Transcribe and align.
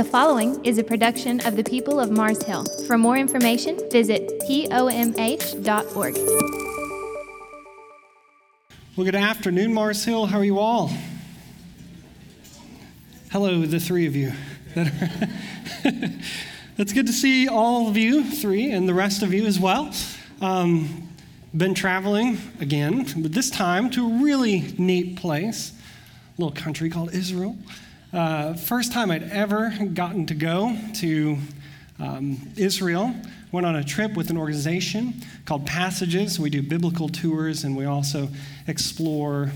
The 0.00 0.08
following 0.08 0.64
is 0.64 0.78
a 0.78 0.82
production 0.82 1.46
of 1.46 1.56
the 1.56 1.62
people 1.62 2.00
of 2.00 2.10
Mars 2.10 2.42
Hill. 2.44 2.64
For 2.86 2.96
more 2.96 3.18
information, 3.18 3.78
visit 3.90 4.40
pomh.org. 4.40 6.14
Well, 8.96 9.04
good 9.04 9.14
afternoon, 9.14 9.74
Mars 9.74 10.02
Hill. 10.02 10.24
How 10.24 10.38
are 10.38 10.44
you 10.44 10.58
all? 10.58 10.90
Hello, 13.30 13.66
the 13.66 13.78
three 13.78 14.06
of 14.06 14.16
you. 14.16 14.32
it's 16.78 16.94
good 16.94 17.06
to 17.06 17.12
see 17.12 17.46
all 17.46 17.88
of 17.88 17.98
you, 17.98 18.24
three, 18.24 18.70
and 18.70 18.88
the 18.88 18.94
rest 18.94 19.22
of 19.22 19.34
you 19.34 19.44
as 19.44 19.60
well. 19.60 19.92
Um, 20.40 21.10
been 21.54 21.74
traveling 21.74 22.38
again, 22.58 23.06
but 23.18 23.34
this 23.34 23.50
time 23.50 23.90
to 23.90 24.06
a 24.06 24.24
really 24.24 24.72
neat 24.78 25.18
place, 25.18 25.72
a 26.38 26.40
little 26.40 26.56
country 26.56 26.88
called 26.88 27.12
Israel. 27.12 27.54
Uh, 28.12 28.54
first 28.54 28.92
time 28.92 29.08
I'd 29.12 29.22
ever 29.22 29.72
gotten 29.94 30.26
to 30.26 30.34
go 30.34 30.76
to 30.94 31.38
um, 32.00 32.40
Israel. 32.56 33.14
Went 33.52 33.66
on 33.66 33.76
a 33.76 33.84
trip 33.84 34.16
with 34.16 34.30
an 34.30 34.36
organization 34.36 35.14
called 35.44 35.64
Passages. 35.64 36.40
We 36.40 36.50
do 36.50 36.60
biblical 36.60 37.08
tours 37.08 37.62
and 37.62 37.76
we 37.76 37.84
also 37.84 38.28
explore 38.66 39.52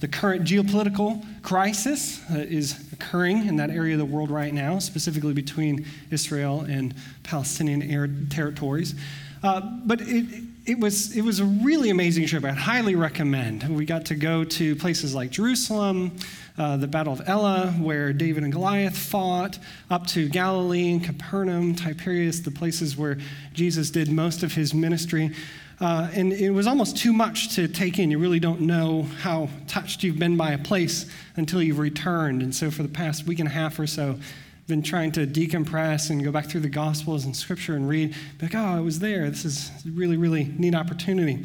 the 0.00 0.08
current 0.08 0.44
geopolitical 0.44 1.24
crisis 1.42 2.18
that 2.30 2.48
is 2.48 2.92
occurring 2.92 3.46
in 3.46 3.56
that 3.56 3.70
area 3.70 3.94
of 3.94 4.00
the 4.00 4.04
world 4.04 4.30
right 4.30 4.52
now, 4.52 4.78
specifically 4.80 5.32
between 5.32 5.86
Israel 6.10 6.60
and 6.60 6.94
Palestinian 7.22 8.28
territories. 8.28 8.94
Uh, 9.42 9.62
but 9.86 10.02
it, 10.02 10.44
it, 10.66 10.78
was, 10.78 11.14
it 11.16 11.22
was 11.22 11.40
a 11.40 11.44
really 11.44 11.90
amazing 11.90 12.26
trip. 12.26 12.44
I 12.44 12.50
highly 12.50 12.94
recommend. 12.94 13.68
We 13.68 13.84
got 13.84 14.06
to 14.06 14.14
go 14.14 14.44
to 14.44 14.74
places 14.76 15.14
like 15.14 15.30
Jerusalem, 15.30 16.16
uh, 16.56 16.78
the 16.78 16.86
Battle 16.86 17.12
of 17.12 17.28
Elah, 17.28 17.74
where 17.78 18.12
David 18.12 18.44
and 18.44 18.52
Goliath 18.52 18.96
fought, 18.96 19.58
up 19.90 20.06
to 20.08 20.28
Galilee, 20.28 20.92
and 20.92 21.04
Capernaum, 21.04 21.74
Tiberias, 21.74 22.42
the 22.42 22.50
places 22.50 22.96
where 22.96 23.18
Jesus 23.52 23.90
did 23.90 24.10
most 24.10 24.42
of 24.42 24.54
his 24.54 24.72
ministry. 24.72 25.32
Uh, 25.80 26.08
and 26.14 26.32
it 26.32 26.50
was 26.50 26.66
almost 26.66 26.96
too 26.96 27.12
much 27.12 27.54
to 27.56 27.68
take 27.68 27.98
in. 27.98 28.10
You 28.10 28.18
really 28.18 28.40
don't 28.40 28.62
know 28.62 29.02
how 29.20 29.50
touched 29.66 30.02
you've 30.02 30.18
been 30.18 30.36
by 30.36 30.52
a 30.52 30.58
place 30.58 31.10
until 31.36 31.62
you've 31.62 31.80
returned. 31.80 32.42
And 32.42 32.54
so, 32.54 32.70
for 32.70 32.82
the 32.82 32.88
past 32.88 33.26
week 33.26 33.40
and 33.40 33.48
a 33.48 33.52
half 33.52 33.78
or 33.78 33.86
so, 33.86 34.18
been 34.66 34.82
trying 34.82 35.12
to 35.12 35.26
decompress 35.26 36.10
and 36.10 36.24
go 36.24 36.32
back 36.32 36.46
through 36.46 36.60
the 36.60 36.68
Gospels 36.68 37.26
and 37.26 37.36
Scripture 37.36 37.76
and 37.76 37.88
read, 37.88 38.14
like, 38.40 38.54
oh, 38.54 38.64
I 38.64 38.80
was 38.80 38.98
there. 38.98 39.28
This 39.28 39.44
is 39.44 39.70
a 39.86 39.90
really, 39.90 40.16
really 40.16 40.44
neat 40.44 40.74
opportunity. 40.74 41.44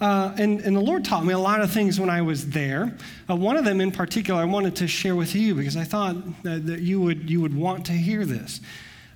Uh, 0.00 0.34
and, 0.38 0.60
and 0.60 0.76
the 0.76 0.80
Lord 0.80 1.04
taught 1.04 1.24
me 1.24 1.32
a 1.32 1.38
lot 1.38 1.60
of 1.60 1.70
things 1.72 1.98
when 1.98 2.10
I 2.10 2.22
was 2.22 2.50
there. 2.50 2.96
Uh, 3.28 3.36
one 3.36 3.56
of 3.56 3.64
them 3.64 3.80
in 3.80 3.90
particular 3.90 4.40
I 4.40 4.44
wanted 4.44 4.76
to 4.76 4.86
share 4.86 5.16
with 5.16 5.34
you 5.34 5.54
because 5.54 5.76
I 5.76 5.84
thought 5.84 6.16
that, 6.42 6.66
that 6.66 6.80
you, 6.80 7.00
would, 7.00 7.28
you 7.28 7.40
would 7.40 7.56
want 7.56 7.86
to 7.86 7.92
hear 7.92 8.24
this. 8.24 8.60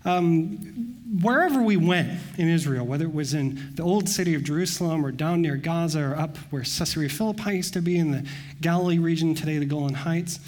Um, 0.04 0.96
wherever 1.20 1.62
we 1.62 1.76
went 1.76 2.18
in 2.36 2.48
Israel, 2.48 2.84
whether 2.84 3.04
it 3.04 3.14
was 3.14 3.34
in 3.34 3.72
the 3.74 3.84
old 3.84 4.08
city 4.08 4.34
of 4.34 4.42
Jerusalem 4.42 5.06
or 5.06 5.12
down 5.12 5.42
near 5.42 5.56
Gaza 5.56 6.00
or 6.00 6.16
up 6.16 6.36
where 6.50 6.62
Caesarea 6.62 7.08
Philippi 7.08 7.56
used 7.56 7.74
to 7.74 7.82
be 7.82 7.98
in 7.98 8.10
the 8.10 8.26
Galilee 8.60 8.98
region, 8.98 9.34
today 9.34 9.58
the 9.58 9.66
Golan 9.66 9.94
Heights, 9.94 10.40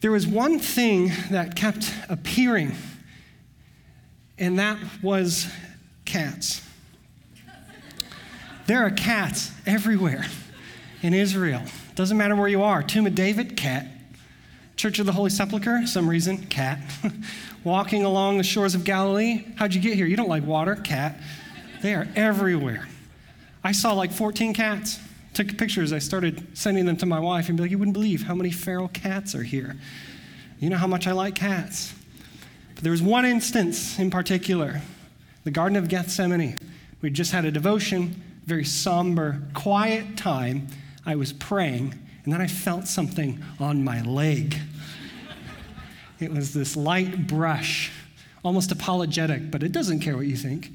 there 0.00 0.10
was 0.10 0.26
one 0.26 0.58
thing 0.58 1.10
that 1.30 1.56
kept 1.56 1.92
appearing, 2.08 2.72
and 4.38 4.58
that 4.58 4.78
was 5.02 5.50
cats. 6.04 6.62
There 8.66 8.84
are 8.84 8.90
cats 8.90 9.52
everywhere 9.64 10.26
in 11.02 11.14
Israel. 11.14 11.62
Doesn't 11.94 12.16
matter 12.16 12.36
where 12.36 12.48
you 12.48 12.62
are. 12.62 12.82
Tomb 12.82 13.06
of 13.06 13.14
David, 13.14 13.56
cat. 13.56 13.86
Church 14.76 14.98
of 14.98 15.06
the 15.06 15.12
Holy 15.12 15.30
Sepulchre, 15.30 15.86
some 15.86 16.08
reason, 16.08 16.46
cat. 16.46 16.78
Walking 17.64 18.04
along 18.04 18.36
the 18.38 18.44
shores 18.44 18.74
of 18.74 18.84
Galilee, 18.84 19.46
how'd 19.56 19.72
you 19.74 19.80
get 19.80 19.94
here? 19.94 20.06
You 20.06 20.16
don't 20.16 20.28
like 20.28 20.44
water, 20.44 20.76
cat. 20.76 21.18
They 21.80 21.94
are 21.94 22.06
everywhere. 22.14 22.86
I 23.64 23.72
saw 23.72 23.94
like 23.94 24.12
14 24.12 24.52
cats. 24.52 24.98
Took 25.36 25.58
pictures. 25.58 25.92
I 25.92 25.98
started 25.98 26.56
sending 26.56 26.86
them 26.86 26.96
to 26.96 27.04
my 27.04 27.20
wife 27.20 27.50
and 27.50 27.58
be 27.58 27.64
like, 27.64 27.70
you 27.70 27.76
wouldn't 27.76 27.92
believe 27.92 28.22
how 28.22 28.34
many 28.34 28.50
feral 28.50 28.88
cats 28.88 29.34
are 29.34 29.42
here. 29.42 29.76
You 30.60 30.70
know 30.70 30.78
how 30.78 30.86
much 30.86 31.06
I 31.06 31.12
like 31.12 31.34
cats. 31.34 31.92
But 32.74 32.82
there 32.82 32.90
was 32.90 33.02
one 33.02 33.26
instance 33.26 33.98
in 33.98 34.08
particular 34.08 34.80
the 35.44 35.50
Garden 35.50 35.76
of 35.76 35.88
Gethsemane. 35.88 36.58
We 37.02 37.10
just 37.10 37.32
had 37.32 37.44
a 37.44 37.50
devotion 37.50 38.22
very 38.46 38.64
somber, 38.64 39.42
quiet 39.52 40.16
time. 40.16 40.68
I 41.04 41.16
was 41.16 41.34
praying, 41.34 41.94
and 42.24 42.32
then 42.32 42.40
I 42.40 42.46
felt 42.46 42.86
something 42.86 43.44
on 43.60 43.84
my 43.84 44.00
leg. 44.00 44.56
it 46.18 46.32
was 46.32 46.54
this 46.54 46.76
light 46.78 47.26
brush, 47.26 47.92
almost 48.42 48.72
apologetic, 48.72 49.50
but 49.50 49.62
it 49.62 49.72
doesn't 49.72 50.00
care 50.00 50.16
what 50.16 50.24
you 50.24 50.36
think. 50.36 50.72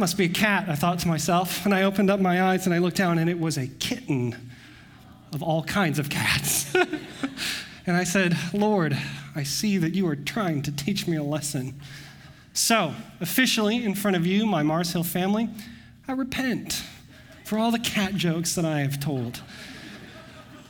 Must 0.00 0.16
be 0.16 0.24
a 0.24 0.28
cat, 0.30 0.66
I 0.66 0.76
thought 0.76 0.98
to 1.00 1.08
myself. 1.08 1.66
And 1.66 1.74
I 1.74 1.82
opened 1.82 2.08
up 2.08 2.20
my 2.20 2.42
eyes 2.42 2.64
and 2.64 2.74
I 2.74 2.78
looked 2.78 2.96
down, 2.96 3.18
and 3.18 3.28
it 3.28 3.38
was 3.38 3.58
a 3.58 3.66
kitten 3.66 4.34
of 5.34 5.42
all 5.42 5.62
kinds 5.62 5.98
of 5.98 6.08
cats. 6.08 6.74
and 7.86 7.98
I 7.98 8.04
said, 8.04 8.34
Lord, 8.54 8.96
I 9.36 9.42
see 9.42 9.76
that 9.76 9.94
you 9.94 10.08
are 10.08 10.16
trying 10.16 10.62
to 10.62 10.72
teach 10.72 11.06
me 11.06 11.18
a 11.18 11.22
lesson. 11.22 11.78
So, 12.54 12.94
officially, 13.20 13.84
in 13.84 13.94
front 13.94 14.16
of 14.16 14.24
you, 14.24 14.46
my 14.46 14.62
Mars 14.62 14.90
Hill 14.94 15.04
family, 15.04 15.50
I 16.08 16.12
repent 16.12 16.82
for 17.44 17.58
all 17.58 17.70
the 17.70 17.78
cat 17.78 18.14
jokes 18.14 18.54
that 18.54 18.64
I 18.64 18.80
have 18.80 19.00
told. 19.00 19.42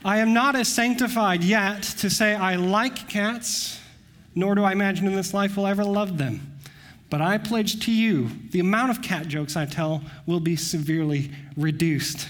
I 0.03 0.17
am 0.17 0.33
not 0.33 0.57
as 0.57 0.67
sanctified 0.67 1.41
yet 1.41 1.83
to 1.99 2.09
say 2.09 2.35
I 2.35 2.57
like 2.57 3.07
cats, 3.07 3.79
nor 4.35 4.55
do 4.55 4.63
I 4.65 4.73
imagine 4.73 5.07
in 5.07 5.15
this 5.15 5.33
life 5.33 5.55
will 5.55 5.67
ever 5.67 5.85
love 5.85 6.17
them. 6.17 6.50
But 7.11 7.21
I 7.21 7.37
pledge 7.37 7.85
to 7.85 7.91
you 7.91 8.29
the 8.51 8.61
amount 8.61 8.89
of 8.89 9.01
cat 9.01 9.27
jokes 9.27 9.57
I 9.57 9.65
tell 9.65 10.01
will 10.25 10.39
be 10.39 10.55
severely 10.55 11.29
reduced 11.57 12.25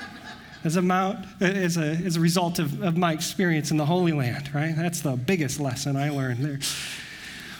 as, 0.64 0.76
amount, 0.76 1.24
as, 1.40 1.78
a, 1.78 1.92
as 2.04 2.16
a 2.16 2.20
result 2.20 2.58
of, 2.58 2.82
of 2.82 2.98
my 2.98 3.14
experience 3.14 3.70
in 3.70 3.78
the 3.78 3.86
Holy 3.86 4.12
Land, 4.12 4.54
right? 4.54 4.76
That's 4.76 5.00
the 5.00 5.16
biggest 5.16 5.58
lesson 5.58 5.96
I 5.96 6.10
learned 6.10 6.44
there. 6.44 6.58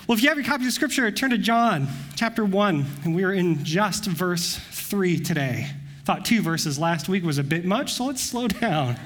Well, 0.06 0.18
if 0.18 0.22
you 0.22 0.28
have 0.28 0.36
your 0.36 0.46
copy 0.46 0.66
of 0.66 0.72
Scripture, 0.72 1.10
turn 1.10 1.30
to 1.30 1.38
John 1.38 1.88
chapter 2.14 2.44
1, 2.44 2.86
and 3.04 3.14
we 3.14 3.24
are 3.24 3.32
in 3.32 3.64
just 3.64 4.04
verse 4.04 4.56
3 4.70 5.18
today. 5.18 5.70
Thought 6.04 6.26
two 6.26 6.42
verses 6.42 6.78
last 6.78 7.08
week 7.08 7.24
was 7.24 7.38
a 7.38 7.44
bit 7.44 7.64
much, 7.64 7.94
so 7.94 8.04
let's 8.04 8.20
slow 8.20 8.48
down. 8.48 8.96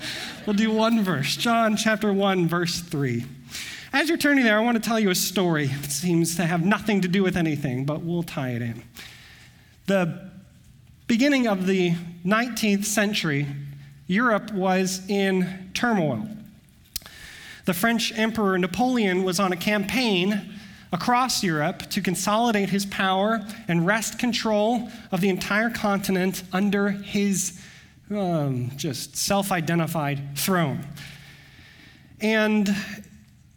We'll 0.44 0.56
do 0.56 0.72
one 0.72 1.04
verse. 1.04 1.36
John 1.36 1.76
chapter 1.76 2.12
1, 2.12 2.48
verse 2.48 2.80
3. 2.80 3.24
As 3.94 4.08
you're 4.08 4.18
turning 4.18 4.42
there, 4.42 4.58
I 4.58 4.60
want 4.60 4.76
to 4.76 4.82
tell 4.82 4.98
you 4.98 5.10
a 5.10 5.14
story 5.14 5.66
that 5.66 5.92
seems 5.92 6.34
to 6.34 6.44
have 6.44 6.66
nothing 6.66 7.02
to 7.02 7.06
do 7.06 7.22
with 7.22 7.36
anything, 7.36 7.84
but 7.84 8.02
we'll 8.02 8.24
tie 8.24 8.50
it 8.50 8.60
in. 8.60 8.82
The 9.86 10.32
beginning 11.06 11.46
of 11.46 11.68
the 11.68 11.92
19th 12.26 12.86
century, 12.86 13.46
Europe 14.08 14.52
was 14.52 15.08
in 15.08 15.70
turmoil. 15.74 16.26
The 17.66 17.72
French 17.72 18.12
Emperor 18.18 18.58
Napoleon 18.58 19.22
was 19.22 19.38
on 19.38 19.52
a 19.52 19.56
campaign 19.56 20.52
across 20.90 21.44
Europe 21.44 21.88
to 21.90 22.00
consolidate 22.00 22.70
his 22.70 22.86
power 22.86 23.46
and 23.68 23.86
wrest 23.86 24.18
control 24.18 24.90
of 25.12 25.20
the 25.20 25.28
entire 25.28 25.70
continent 25.70 26.42
under 26.52 26.88
his 26.88 27.60
um, 28.10 28.72
just 28.74 29.16
self 29.16 29.52
identified 29.52 30.36
throne. 30.36 30.84
And 32.20 32.74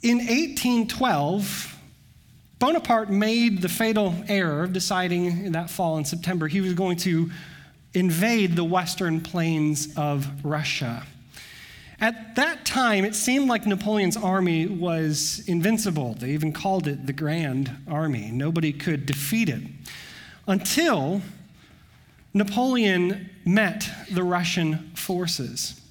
in 0.02 0.18
1812, 0.18 1.76
Bonaparte 2.60 3.10
made 3.10 3.62
the 3.62 3.70
fatal 3.70 4.16
error 4.28 4.64
of 4.64 4.74
deciding 4.74 5.46
in 5.46 5.52
that 5.54 5.70
fall 5.70 5.98
in 5.98 6.06
September 6.06 6.48
he 6.48 6.62
was 6.62 6.74
going 6.74 6.98
to 6.98 7.30
invade 7.94 8.56
the 8.56 8.64
western 8.64 9.22
plains 9.22 9.96
of 9.96 10.46
Russia. 10.46 11.04
At 12.00 12.36
that 12.36 12.64
time, 12.64 13.06
it 13.06 13.16
seemed 13.16 13.48
like 13.48 13.66
Napoleon's 13.66 14.18
army 14.18 14.68
was 14.68 15.44
invincible. 15.48 16.14
They 16.14 16.32
even 16.32 16.54
called 16.54 16.88
it 16.88 17.08
the 17.08 17.14
Grand 17.14 17.76
Army. 17.88 18.30
Nobody 18.32 18.72
could 18.72 19.08
defeat 19.08 19.50
it 19.50 19.64
until 20.48 21.24
Napoleon 22.36 23.32
met 23.46 23.90
the 24.12 24.22
Russian 24.22 24.92
forces. 24.96 25.82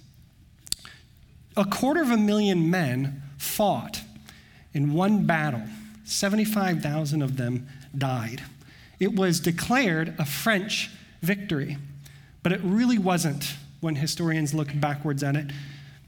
A 1.56 1.64
quarter 1.64 2.02
of 2.02 2.10
a 2.10 2.16
million 2.16 2.70
men 2.70 3.22
fought 3.36 4.02
in 4.76 4.92
one 4.92 5.24
battle, 5.24 5.62
75,000 6.04 7.22
of 7.22 7.38
them 7.38 7.66
died. 7.96 8.42
It 9.00 9.14
was 9.14 9.40
declared 9.40 10.14
a 10.18 10.26
French 10.26 10.90
victory, 11.22 11.78
but 12.42 12.52
it 12.52 12.60
really 12.62 12.98
wasn't 12.98 13.54
when 13.80 13.96
historians 13.96 14.52
look 14.52 14.68
backwards 14.78 15.22
at 15.22 15.34
it 15.34 15.46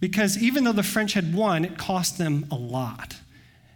because 0.00 0.36
even 0.36 0.64
though 0.64 0.72
the 0.72 0.82
French 0.82 1.14
had 1.14 1.34
won, 1.34 1.64
it 1.64 1.78
cost 1.78 2.18
them 2.18 2.46
a 2.50 2.54
lot. 2.54 3.16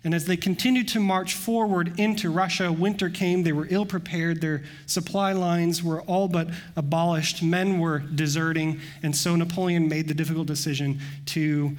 And 0.04 0.14
as 0.14 0.26
they 0.26 0.36
continued 0.36 0.88
to 0.88 1.00
march 1.00 1.34
forward 1.34 1.98
into 1.98 2.28
Russia, 2.30 2.70
winter 2.70 3.08
came. 3.08 3.44
They 3.44 3.52
were 3.52 3.68
ill 3.70 3.86
prepared. 3.86 4.40
Their 4.40 4.62
supply 4.86 5.32
lines 5.32 5.82
were 5.82 6.02
all 6.02 6.28
but 6.28 6.48
abolished. 6.76 7.42
Men 7.42 7.78
were 7.78 8.00
deserting. 8.00 8.80
And 9.02 9.16
so 9.16 9.36
Napoleon 9.36 9.88
made 9.88 10.08
the 10.08 10.14
difficult 10.14 10.48
decision 10.48 11.00
to 11.26 11.76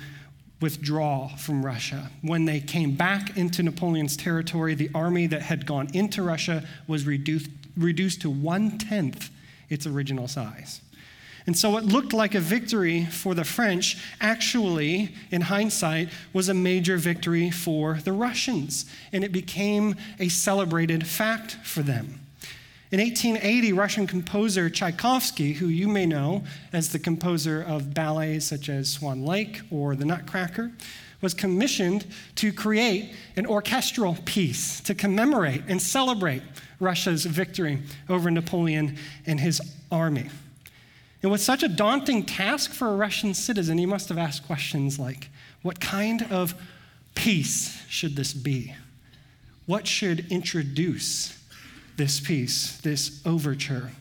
withdraw 0.63 1.27
from 1.35 1.63
Russia. 1.63 2.09
When 2.21 2.45
they 2.45 2.61
came 2.61 2.95
back 2.95 3.35
into 3.35 3.61
Napoleon's 3.61 4.15
territory, 4.15 4.75
the 4.75 4.89
army 4.95 5.27
that 5.27 5.41
had 5.41 5.65
gone 5.65 5.89
into 5.93 6.23
Russia 6.23 6.63
was 6.87 7.05
reduced, 7.05 7.49
reduced 7.75 8.21
to 8.21 8.29
one 8.29 8.77
tenth 8.77 9.29
its 9.69 9.85
original 9.85 10.29
size. 10.29 10.79
And 11.45 11.57
so, 11.57 11.69
what 11.69 11.83
looked 11.83 12.13
like 12.13 12.33
a 12.33 12.39
victory 12.39 13.03
for 13.03 13.35
the 13.35 13.43
French 13.43 13.97
actually, 14.21 15.13
in 15.31 15.41
hindsight, 15.41 16.07
was 16.31 16.47
a 16.47 16.53
major 16.53 16.95
victory 16.95 17.51
for 17.51 17.95
the 17.95 18.13
Russians. 18.13 18.85
And 19.11 19.25
it 19.25 19.33
became 19.33 19.95
a 20.17 20.29
celebrated 20.29 21.05
fact 21.05 21.57
for 21.63 21.81
them. 21.81 22.21
In 22.93 22.99
1880, 22.99 23.73
Russian 23.73 24.05
composer 24.05 24.69
Tchaikovsky, 24.69 25.53
who 25.53 25.65
you 25.65 25.87
may 25.87 26.05
know 26.05 26.43
as 26.71 26.89
the 26.89 26.99
composer 26.99 27.59
of 27.63 27.91
ballets 27.91 28.45
such 28.45 28.69
as 28.69 28.87
Swan 28.87 29.25
Lake 29.25 29.61
or 29.71 29.95
The 29.95 30.05
Nutcracker, 30.05 30.71
was 31.19 31.33
commissioned 31.33 32.05
to 32.35 32.53
create 32.53 33.15
an 33.35 33.47
orchestral 33.47 34.15
piece 34.25 34.79
to 34.81 34.93
commemorate 34.93 35.63
and 35.67 35.81
celebrate 35.81 36.43
Russia's 36.79 37.25
victory 37.25 37.81
over 38.09 38.29
Napoleon 38.29 38.95
and 39.25 39.39
his 39.39 39.59
army. 39.91 40.29
And 41.23 41.31
with 41.31 41.41
such 41.41 41.63
a 41.63 41.67
daunting 41.67 42.23
task 42.23 42.73
for 42.73 42.89
a 42.89 42.95
Russian 42.95 43.33
citizen, 43.33 43.79
he 43.79 43.87
must 43.87 44.07
have 44.09 44.19
asked 44.19 44.45
questions 44.45 44.99
like 44.99 45.29
what 45.63 45.79
kind 45.79 46.27
of 46.29 46.53
piece 47.15 47.83
should 47.87 48.15
this 48.15 48.35
be? 48.35 48.75
What 49.65 49.87
should 49.87 50.31
introduce 50.31 51.42
this 51.97 52.19
piece, 52.19 52.77
this 52.77 53.21
overture? 53.25 53.91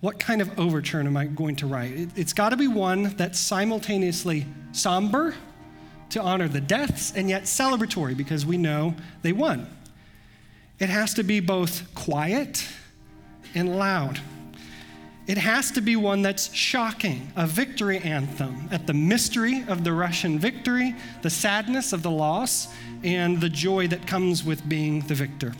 What 0.00 0.18
kind 0.18 0.40
of 0.40 0.58
overture 0.58 1.00
am 1.00 1.16
I 1.16 1.26
going 1.26 1.56
to 1.56 1.66
write? 1.66 1.92
It, 1.92 2.12
has 2.12 2.32
got 2.32 2.50
to 2.50 2.56
be 2.56 2.68
one 2.68 3.14
that's 3.16 3.38
simultaneously 3.38 4.46
somber 4.72 5.34
to 6.10 6.20
honor 6.20 6.48
the 6.48 6.60
deaths 6.60 7.12
and 7.14 7.28
yet 7.28 7.44
celebratory 7.44 8.16
because 8.16 8.46
we 8.46 8.56
know 8.56 8.94
they 9.22 9.32
won. 9.32 9.66
It 10.78 10.88
has 10.88 11.14
to 11.14 11.22
be 11.22 11.40
both 11.40 11.94
quiet 11.94 12.66
and 13.54 13.78
loud. 13.78 14.20
It 15.26 15.38
has 15.38 15.70
to 15.72 15.80
be 15.80 15.94
one 15.94 16.22
that's 16.22 16.52
shocking, 16.52 17.30
a 17.36 17.46
victory 17.46 17.98
anthem 17.98 18.68
at 18.72 18.86
the 18.86 18.94
mystery 18.94 19.64
of 19.68 19.84
the 19.84 19.92
Russian 19.92 20.38
victory, 20.38 20.96
the 21.22 21.30
sadness 21.30 21.92
of 21.92 22.02
the 22.02 22.10
loss, 22.10 22.68
and 23.04 23.40
the 23.40 23.48
joy 23.48 23.86
that 23.88 24.06
comes 24.06 24.42
with 24.42 24.68
being 24.68 25.00
the 25.02 25.14
victor. 25.14 25.52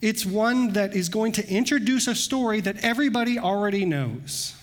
It's 0.00 0.24
one 0.24 0.72
that 0.72 0.94
is 0.94 1.08
going 1.08 1.32
to 1.32 1.48
introduce 1.48 2.06
a 2.06 2.14
story 2.14 2.60
that 2.60 2.82
everybody 2.84 3.38
already 3.38 3.84
knows 3.84 4.54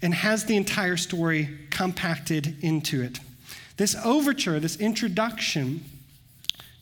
and 0.00 0.14
has 0.14 0.44
the 0.44 0.56
entire 0.56 0.96
story 0.96 1.48
compacted 1.70 2.56
into 2.62 3.02
it. 3.02 3.18
This 3.76 3.96
overture, 4.04 4.60
this 4.60 4.76
introduction, 4.76 5.84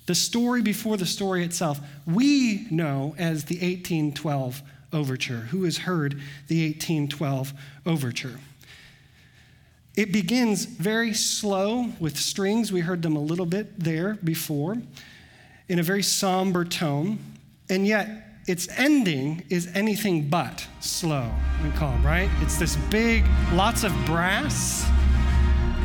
the 0.06 0.14
story 0.14 0.60
before 0.60 0.96
the 0.96 1.06
story 1.06 1.44
itself, 1.44 1.80
we 2.06 2.66
know 2.70 3.14
as 3.16 3.44
the 3.44 3.56
1812 3.56 4.62
overture. 4.92 5.48
Who 5.50 5.64
has 5.64 5.78
heard 5.78 6.20
the 6.48 6.66
1812 6.66 7.52
overture? 7.86 8.38
It 9.96 10.12
begins 10.12 10.66
very 10.66 11.14
slow 11.14 11.90
with 12.00 12.18
strings. 12.18 12.72
We 12.72 12.80
heard 12.80 13.02
them 13.02 13.16
a 13.16 13.20
little 13.20 13.46
bit 13.46 13.78
there 13.78 14.14
before, 14.22 14.78
in 15.68 15.78
a 15.78 15.82
very 15.82 16.02
somber 16.02 16.64
tone. 16.64 17.18
And 17.70 17.86
yet, 17.86 18.08
its 18.46 18.68
ending 18.76 19.42
is 19.48 19.68
anything 19.74 20.28
but 20.28 20.66
slow 20.80 21.30
and 21.62 21.74
calm, 21.74 22.04
right? 22.04 22.28
It's 22.42 22.58
this 22.58 22.76
big, 22.90 23.24
lots 23.54 23.84
of 23.84 23.92
brass, 24.04 24.86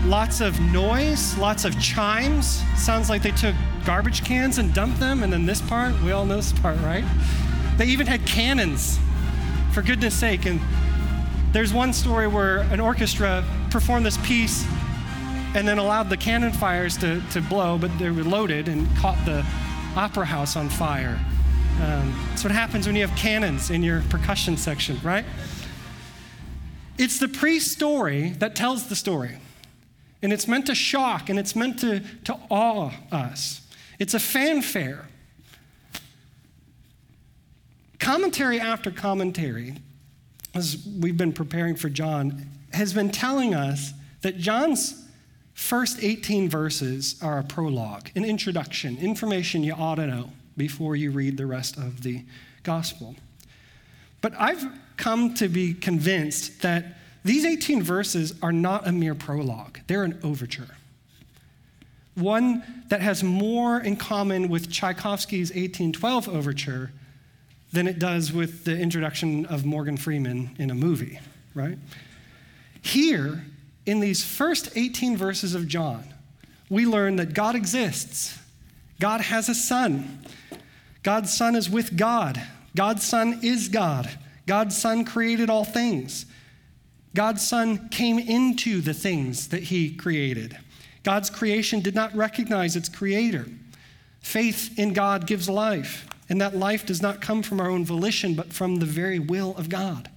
lots 0.04 0.42
of 0.42 0.60
noise, 0.60 1.38
lots 1.38 1.64
of 1.64 1.80
chimes. 1.80 2.62
Sounds 2.76 3.10
like 3.10 3.22
they 3.22 3.32
took 3.32 3.56
garbage 3.86 4.26
cans 4.26 4.58
and 4.58 4.74
dumped 4.74 5.00
them. 5.00 5.24
And 5.24 5.32
then 5.32 5.46
this 5.46 5.62
part, 5.62 5.98
we 6.02 6.12
all 6.12 6.26
know 6.26 6.36
this 6.36 6.52
part, 6.52 6.78
right? 6.82 7.06
They 7.78 7.86
even 7.86 8.08
had 8.08 8.26
cannons, 8.26 9.00
for 9.72 9.82
goodness 9.82 10.14
sake. 10.14 10.46
And 10.46 10.60
there's 11.54 11.74
one 11.74 11.94
story 11.94 12.28
where 12.28 12.60
an 12.74 12.82
orchestra 12.82 13.44
performed 13.72 14.06
this 14.06 14.18
piece 14.18 14.66
and 15.56 15.66
then 15.66 15.78
allowed 15.78 16.10
the 16.10 16.18
cannon 16.18 16.52
fires 16.52 16.98
to, 16.98 17.22
to 17.32 17.42
blow, 17.42 17.78
but 17.78 17.98
they 17.98 18.10
were 18.10 18.24
loaded 18.24 18.68
and 18.68 18.86
caught 18.98 19.18
the 19.26 19.46
opera 19.96 20.26
house 20.26 20.58
on 20.58 20.68
fire. 20.68 21.18
Um, 21.82 22.14
that's 22.30 22.44
what 22.44 22.52
happens 22.52 22.88
when 22.88 22.96
you 22.98 23.08
have 23.08 23.18
cannons 23.18 23.70
in 23.70 23.84
your 23.84 24.02
percussion 24.10 24.58
section, 24.58 25.00
right? 25.02 25.24
It's 26.98 27.20
the 27.20 27.30
pre 27.30 27.60
story 27.60 28.32
that 28.40 28.54
tells 28.54 28.88
the 28.88 28.96
story. 28.98 29.38
And 30.22 30.34
it's 30.34 30.46
meant 30.46 30.66
to 30.66 30.76
shock 30.76 31.30
and 31.30 31.40
it's 31.40 31.56
meant 31.56 31.80
to, 31.80 32.02
to 32.26 32.38
awe 32.50 32.92
us. 33.14 33.62
It's 33.98 34.14
a 34.14 34.20
fanfare. 34.20 35.08
Commentary 37.98 38.60
after 38.60 38.92
commentary, 38.92 39.76
as 40.54 40.86
we've 41.00 41.16
been 41.16 41.32
preparing 41.32 41.78
for 41.78 41.88
John, 41.88 42.46
has 42.74 42.94
been 42.94 43.10
telling 43.10 43.56
us 43.56 43.94
that 44.20 44.38
John's 44.38 45.06
first 45.54 46.04
18 46.04 46.50
verses 46.50 47.16
are 47.22 47.40
a 47.40 47.44
prologue, 47.44 48.10
an 48.16 48.26
introduction, 48.26 48.98
information 48.98 49.64
you 49.64 49.74
ought 49.74 49.96
to 49.96 50.08
know 50.08 50.32
before 50.60 50.96
you 50.96 51.10
read 51.10 51.38
the 51.38 51.48
rest 51.48 51.78
of 51.78 52.04
the 52.04 52.24
gospel. 52.62 53.16
But 54.22 54.34
I've 54.38 54.64
come 54.98 55.34
to 55.36 55.48
be 55.48 55.74
convinced 55.74 56.62
that 56.62 56.98
these 57.24 57.46
18 57.46 57.82
verses 57.82 58.36
are 58.44 58.52
not 58.52 58.88
a 58.88 58.92
mere 58.92 59.16
prologue, 59.16 59.80
they're 59.88 60.04
an 60.04 60.20
overture. 60.24 60.76
One 62.14 62.84
that 62.90 63.02
has 63.02 63.24
more 63.24 63.80
in 63.80 63.96
common 63.96 64.50
with 64.50 64.70
Tchaikovsky's 64.70 65.50
1812 65.50 66.28
overture 66.28 66.92
than 67.72 67.88
it 67.88 67.98
does 67.98 68.34
with 68.34 68.66
the 68.66 68.78
introduction 68.78 69.46
of 69.46 69.64
Morgan 69.64 69.96
Freeman 69.96 70.56
in 70.60 70.70
a 70.70 70.76
movie, 70.76 71.20
right? 71.54 71.78
Here, 72.82 73.46
in 73.86 74.00
these 74.02 74.24
first 74.24 74.70
18 74.76 75.16
verses 75.16 75.56
of 75.56 75.68
John, 75.68 76.04
we 76.70 76.86
learn 76.86 77.16
that 77.18 77.34
God 77.34 77.56
exists. 77.56 78.38
God 79.00 79.22
has 79.22 79.48
a 79.48 79.56
son. 79.56 80.20
God's 81.04 81.34
Son 81.36 81.56
is 81.56 81.70
with 81.70 81.96
God. 81.96 82.42
God's 82.76 83.04
Son 83.04 83.40
is 83.42 83.70
God. 83.70 84.10
God's 84.46 84.78
Son 84.78 85.06
created 85.06 85.50
all 85.50 85.66
things. 85.66 86.26
God's 87.16 87.48
Son 87.48 87.90
came 87.90 88.20
into 88.20 88.82
the 88.82 88.94
things 88.94 89.50
that 89.50 89.64
He 89.64 89.92
created. 89.94 90.58
God's 91.04 91.30
creation 91.30 91.80
did 91.80 91.96
not 91.96 92.16
recognize 92.16 92.76
its 92.76 92.90
Creator. 92.90 93.48
Faith 94.22 94.78
in 94.78 94.94
God 94.94 95.26
gives 95.26 95.50
life, 95.50 96.08
and 96.28 96.42
that 96.42 96.56
life 96.56 96.86
does 96.86 97.02
not 97.02 97.22
come 97.22 97.42
from 97.42 97.60
our 97.60 97.70
own 97.70 97.86
volition, 97.86 98.36
but 98.36 98.54
from 98.54 98.76
the 98.76 98.86
very 98.86 99.20
will 99.20 99.56
of 99.58 99.70
God. 99.70 100.10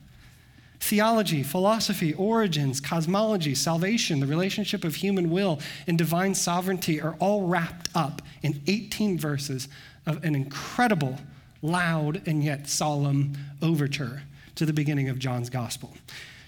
Theology, 0.81 1.45
philosophy, 1.45 2.13
origins, 2.15 2.81
cosmology, 2.81 3.55
salvation, 3.55 4.19
the 4.19 4.27
relationship 4.27 4.83
of 4.85 4.97
human 4.97 5.31
will, 5.31 5.61
and 5.87 5.97
divine 5.97 6.35
sovereignty 6.35 7.01
are 7.01 7.15
all 7.21 7.47
wrapped 7.47 7.89
up 7.95 8.21
in 8.43 8.61
18 8.67 9.17
verses 9.17 9.69
of 10.07 10.25
an 10.25 10.35
incredible, 10.35 11.19
loud, 11.63 12.23
and 12.27 12.43
yet 12.43 12.69
solemn 12.69 13.37
overture 13.61 14.23
to 14.55 14.67
the 14.67 14.73
beginning 14.73 15.09
of 15.09 15.19
John's 15.19 15.51
gospel. 15.51 15.95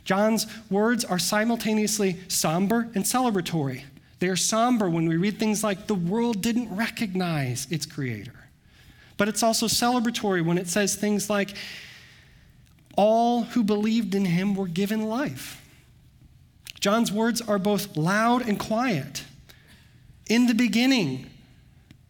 John's 0.05 0.47
words 0.71 1.05
are 1.05 1.19
simultaneously 1.19 2.19
somber 2.29 2.89
and 2.95 3.05
celebratory. 3.05 3.83
They 4.19 4.29
are 4.29 4.37
somber 4.37 4.89
when 4.89 5.09
we 5.09 5.17
read 5.17 5.39
things 5.39 5.65
like, 5.65 5.87
the 5.87 5.95
world 5.95 6.43
didn't 6.43 6.75
recognize 6.75 7.67
its 7.71 7.87
creator. 7.87 8.35
But 9.17 9.29
it's 9.29 9.43
also 9.43 9.67
celebratory 9.67 10.45
when 10.45 10.59
it 10.59 10.69
says 10.69 10.95
things 10.95 11.31
like, 11.31 11.55
all 12.97 13.43
who 13.43 13.65
believed 13.65 14.15
in 14.15 14.25
him 14.25 14.55
were 14.55 14.69
given 14.69 15.05
life. 15.05 15.61
John's 16.81 17.11
words 17.11 17.41
are 17.41 17.59
both 17.59 17.97
loud 17.97 18.47
and 18.47 18.59
quiet. 18.59 19.25
In 20.29 20.47
the 20.47 20.55
beginning, 20.55 21.31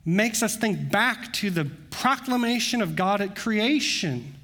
makes 0.05 0.43
us 0.43 0.57
think 0.57 0.91
back 0.91 1.33
to 1.35 1.51
the 1.51 1.65
proclamation 1.91 2.83
of 2.83 2.97
God 2.97 3.21
at 3.21 3.37
creation, 3.37 4.35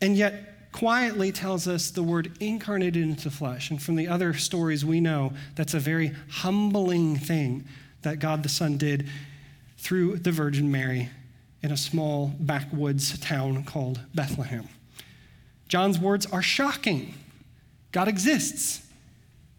and 0.00 0.16
yet 0.16 0.72
quietly 0.72 1.30
tells 1.30 1.68
us 1.68 1.90
the 1.90 2.02
word 2.02 2.32
incarnated 2.40 3.02
into 3.02 3.30
flesh. 3.30 3.70
And 3.70 3.80
from 3.80 3.94
the 3.96 4.08
other 4.08 4.34
stories 4.34 4.84
we 4.84 5.00
know, 5.00 5.32
that's 5.54 5.72
a 5.72 5.78
very 5.78 6.12
humbling 6.28 7.16
thing 7.16 7.64
that 8.02 8.18
God 8.18 8.42
the 8.42 8.48
Son 8.48 8.76
did 8.76 9.08
through 9.78 10.16
the 10.16 10.32
Virgin 10.32 10.70
Mary 10.70 11.10
in 11.62 11.70
a 11.70 11.76
small 11.76 12.32
backwoods 12.40 13.18
town 13.20 13.64
called 13.64 14.00
Bethlehem. 14.14 14.68
John's 15.68 15.98
words 15.98 16.26
are 16.26 16.42
shocking. 16.42 17.14
God 17.92 18.08
exists. 18.08 18.84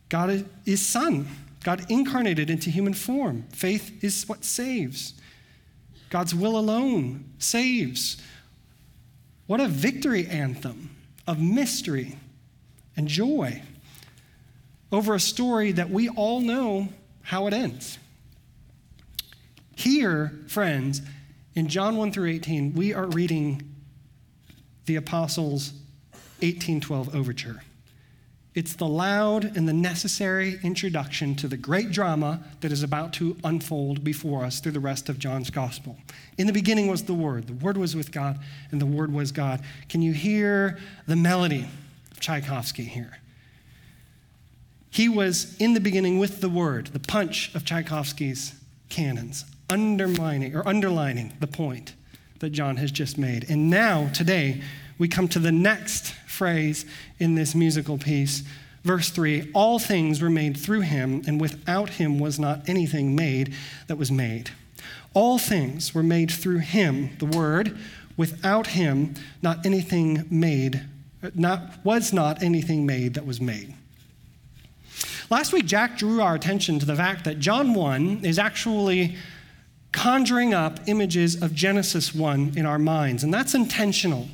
God 0.10 0.46
is 0.66 0.86
Son. 0.86 1.28
God 1.66 1.88
incarnated 1.90 2.52
into 2.52 2.70
human 2.70 2.94
form. 2.94 3.48
Faith 3.50 4.04
is 4.04 4.30
what 4.30 4.46
saves. 4.46 5.16
God's 6.12 6.36
will 6.36 6.60
alone 6.60 7.26
saves. 7.40 8.22
What 9.48 9.60
a 9.60 9.68
victory 9.68 10.28
anthem 10.28 10.96
of 11.26 11.42
mystery 11.42 12.20
and 12.96 13.08
joy. 13.08 13.64
over 14.92 15.16
a 15.16 15.20
story 15.20 15.72
that 15.72 15.90
we 15.90 16.08
all 16.08 16.40
know 16.40 16.88
how 17.24 17.48
it 17.48 17.54
ends. 17.54 17.98
Here, 19.76 20.40
friends, 20.48 21.02
in 21.56 21.68
John 21.68 21.98
1 21.98 22.12
through 22.12 22.30
18, 22.30 22.74
we 22.76 22.94
are 22.94 23.08
reading 23.08 23.76
the 24.86 24.98
Apostles' 24.98 25.74
1812 26.42 27.16
overture. 27.16 27.64
It's 28.56 28.74
the 28.74 28.88
loud 28.88 29.58
and 29.58 29.68
the 29.68 29.74
necessary 29.74 30.58
introduction 30.64 31.36
to 31.36 31.48
the 31.50 31.58
great 31.58 31.92
drama 31.92 32.42
that 32.62 32.72
is 32.72 32.84
about 32.84 33.12
to 33.14 33.36
unfold 33.44 34.02
before 34.02 34.46
us 34.46 34.62
through 34.62 34.72
the 34.72 34.80
rest 34.80 35.10
of 35.10 35.20
John's 35.20 35.50
gospel. 35.50 35.98
In 36.38 36.48
the 36.48 36.54
beginning 36.54 36.88
was 36.88 37.04
the 37.04 37.14
Word. 37.14 37.48
The 37.48 37.54
Word 37.54 37.76
was 37.76 37.98
with 37.98 38.14
God, 38.14 38.40
and 38.72 38.80
the 38.80 38.86
Word 38.86 39.12
was 39.12 39.34
God. 39.34 39.62
Can 39.90 40.02
you 40.02 40.14
hear 40.14 40.78
the 41.06 41.18
melody 41.18 41.68
of 42.12 42.20
Tchaikovsky 42.22 42.86
here? 42.86 43.18
He 44.90 45.10
was 45.10 45.58
in 45.60 45.74
the 45.74 45.82
beginning 45.82 46.18
with 46.18 46.40
the 46.40 46.48
Word, 46.48 46.88
the 46.88 47.00
punch 47.00 47.54
of 47.56 47.66
Tchaikovsky's 47.66 48.56
cannons, 48.88 49.44
undermining 49.70 50.56
or 50.56 50.66
underlining 50.66 51.34
the 51.42 51.48
point 51.48 51.94
that 52.40 52.52
John 52.52 52.78
has 52.78 52.92
just 52.92 53.18
made. 53.18 53.50
And 53.50 53.70
now, 53.70 54.10
today, 54.14 54.62
we 54.98 55.08
come 55.08 55.28
to 55.30 55.40
the 55.40 55.52
next 55.52 56.14
phrase 56.28 56.86
in 57.20 57.36
this 57.36 57.56
musical 57.56 57.98
piece. 57.98 58.44
Verse 58.84 59.10
3 59.10 59.52
All 59.54 59.80
things 59.80 60.22
were 60.22 60.30
made 60.30 60.56
through 60.58 60.82
him, 60.82 61.24
and 61.28 61.42
without 61.42 61.90
him 61.92 62.20
was 62.20 62.40
not 62.40 62.68
anything 62.70 63.16
made 63.16 63.54
that 63.88 63.98
was 63.98 64.12
made. 64.12 64.52
All 65.14 65.38
things 65.38 65.96
were 65.96 66.04
made 66.04 66.32
through 66.32 66.60
him, 66.60 67.16
the 67.20 67.26
Word. 67.26 67.78
Without 68.18 68.68
him, 68.68 69.14
not 69.42 69.66
anything 69.66 70.26
made, 70.30 70.86
not, 71.34 71.84
was 71.84 72.14
not 72.14 72.42
anything 72.42 72.86
made 72.86 73.16
that 73.16 73.26
was 73.26 73.42
made. 73.42 73.74
Last 75.30 75.52
week, 75.52 75.66
Jack 75.66 75.98
drew 75.98 76.22
our 76.22 76.36
attention 76.36 76.80
to 76.80 76.86
the 76.86 76.96
fact 76.96 77.26
that 77.26 77.40
John 77.40 77.74
1 77.74 78.24
is 78.24 78.38
actually 78.38 79.16
conjuring 79.92 80.54
up 80.54 80.80
images 80.88 81.42
of 81.42 81.54
Genesis 81.54 82.14
1 82.14 82.54
in 82.56 82.66
our 82.66 82.78
minds, 82.78 83.24
and 83.24 83.34
that's 83.34 83.56
intentional. 83.56 84.28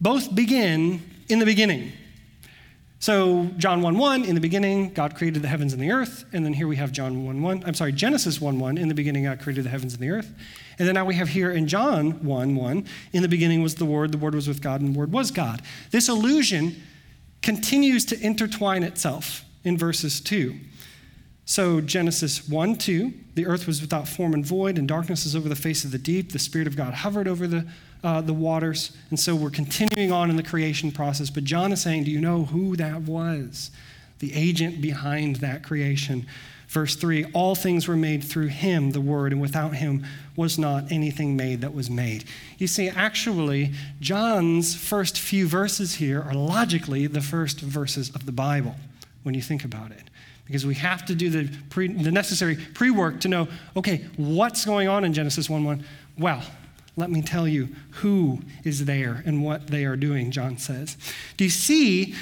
Both 0.00 0.34
begin 0.34 1.02
in 1.28 1.38
the 1.38 1.46
beginning. 1.46 1.92
So, 3.00 3.44
John 3.58 3.80
1 3.80 3.96
1, 3.96 4.24
in 4.24 4.34
the 4.34 4.40
beginning, 4.40 4.92
God 4.92 5.14
created 5.14 5.42
the 5.42 5.48
heavens 5.48 5.72
and 5.72 5.80
the 5.80 5.92
earth. 5.92 6.24
And 6.32 6.44
then 6.44 6.52
here 6.52 6.66
we 6.66 6.76
have 6.76 6.90
John 6.90 7.24
1 7.24 7.42
1, 7.42 7.62
I'm 7.64 7.74
sorry, 7.74 7.92
Genesis 7.92 8.40
1 8.40 8.58
1, 8.58 8.76
in 8.76 8.88
the 8.88 8.94
beginning, 8.94 9.24
God 9.24 9.40
created 9.40 9.64
the 9.64 9.70
heavens 9.70 9.94
and 9.94 10.02
the 10.02 10.10
earth. 10.10 10.34
And 10.78 10.88
then 10.88 10.94
now 10.94 11.04
we 11.04 11.14
have 11.14 11.28
here 11.28 11.52
in 11.52 11.68
John 11.68 12.24
1 12.24 12.56
1, 12.56 12.84
in 13.12 13.22
the 13.22 13.28
beginning 13.28 13.62
was 13.62 13.76
the 13.76 13.84
Word, 13.84 14.10
the 14.10 14.18
Word 14.18 14.34
was 14.34 14.48
with 14.48 14.60
God, 14.60 14.80
and 14.80 14.94
the 14.94 14.98
Word 14.98 15.12
was 15.12 15.30
God. 15.30 15.62
This 15.92 16.08
illusion 16.08 16.82
continues 17.40 18.04
to 18.06 18.20
intertwine 18.20 18.82
itself 18.82 19.44
in 19.62 19.78
verses 19.78 20.20
2. 20.20 20.56
So, 21.44 21.80
Genesis 21.80 22.48
1 22.48 22.76
2, 22.76 23.14
the 23.34 23.46
earth 23.46 23.68
was 23.68 23.80
without 23.80 24.08
form 24.08 24.34
and 24.34 24.44
void, 24.44 24.76
and 24.76 24.88
darkness 24.88 25.24
is 25.24 25.36
over 25.36 25.48
the 25.48 25.56
face 25.56 25.84
of 25.84 25.92
the 25.92 25.98
deep. 25.98 26.32
The 26.32 26.38
Spirit 26.40 26.66
of 26.66 26.76
God 26.76 26.94
hovered 26.94 27.28
over 27.28 27.46
the, 27.46 27.66
uh, 28.02 28.20
the 28.20 28.32
waters. 28.32 28.96
And 29.10 29.18
so, 29.18 29.34
we're 29.34 29.50
continuing 29.50 30.12
on 30.12 30.30
in 30.30 30.36
the 30.36 30.42
creation 30.42 30.92
process. 30.92 31.30
But 31.30 31.44
John 31.44 31.72
is 31.72 31.82
saying, 31.82 32.04
Do 32.04 32.10
you 32.10 32.20
know 32.20 32.44
who 32.44 32.76
that 32.76 33.02
was? 33.02 33.70
The 34.18 34.34
agent 34.34 34.80
behind 34.80 35.36
that 35.36 35.62
creation. 35.62 36.26
Verse 36.68 36.94
3 36.96 37.24
All 37.32 37.54
things 37.54 37.88
were 37.88 37.96
made 37.96 38.22
through 38.22 38.48
him, 38.48 38.92
the 38.92 39.00
Word, 39.00 39.32
and 39.32 39.40
without 39.40 39.74
him 39.74 40.04
was 40.36 40.58
not 40.58 40.92
anything 40.92 41.36
made 41.36 41.62
that 41.62 41.74
was 41.74 41.90
made. 41.90 42.24
You 42.58 42.66
see, 42.66 42.88
actually, 42.88 43.72
John's 44.00 44.74
first 44.74 45.18
few 45.18 45.48
verses 45.48 45.94
here 45.94 46.22
are 46.22 46.34
logically 46.34 47.06
the 47.06 47.20
first 47.20 47.60
verses 47.60 48.10
of 48.14 48.26
the 48.26 48.32
Bible 48.32 48.76
when 49.22 49.34
you 49.34 49.42
think 49.42 49.64
about 49.64 49.90
it 49.90 50.10
because 50.48 50.64
we 50.64 50.74
have 50.74 51.04
to 51.06 51.14
do 51.14 51.28
the, 51.28 51.50
pre, 51.68 51.88
the 51.88 52.10
necessary 52.10 52.56
pre 52.74 52.90
work 52.90 53.20
to 53.20 53.28
know 53.28 53.48
okay, 53.76 54.06
what's 54.16 54.64
going 54.64 54.88
on 54.88 55.04
in 55.04 55.12
Genesis 55.12 55.48
1 55.48 55.64
1? 55.64 55.84
Well, 56.18 56.42
let 56.98 57.10
me 57.10 57.22
tell 57.22 57.46
you 57.46 57.68
who 57.90 58.40
is 58.64 58.84
there 58.84 59.22
and 59.24 59.44
what 59.44 59.68
they 59.68 59.84
are 59.84 59.96
doing, 59.96 60.30
John 60.30 60.58
says. 60.58 60.96
Do 61.36 61.44
you 61.44 61.50
see 61.50 62.14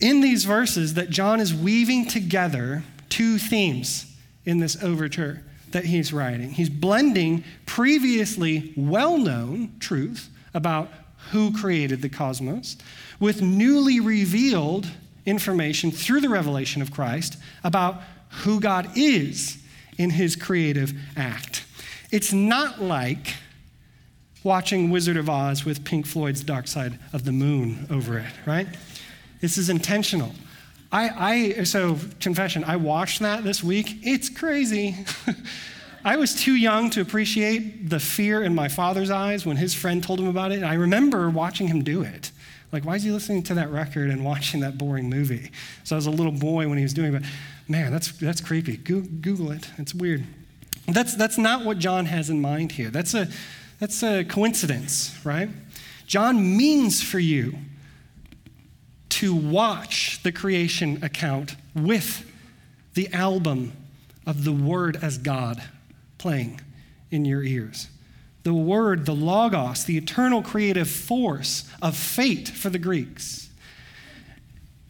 in 0.00 0.22
these 0.22 0.44
verses 0.44 0.94
that 0.94 1.10
John 1.10 1.40
is 1.40 1.54
weaving 1.54 2.06
together 2.06 2.82
two 3.08 3.38
themes 3.38 4.06
in 4.44 4.58
this 4.58 4.82
overture 4.82 5.42
that 5.72 5.84
he's 5.84 6.12
writing? 6.12 6.50
He's 6.50 6.70
blending 6.70 7.44
previously 7.66 8.72
well 8.76 9.18
known 9.18 9.72
truth 9.78 10.30
about 10.54 10.90
who 11.32 11.52
created 11.52 12.00
the 12.00 12.08
cosmos 12.08 12.76
with 13.20 13.42
newly 13.42 14.00
revealed 14.00 14.88
information 15.26 15.90
through 15.90 16.20
the 16.20 16.28
revelation 16.28 16.80
of 16.82 16.90
Christ 16.90 17.36
about 17.62 18.02
who 18.42 18.58
God 18.60 18.90
is 18.96 19.58
in 19.98 20.10
his 20.10 20.34
creative 20.34 20.92
act. 21.16 21.64
It's 22.10 22.32
not 22.32 22.80
like 22.80 23.34
watching 24.44 24.90
Wizard 24.90 25.16
of 25.16 25.28
Oz 25.28 25.64
with 25.64 25.84
Pink 25.84 26.06
Floyd's 26.06 26.44
Dark 26.44 26.68
Side 26.68 26.98
of 27.12 27.24
the 27.24 27.32
Moon 27.32 27.86
over 27.90 28.18
it, 28.18 28.32
right? 28.46 28.68
This 29.40 29.58
is 29.58 29.70
intentional. 29.70 30.32
I, 30.92 31.56
I 31.58 31.64
so 31.64 31.98
confession, 32.20 32.62
I 32.62 32.76
watched 32.76 33.20
that 33.20 33.42
this 33.42 33.64
week. 33.64 33.98
It's 34.02 34.28
crazy. 34.28 35.04
I 36.04 36.16
was 36.16 36.34
too 36.34 36.54
young 36.54 36.90
to 36.90 37.00
appreciate 37.00 37.88
the 37.88 37.98
fear 37.98 38.44
in 38.44 38.54
my 38.54 38.68
father's 38.68 39.10
eyes 39.10 39.46
when 39.46 39.56
his 39.56 39.74
friend 39.74 40.04
told 40.04 40.20
him 40.20 40.28
about 40.28 40.52
it. 40.52 40.56
And 40.56 40.66
I 40.66 40.74
remember 40.74 41.30
watching 41.30 41.66
him 41.66 41.82
do 41.82 42.02
it. 42.02 42.30
Like, 42.70 42.84
why 42.84 42.96
is 42.96 43.04
he 43.04 43.10
listening 43.10 43.42
to 43.44 43.54
that 43.54 43.70
record 43.70 44.10
and 44.10 44.24
watching 44.24 44.60
that 44.60 44.76
boring 44.76 45.08
movie? 45.08 45.50
So 45.82 45.96
I 45.96 45.98
was 45.98 46.06
a 46.06 46.10
little 46.10 46.32
boy 46.32 46.68
when 46.68 46.76
he 46.76 46.84
was 46.84 46.92
doing 46.92 47.14
it. 47.14 47.22
But 47.22 47.30
man, 47.68 47.90
that's, 47.90 48.12
that's 48.12 48.42
creepy. 48.42 48.76
Google 48.76 49.50
it. 49.52 49.70
It's 49.78 49.94
weird. 49.94 50.24
That's, 50.86 51.16
that's 51.16 51.38
not 51.38 51.64
what 51.64 51.78
John 51.78 52.04
has 52.06 52.28
in 52.28 52.40
mind 52.40 52.72
here. 52.72 52.90
That's 52.90 53.14
a, 53.14 53.28
that's 53.84 54.02
a 54.02 54.24
coincidence, 54.24 55.14
right? 55.24 55.50
John 56.06 56.56
means 56.56 57.02
for 57.02 57.18
you 57.18 57.58
to 59.10 59.34
watch 59.34 60.22
the 60.22 60.32
creation 60.32 61.04
account 61.04 61.54
with 61.74 62.26
the 62.94 63.12
album 63.12 63.74
of 64.26 64.44
the 64.44 64.52
Word 64.52 64.96
as 65.02 65.18
God 65.18 65.62
playing 66.16 66.62
in 67.10 67.26
your 67.26 67.42
ears 67.42 67.88
the 68.42 68.54
word, 68.54 69.04
the 69.04 69.14
logos, 69.14 69.84
the 69.84 69.98
eternal 69.98 70.42
creative 70.42 70.88
force 70.88 71.70
of 71.82 71.94
fate 71.94 72.48
for 72.48 72.70
the 72.70 72.78
Greeks, 72.78 73.50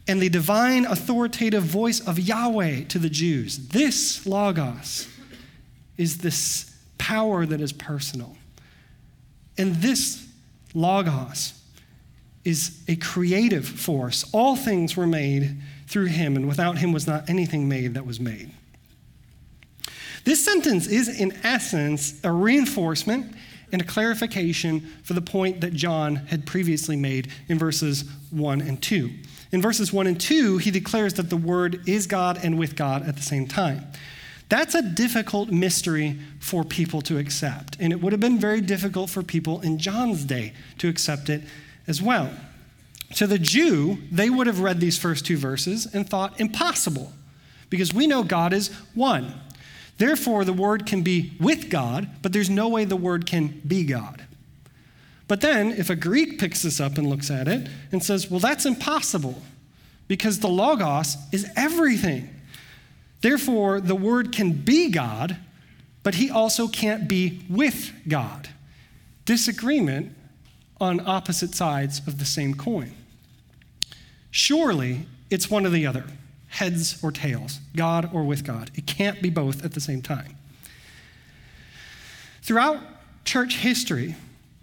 and 0.07 0.21
the 0.21 0.29
divine 0.29 0.85
authoritative 0.85 1.63
voice 1.63 1.99
of 1.99 2.17
Yahweh 2.17 2.85
to 2.85 2.99
the 2.99 3.09
Jews. 3.09 3.69
This 3.69 4.25
logos 4.25 5.09
is 5.97 6.19
this 6.19 6.73
power 6.97 7.45
that 7.45 7.59
is 7.59 7.73
personal. 7.73 8.37
And 9.57 9.75
this 9.75 10.25
logos 10.73 11.53
is 12.43 12.83
a 12.87 12.95
creative 12.95 13.67
force. 13.67 14.25
All 14.31 14.55
things 14.55 14.95
were 14.95 15.07
made 15.07 15.57
through 15.87 16.05
him, 16.05 16.35
and 16.35 16.47
without 16.47 16.77
him 16.77 16.91
was 16.91 17.07
not 17.07 17.29
anything 17.29 17.67
made 17.67 17.93
that 17.95 18.05
was 18.05 18.19
made. 18.19 18.51
This 20.23 20.43
sentence 20.43 20.87
is, 20.87 21.19
in 21.19 21.33
essence, 21.43 22.19
a 22.23 22.31
reinforcement 22.31 23.35
and 23.71 23.81
a 23.81 23.85
clarification 23.85 24.81
for 25.03 25.13
the 25.13 25.21
point 25.21 25.61
that 25.61 25.73
John 25.73 26.15
had 26.15 26.45
previously 26.45 26.95
made 26.95 27.31
in 27.47 27.59
verses 27.59 28.05
1 28.31 28.61
and 28.61 28.81
2. 28.81 29.11
In 29.51 29.61
verses 29.61 29.93
1 29.93 30.07
and 30.07 30.19
2, 30.19 30.57
he 30.57 30.71
declares 30.71 31.13
that 31.15 31.29
the 31.29 31.37
Word 31.37 31.87
is 31.87 32.07
God 32.07 32.39
and 32.43 32.57
with 32.57 32.75
God 32.75 33.07
at 33.07 33.15
the 33.15 33.21
same 33.21 33.47
time. 33.47 33.85
That's 34.47 34.75
a 34.75 34.81
difficult 34.81 35.49
mystery 35.49 36.19
for 36.39 36.63
people 36.63 37.01
to 37.03 37.17
accept, 37.17 37.77
and 37.79 37.91
it 37.91 38.01
would 38.01 38.13
have 38.13 38.19
been 38.19 38.37
very 38.37 38.61
difficult 38.61 39.09
for 39.09 39.23
people 39.23 39.61
in 39.61 39.79
John's 39.79 40.23
day 40.23 40.53
to 40.77 40.87
accept 40.87 41.29
it 41.29 41.41
as 41.87 42.01
well. 42.01 42.29
To 43.15 43.27
the 43.27 43.39
Jew, 43.39 43.97
they 44.11 44.29
would 44.29 44.47
have 44.47 44.59
read 44.59 44.79
these 44.79 44.97
first 44.97 45.25
two 45.25 45.37
verses 45.37 45.87
and 45.93 46.07
thought, 46.07 46.39
impossible, 46.39 47.11
because 47.69 47.93
we 47.93 48.07
know 48.07 48.23
God 48.23 48.53
is 48.53 48.67
one. 48.93 49.33
Therefore, 49.97 50.43
the 50.43 50.53
Word 50.53 50.85
can 50.85 51.01
be 51.01 51.33
with 51.39 51.69
God, 51.69 52.09
but 52.21 52.33
there's 52.33 52.49
no 52.49 52.67
way 52.67 52.85
the 52.85 52.95
Word 52.95 53.25
can 53.25 53.61
be 53.65 53.85
God. 53.85 54.25
But 55.27 55.41
then, 55.41 55.71
if 55.71 55.89
a 55.89 55.95
Greek 55.95 56.39
picks 56.39 56.61
this 56.61 56.79
up 56.79 56.97
and 56.97 57.07
looks 57.07 57.31
at 57.31 57.47
it 57.47 57.67
and 57.91 58.03
says, 58.03 58.29
well, 58.29 58.39
that's 58.39 58.65
impossible 58.65 59.41
because 60.07 60.39
the 60.39 60.49
Logos 60.49 61.17
is 61.31 61.49
everything. 61.55 62.29
Therefore, 63.21 63.81
the 63.81 63.95
Word 63.95 64.31
can 64.31 64.51
be 64.51 64.89
God, 64.89 65.37
but 66.03 66.15
he 66.15 66.29
also 66.29 66.67
can't 66.67 67.07
be 67.07 67.41
with 67.49 67.91
God. 68.07 68.49
Disagreement 69.25 70.15
on 70.79 70.99
opposite 71.07 71.55
sides 71.55 72.01
of 72.05 72.19
the 72.19 72.25
same 72.25 72.53
coin. 72.53 72.91
Surely, 74.29 75.07
it's 75.29 75.49
one 75.49 75.65
or 75.65 75.69
the 75.69 75.87
other 75.87 76.05
heads 76.47 77.01
or 77.03 77.11
tails, 77.11 77.59
God 77.75 78.09
or 78.13 78.23
with 78.23 78.43
God. 78.43 78.71
It 78.75 78.85
can't 78.85 79.21
be 79.21 79.29
both 79.29 79.65
at 79.65 79.73
the 79.73 79.81
same 79.81 80.01
time. 80.01 80.37
Throughout 82.41 82.79
church 83.25 83.57
history, 83.57 84.15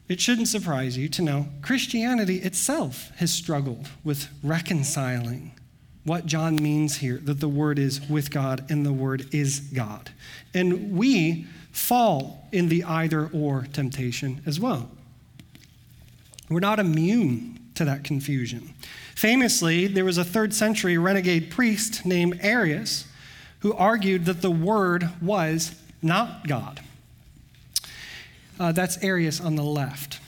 it 0.09 0.21
shouldn't 0.21 0.49
surprise 0.49 0.97
you 0.97 1.09
to 1.09 1.23
know 1.23 1.49
Christianity 1.63 2.37
itself 2.37 3.11
has 3.17 3.33
struggled 3.33 3.89
with 4.05 4.29
reconciling 4.43 5.53
what 6.05 6.27
John 6.27 6.57
means 6.57 6.97
here 6.97 7.19
that 7.25 7.41
the 7.41 7.49
Word 7.49 7.79
is 7.79 8.01
with 8.09 8.31
God 8.31 8.65
and 8.71 8.85
the 8.85 8.93
Word 8.93 9.33
is 9.33 9.61
God. 9.61 10.11
And 10.53 10.97
we 10.97 11.47
fall 11.71 12.49
in 12.53 12.69
the 12.69 12.85
either 12.85 13.29
or 13.33 13.67
temptation 13.73 14.43
as 14.45 14.59
well. 14.59 14.91
We're 16.49 16.61
not 16.61 16.79
immune 16.79 17.59
to 17.77 17.85
that 17.85 18.05
confusion. 18.05 18.75
Famously, 19.15 19.87
there 19.87 20.05
was 20.05 20.19
a 20.19 20.25
third 20.25 20.53
century 20.53 20.99
renegade 20.99 21.51
priest 21.51 22.05
named 22.05 22.39
Arius 22.43 23.07
who 23.61 23.73
argued 23.73 24.25
that 24.25 24.43
the 24.43 24.51
Word 24.51 25.09
was 25.23 25.75
not 26.03 26.49
God. 26.49 26.81
Uh, 28.59 28.73
that's 28.73 29.03
Arius 29.03 29.41
on 29.41 29.55
the 29.55 29.63
left 29.63 30.19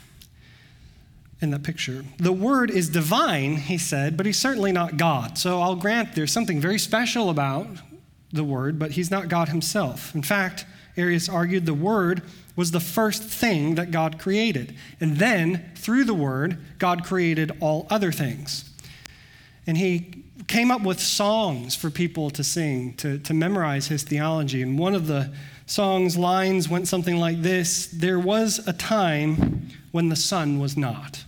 in 1.44 1.50
that 1.50 1.62
picture. 1.62 2.04
The 2.16 2.32
Word 2.32 2.70
is 2.70 2.88
divine, 2.88 3.56
he 3.56 3.78
said, 3.78 4.16
but 4.16 4.26
he's 4.26 4.38
certainly 4.38 4.72
not 4.72 4.96
God. 4.96 5.38
So 5.38 5.60
I'll 5.60 5.76
grant 5.76 6.16
there's 6.16 6.32
something 6.32 6.60
very 6.60 6.78
special 6.78 7.30
about 7.30 7.68
the 8.32 8.42
Word, 8.42 8.78
but 8.78 8.92
he's 8.92 9.10
not 9.10 9.28
God 9.28 9.48
himself. 9.48 10.12
In 10.14 10.22
fact, 10.22 10.66
Arius 10.96 11.28
argued 11.28 11.66
the 11.66 11.74
Word 11.74 12.22
was 12.56 12.70
the 12.70 12.80
first 12.80 13.22
thing 13.22 13.76
that 13.76 13.90
God 13.90 14.18
created. 14.18 14.74
And 15.00 15.18
then, 15.18 15.70
through 15.76 16.04
the 16.04 16.14
Word, 16.14 16.58
God 16.78 17.04
created 17.04 17.52
all 17.60 17.86
other 17.90 18.10
things. 18.10 18.70
And 19.66 19.76
he 19.76 20.24
came 20.46 20.70
up 20.70 20.82
with 20.82 21.00
songs 21.00 21.74
for 21.74 21.90
people 21.90 22.30
to 22.30 22.44
sing, 22.44 22.94
to, 22.94 23.18
to 23.18 23.34
memorize 23.34 23.88
his 23.88 24.02
theology. 24.02 24.62
And 24.62 24.78
one 24.78 24.94
of 24.94 25.06
the 25.06 25.32
song's 25.66 26.16
lines 26.16 26.68
went 26.68 26.88
something 26.88 27.18
like 27.18 27.42
this 27.42 27.86
There 27.86 28.18
was 28.18 28.66
a 28.66 28.72
time 28.72 29.70
when 29.92 30.08
the 30.08 30.16
Son 30.16 30.58
was 30.58 30.76
not. 30.76 31.24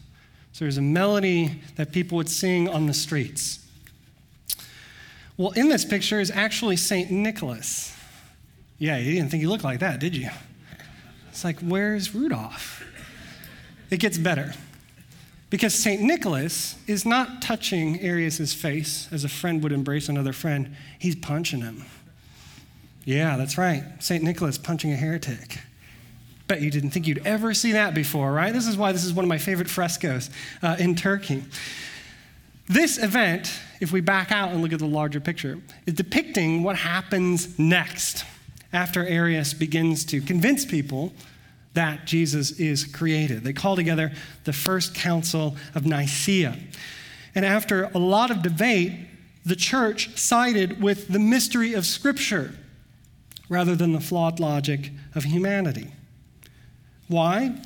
So 0.57 0.65
there's 0.65 0.79
a 0.79 0.81
melody 0.81 1.61
that 1.75 1.93
people 1.93 2.17
would 2.17 2.31
sing 2.31 2.67
on 2.67 2.87
the 2.87 2.95
streets. 2.95 3.59
Well, 5.37 5.51
in 5.51 5.69
this 5.69 5.85
picture 5.85 6.19
is 6.19 6.31
actually 6.31 6.79
St. 6.79 7.11
Nicholas. 7.11 7.95
Yeah, 8.79 8.97
you 8.97 9.13
didn't 9.13 9.31
think 9.31 9.43
he 9.43 9.47
looked 9.47 9.65
like 9.65 9.81
that, 9.81 10.01
did 10.01 10.17
you? 10.17 10.31
It's 11.29 11.45
like, 11.45 11.61
where's 11.61 12.15
Rudolph? 12.15 12.83
It 13.91 14.01
gets 14.01 14.17
better. 14.17 14.55
Because 15.51 15.75
St. 15.75 16.01
Nicholas 16.01 16.77
is 16.87 17.05
not 17.05 17.43
touching 17.43 18.01
Arius's 18.01 18.55
face 18.55 19.11
as 19.13 19.25
a 19.25 19.29
friend 19.29 19.63
would 19.63 19.73
embrace 19.73 20.09
another 20.09 20.33
friend, 20.33 20.75
he's 20.99 21.17
punching 21.17 21.61
him. 21.61 21.85
Yeah, 23.05 23.37
that's 23.37 23.59
right. 23.59 23.85
St. 23.99 24.25
Nicholas 24.25 24.57
punching 24.57 24.91
a 24.91 24.97
heretic. 24.97 25.59
Bet 26.47 26.61
you 26.61 26.71
didn't 26.71 26.91
think 26.91 27.07
you'd 27.07 27.27
ever 27.27 27.55
see 27.55 27.73
that 27.73 27.95
before, 27.95 28.33
right? 28.33 28.53
This 28.53 28.67
is 28.67 28.77
why 28.77 28.93
this 28.93 29.05
is 29.05 29.13
one 29.13 29.25
of 29.25 29.29
my 29.29 29.39
favorite 29.39 29.69
frescoes 29.69 30.31
uh, 30.63 30.77
in 30.79 30.95
Turkey. 30.95 31.45
This 32.69 33.03
event, 33.03 33.53
if 33.81 33.93
we 33.93 34.01
back 34.01 34.33
out 34.33 34.51
and 34.51 34.63
look 34.63 34.73
at 34.73 34.79
the 34.79 34.87
larger 34.87 35.21
picture, 35.21 35.59
is 35.87 35.95
depicting 35.95 36.63
what 36.63 36.77
happens 36.77 37.59
next 37.59 38.25
after 38.73 39.05
Arius 39.07 39.55
begins 39.55 40.05
to 40.07 40.21
convince 40.21 40.65
people 40.65 41.13
that 41.75 42.07
Jesus 42.07 42.53
is 42.53 42.85
created. 42.85 43.45
They 43.45 43.53
call 43.53 43.77
together 43.77 44.13
the 44.45 44.53
First 44.53 44.95
Council 44.95 45.57
of 45.75 45.87
Nicaea. 45.87 46.57
And 47.35 47.45
after 47.45 47.85
a 47.95 47.99
lot 47.99 48.31
of 48.31 48.43
debate, 48.43 48.93
the 49.45 49.57
church 49.57 50.17
sided 50.19 50.83
with 50.83 51.09
the 51.09 51.19
mystery 51.19 51.75
of 51.75 51.87
Scripture 51.87 52.55
rather 53.49 53.77
than 53.77 53.93
the 53.93 54.01
flawed 54.01 54.41
logic 54.41 54.91
of 55.15 55.25
humanity. 55.25 55.93
Why? 57.09 57.61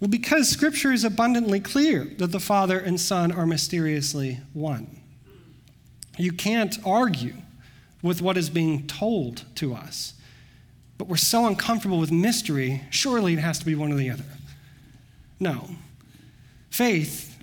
Well, 0.00 0.10
because 0.10 0.48
Scripture 0.48 0.92
is 0.92 1.04
abundantly 1.04 1.60
clear 1.60 2.04
that 2.18 2.32
the 2.32 2.40
Father 2.40 2.78
and 2.78 3.00
Son 3.00 3.32
are 3.32 3.46
mysteriously 3.46 4.40
one. 4.52 5.00
You 6.18 6.32
can't 6.32 6.76
argue 6.84 7.34
with 8.02 8.20
what 8.20 8.36
is 8.36 8.50
being 8.50 8.86
told 8.86 9.44
to 9.56 9.74
us. 9.74 10.14
But 10.98 11.08
we're 11.08 11.16
so 11.16 11.46
uncomfortable 11.46 11.98
with 11.98 12.12
mystery, 12.12 12.82
surely 12.90 13.32
it 13.32 13.38
has 13.38 13.58
to 13.58 13.64
be 13.64 13.74
one 13.74 13.92
or 13.92 13.96
the 13.96 14.10
other. 14.10 14.24
No. 15.40 15.70
Faith 16.70 17.38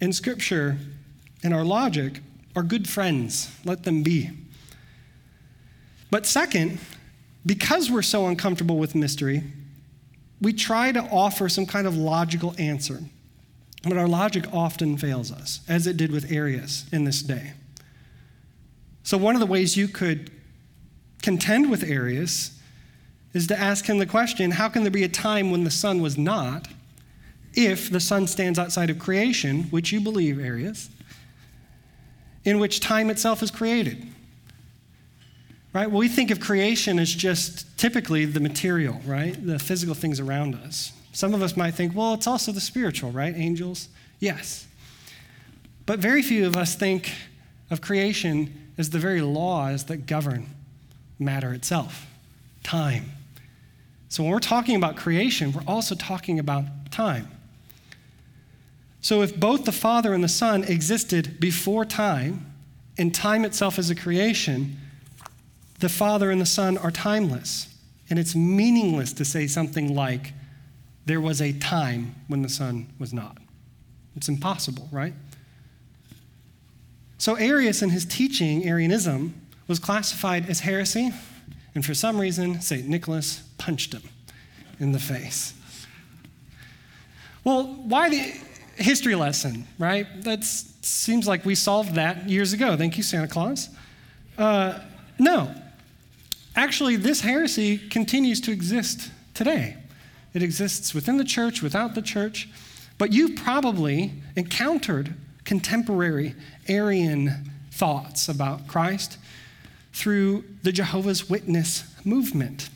and 0.00 0.14
Scripture 0.14 0.76
and 1.42 1.54
our 1.54 1.64
logic 1.64 2.20
are 2.54 2.62
good 2.62 2.88
friends. 2.88 3.50
Let 3.64 3.84
them 3.84 4.02
be. 4.02 4.30
But 6.10 6.26
second, 6.26 6.78
because 7.46 7.90
we're 7.90 8.02
so 8.02 8.26
uncomfortable 8.26 8.78
with 8.78 8.94
mystery, 8.94 9.42
we 10.42 10.52
try 10.52 10.90
to 10.90 11.00
offer 11.00 11.48
some 11.48 11.64
kind 11.64 11.86
of 11.86 11.96
logical 11.96 12.54
answer, 12.58 13.00
but 13.84 13.96
our 13.96 14.08
logic 14.08 14.44
often 14.52 14.98
fails 14.98 15.30
us, 15.32 15.60
as 15.68 15.86
it 15.86 15.96
did 15.96 16.10
with 16.10 16.30
Arius 16.30 16.84
in 16.92 17.04
this 17.04 17.22
day. 17.22 17.52
So, 19.04 19.16
one 19.16 19.34
of 19.34 19.40
the 19.40 19.46
ways 19.46 19.76
you 19.76 19.88
could 19.88 20.30
contend 21.22 21.70
with 21.70 21.84
Arius 21.84 22.58
is 23.32 23.46
to 23.46 23.58
ask 23.58 23.86
him 23.86 23.98
the 23.98 24.06
question 24.06 24.50
how 24.50 24.68
can 24.68 24.82
there 24.82 24.90
be 24.90 25.04
a 25.04 25.08
time 25.08 25.50
when 25.50 25.64
the 25.64 25.70
Son 25.70 26.02
was 26.02 26.18
not 26.18 26.68
if 27.54 27.88
the 27.90 28.00
Son 28.00 28.26
stands 28.26 28.58
outside 28.58 28.90
of 28.90 28.98
creation, 28.98 29.64
which 29.64 29.92
you 29.92 30.00
believe, 30.00 30.40
Arius, 30.40 30.90
in 32.44 32.58
which 32.58 32.80
time 32.80 33.10
itself 33.10 33.42
is 33.42 33.50
created? 33.50 34.11
Right? 35.72 35.90
Well, 35.90 36.00
we 36.00 36.08
think 36.08 36.30
of 36.30 36.40
creation 36.40 36.98
as 36.98 37.12
just 37.14 37.76
typically 37.78 38.24
the 38.24 38.40
material, 38.40 39.00
right? 39.06 39.34
The 39.44 39.58
physical 39.58 39.94
things 39.94 40.20
around 40.20 40.54
us. 40.54 40.92
Some 41.12 41.34
of 41.34 41.42
us 41.42 41.56
might 41.56 41.72
think, 41.72 41.94
well, 41.94 42.14
it's 42.14 42.26
also 42.26 42.52
the 42.52 42.60
spiritual, 42.60 43.10
right? 43.10 43.34
Angels? 43.36 43.88
Yes. 44.18 44.66
But 45.86 45.98
very 45.98 46.22
few 46.22 46.46
of 46.46 46.56
us 46.56 46.74
think 46.74 47.12
of 47.70 47.80
creation 47.80 48.72
as 48.78 48.90
the 48.90 48.98
very 48.98 49.20
laws 49.20 49.84
that 49.84 50.06
govern 50.06 50.46
matter 51.18 51.52
itself 51.52 52.06
time. 52.62 53.10
So 54.08 54.22
when 54.22 54.32
we're 54.32 54.40
talking 54.40 54.76
about 54.76 54.96
creation, 54.96 55.52
we're 55.52 55.62
also 55.66 55.94
talking 55.94 56.38
about 56.38 56.64
time. 56.90 57.28
So 59.00 59.22
if 59.22 59.38
both 59.38 59.64
the 59.64 59.72
Father 59.72 60.14
and 60.14 60.22
the 60.22 60.28
Son 60.28 60.64
existed 60.64 61.40
before 61.40 61.84
time, 61.84 62.46
and 62.98 63.14
time 63.14 63.44
itself 63.44 63.78
is 63.78 63.90
a 63.90 63.94
creation, 63.94 64.76
the 65.82 65.88
Father 65.88 66.30
and 66.30 66.40
the 66.40 66.46
Son 66.46 66.78
are 66.78 66.90
timeless. 66.90 67.68
And 68.08 68.18
it's 68.18 68.34
meaningless 68.34 69.12
to 69.14 69.24
say 69.24 69.46
something 69.46 69.94
like, 69.94 70.32
there 71.04 71.20
was 71.20 71.42
a 71.42 71.52
time 71.52 72.14
when 72.28 72.42
the 72.42 72.48
Son 72.48 72.86
was 72.98 73.12
not. 73.12 73.36
It's 74.16 74.28
impossible, 74.28 74.88
right? 74.92 75.12
So 77.18 77.34
Arius 77.34 77.82
and 77.82 77.90
his 77.90 78.04
teaching, 78.04 78.64
Arianism, 78.64 79.34
was 79.66 79.78
classified 79.78 80.48
as 80.48 80.60
heresy, 80.60 81.12
and 81.74 81.84
for 81.84 81.94
some 81.94 82.20
reason, 82.20 82.60
St. 82.60 82.86
Nicholas 82.86 83.42
punched 83.58 83.92
him 83.92 84.02
in 84.78 84.92
the 84.92 84.98
face. 84.98 85.54
Well, 87.42 87.64
why 87.64 88.08
the 88.08 88.34
history 88.76 89.14
lesson, 89.14 89.66
right? 89.78 90.06
That 90.22 90.44
seems 90.44 91.26
like 91.26 91.44
we 91.44 91.54
solved 91.54 91.94
that 91.96 92.28
years 92.28 92.52
ago. 92.52 92.76
Thank 92.76 92.96
you, 92.96 93.02
Santa 93.02 93.28
Claus. 93.28 93.68
Uh, 94.38 94.78
no, 95.18 95.52
Actually, 96.54 96.96
this 96.96 97.22
heresy 97.22 97.78
continues 97.78 98.40
to 98.42 98.52
exist 98.52 99.10
today. 99.34 99.76
It 100.34 100.42
exists 100.42 100.94
within 100.94 101.16
the 101.16 101.24
church, 101.24 101.62
without 101.62 101.94
the 101.94 102.02
church. 102.02 102.48
But 102.98 103.12
you've 103.12 103.36
probably 103.36 104.12
encountered 104.36 105.14
contemporary 105.44 106.34
Arian 106.68 107.50
thoughts 107.70 108.28
about 108.28 108.66
Christ 108.66 109.18
through 109.92 110.44
the 110.62 110.72
Jehovah's 110.72 111.28
Witness 111.28 111.84
movement. 112.04 112.68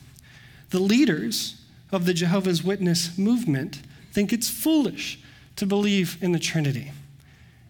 The 0.71 0.79
leaders 0.79 1.61
of 1.91 2.05
the 2.05 2.13
Jehovah's 2.13 2.63
Witness 2.63 3.17
movement 3.17 3.81
think 4.11 4.33
it's 4.33 4.49
foolish 4.49 5.19
to 5.55 5.65
believe 5.65 6.17
in 6.21 6.31
the 6.31 6.39
Trinity 6.39 6.91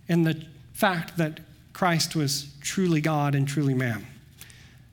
and 0.10 0.26
the 0.26 0.44
fact 0.74 1.18
that 1.18 1.42
Christ 1.74 2.16
was 2.16 2.48
truly 2.62 3.02
God 3.02 3.36
and 3.36 3.48
truly 3.48 3.74
man. 3.74 4.06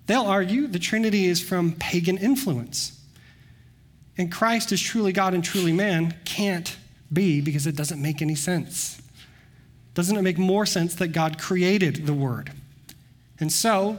They'll 0.07 0.27
argue 0.27 0.67
the 0.67 0.79
Trinity 0.79 1.27
is 1.27 1.41
from 1.41 1.73
pagan 1.73 2.19
influence. 2.19 3.01
And 4.17 4.31
Christ 4.31 4.71
is 4.73 4.81
truly 4.81 5.13
God 5.13 5.35
and 5.35 5.43
truly 5.43 5.73
man 5.73 6.15
can't 6.25 6.77
be 7.13 7.41
because 7.41 7.67
it 7.67 7.77
doesn't 7.77 8.01
make 8.01 8.23
any 8.23 8.35
sense. 8.35 9.01
Doesn't 9.95 10.17
it 10.17 10.23
make 10.23 10.39
more 10.39 10.67
sense 10.67 10.95
that 10.97 11.09
God 11.09 11.39
created 11.39 12.07
the 12.07 12.13
Word? 12.13 12.53
And 13.41 13.53
so, 13.53 13.99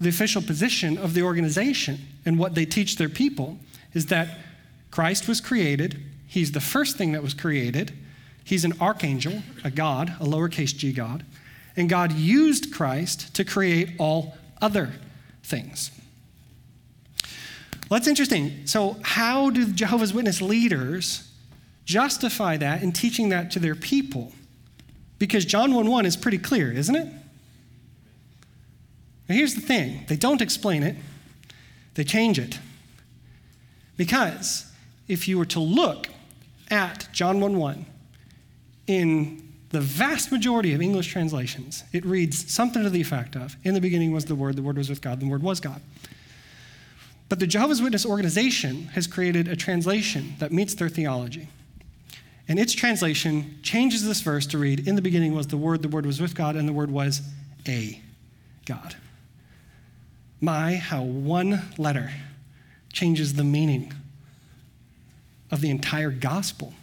the 0.00 0.08
official 0.08 0.40
position 0.40 0.96
of 0.96 1.14
the 1.14 1.22
organization 1.22 1.98
and 2.24 2.38
what 2.38 2.54
they 2.54 2.64
teach 2.64 2.96
their 2.96 3.08
people 3.08 3.58
is 3.92 4.06
that 4.06 4.38
Christ 4.90 5.28
was 5.28 5.40
created, 5.40 6.02
He's 6.26 6.52
the 6.52 6.60
first 6.60 6.96
thing 6.96 7.12
that 7.12 7.22
was 7.22 7.34
created, 7.34 7.92
He's 8.44 8.64
an 8.64 8.74
archangel, 8.80 9.42
a 9.64 9.70
God, 9.70 10.14
a 10.20 10.24
lowercase 10.24 10.76
g 10.76 10.92
God, 10.92 11.24
and 11.76 11.88
God 11.88 12.12
used 12.12 12.72
Christ 12.72 13.34
to 13.34 13.44
create 13.44 13.90
all 13.98 14.36
other 14.60 14.92
things. 15.42 15.90
Well, 17.90 17.98
that's 17.98 18.06
interesting. 18.06 18.66
So, 18.66 18.96
how 19.02 19.50
do 19.50 19.66
Jehovah's 19.72 20.14
Witness 20.14 20.40
leaders 20.40 21.28
justify 21.84 22.56
that 22.56 22.82
in 22.82 22.92
teaching 22.92 23.30
that 23.30 23.50
to 23.52 23.58
their 23.58 23.74
people? 23.74 24.32
Because 25.18 25.44
John 25.44 25.74
1 25.74 25.88
1 25.88 26.06
is 26.06 26.16
pretty 26.16 26.38
clear, 26.38 26.72
isn't 26.72 26.94
it? 26.94 27.06
Now, 29.28 29.34
here's 29.34 29.54
the 29.54 29.60
thing 29.60 30.04
they 30.08 30.16
don't 30.16 30.40
explain 30.40 30.82
it, 30.82 30.96
they 31.94 32.04
change 32.04 32.38
it. 32.38 32.58
Because 33.96 34.70
if 35.08 35.26
you 35.26 35.36
were 35.36 35.44
to 35.46 35.60
look 35.60 36.06
at 36.70 37.08
John 37.12 37.40
1 37.40 37.56
1 37.56 37.86
in 38.86 39.49
the 39.70 39.80
vast 39.80 40.32
majority 40.32 40.74
of 40.74 40.82
English 40.82 41.08
translations, 41.08 41.84
it 41.92 42.04
reads 42.04 42.52
something 42.52 42.82
to 42.82 42.90
the 42.90 43.00
effect 43.00 43.36
of 43.36 43.56
In 43.64 43.74
the 43.74 43.80
beginning 43.80 44.12
was 44.12 44.24
the 44.24 44.34
Word, 44.34 44.56
the 44.56 44.62
Word 44.62 44.76
was 44.76 44.90
with 44.90 45.00
God, 45.00 45.20
the 45.20 45.28
Word 45.28 45.42
was 45.42 45.60
God. 45.60 45.80
But 47.28 47.38
the 47.38 47.46
Jehovah's 47.46 47.80
Witness 47.80 48.04
organization 48.04 48.86
has 48.88 49.06
created 49.06 49.46
a 49.46 49.54
translation 49.54 50.34
that 50.40 50.52
meets 50.52 50.74
their 50.74 50.88
theology. 50.88 51.48
And 52.48 52.58
its 52.58 52.72
translation 52.72 53.60
changes 53.62 54.04
this 54.04 54.20
verse 54.20 54.44
to 54.48 54.58
read 54.58 54.88
In 54.88 54.96
the 54.96 55.02
beginning 55.02 55.36
was 55.36 55.46
the 55.46 55.56
Word, 55.56 55.82
the 55.82 55.88
Word 55.88 56.04
was 56.04 56.20
with 56.20 56.34
God, 56.34 56.56
and 56.56 56.68
the 56.68 56.72
Word 56.72 56.90
was 56.90 57.22
a 57.68 58.02
God. 58.66 58.96
My, 60.40 60.74
how 60.74 61.02
one 61.02 61.62
letter 61.78 62.10
changes 62.92 63.34
the 63.34 63.44
meaning 63.44 63.92
of 65.52 65.60
the 65.60 65.70
entire 65.70 66.10
gospel. 66.10 66.74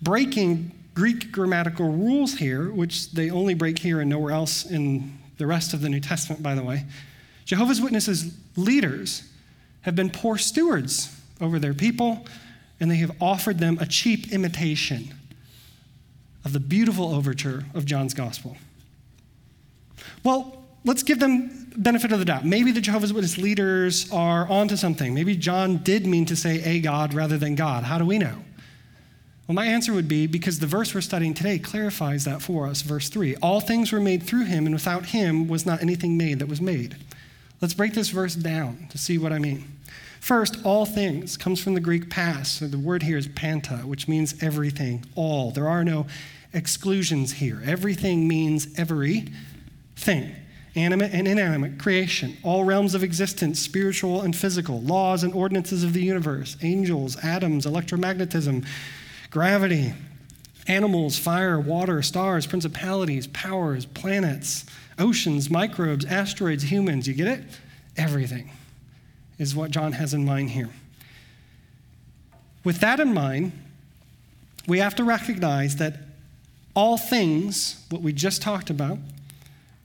Breaking 0.00 0.72
Greek 0.94 1.30
grammatical 1.30 1.90
rules 1.90 2.34
here, 2.34 2.70
which 2.70 3.12
they 3.12 3.30
only 3.30 3.54
break 3.54 3.78
here 3.78 4.00
and 4.00 4.10
nowhere 4.10 4.32
else 4.32 4.64
in 4.64 5.18
the 5.38 5.46
rest 5.46 5.72
of 5.72 5.80
the 5.80 5.88
New 5.88 6.00
Testament, 6.00 6.42
by 6.42 6.54
the 6.54 6.62
way, 6.62 6.84
Jehovah's 7.44 7.80
Witnesses 7.80 8.36
leaders 8.56 9.22
have 9.82 9.94
been 9.94 10.10
poor 10.10 10.36
stewards 10.36 11.14
over 11.40 11.58
their 11.58 11.72
people, 11.72 12.26
and 12.80 12.90
they 12.90 12.96
have 12.96 13.12
offered 13.20 13.58
them 13.58 13.78
a 13.80 13.86
cheap 13.86 14.32
imitation 14.32 15.14
of 16.44 16.52
the 16.52 16.60
beautiful 16.60 17.14
overture 17.14 17.64
of 17.74 17.84
John's 17.84 18.14
gospel. 18.14 18.56
Well, 20.24 20.64
let's 20.84 21.02
give 21.02 21.20
them 21.20 21.70
benefit 21.76 22.12
of 22.12 22.18
the 22.18 22.24
doubt. 22.24 22.44
Maybe 22.44 22.72
the 22.72 22.80
Jehovah's 22.80 23.12
Witness 23.12 23.38
leaders 23.38 24.10
are 24.12 24.48
onto 24.48 24.76
something. 24.76 25.14
Maybe 25.14 25.36
John 25.36 25.78
did 25.78 26.06
mean 26.06 26.24
to 26.26 26.36
say 26.36 26.62
a 26.64 26.80
God 26.80 27.14
rather 27.14 27.38
than 27.38 27.54
God. 27.54 27.84
How 27.84 27.98
do 27.98 28.04
we 28.04 28.18
know? 28.18 28.42
Well, 29.48 29.54
my 29.54 29.64
answer 29.64 29.94
would 29.94 30.08
be 30.08 30.26
because 30.26 30.58
the 30.58 30.66
verse 30.66 30.94
we're 30.94 31.00
studying 31.00 31.32
today 31.32 31.58
clarifies 31.58 32.26
that 32.26 32.42
for 32.42 32.66
us. 32.66 32.82
Verse 32.82 33.08
3 33.08 33.36
All 33.36 33.62
things 33.62 33.90
were 33.90 34.00
made 34.00 34.22
through 34.22 34.44
him, 34.44 34.66
and 34.66 34.74
without 34.74 35.06
him 35.06 35.48
was 35.48 35.64
not 35.64 35.80
anything 35.80 36.18
made 36.18 36.38
that 36.40 36.48
was 36.48 36.60
made. 36.60 36.96
Let's 37.62 37.72
break 37.72 37.94
this 37.94 38.10
verse 38.10 38.34
down 38.34 38.88
to 38.90 38.98
see 38.98 39.16
what 39.16 39.32
I 39.32 39.38
mean. 39.38 39.64
First, 40.20 40.58
all 40.66 40.84
things 40.84 41.38
comes 41.38 41.62
from 41.62 41.72
the 41.72 41.80
Greek 41.80 42.10
pas. 42.10 42.50
So 42.50 42.68
the 42.68 42.78
word 42.78 43.02
here 43.02 43.16
is 43.16 43.26
panta, 43.26 43.78
which 43.78 44.06
means 44.06 44.40
everything, 44.42 45.06
all. 45.14 45.50
There 45.50 45.68
are 45.68 45.82
no 45.82 46.06
exclusions 46.52 47.32
here. 47.32 47.62
Everything 47.64 48.28
means 48.28 48.68
every 48.78 49.28
thing 49.96 50.34
animate 50.76 51.12
and 51.12 51.26
inanimate 51.26 51.78
creation, 51.78 52.36
all 52.42 52.64
realms 52.64 52.94
of 52.94 53.02
existence, 53.02 53.58
spiritual 53.58 54.20
and 54.20 54.36
physical, 54.36 54.80
laws 54.82 55.24
and 55.24 55.32
ordinances 55.32 55.82
of 55.82 55.92
the 55.94 56.02
universe, 56.02 56.56
angels, 56.62 57.16
atoms, 57.24 57.66
electromagnetism, 57.66 58.64
gravity, 59.30 59.92
animals, 60.66 61.18
fire, 61.18 61.58
water, 61.58 62.02
stars, 62.02 62.46
principalities, 62.46 63.26
powers, 63.28 63.86
planets, 63.86 64.64
oceans, 64.98 65.50
microbes, 65.50 66.04
asteroids, 66.04 66.64
humans. 66.64 67.08
You 67.08 67.14
get 67.14 67.28
it? 67.28 67.44
Everything 67.96 68.50
is 69.38 69.54
what 69.54 69.70
John 69.70 69.92
has 69.92 70.14
in 70.14 70.24
mind 70.24 70.50
here. 70.50 70.70
With 72.64 72.80
that 72.80 73.00
in 73.00 73.14
mind, 73.14 73.52
we 74.66 74.78
have 74.78 74.94
to 74.96 75.04
recognize 75.04 75.76
that 75.76 76.00
all 76.74 76.98
things, 76.98 77.84
what 77.90 78.02
we 78.02 78.12
just 78.12 78.42
talked 78.42 78.70
about, 78.70 78.98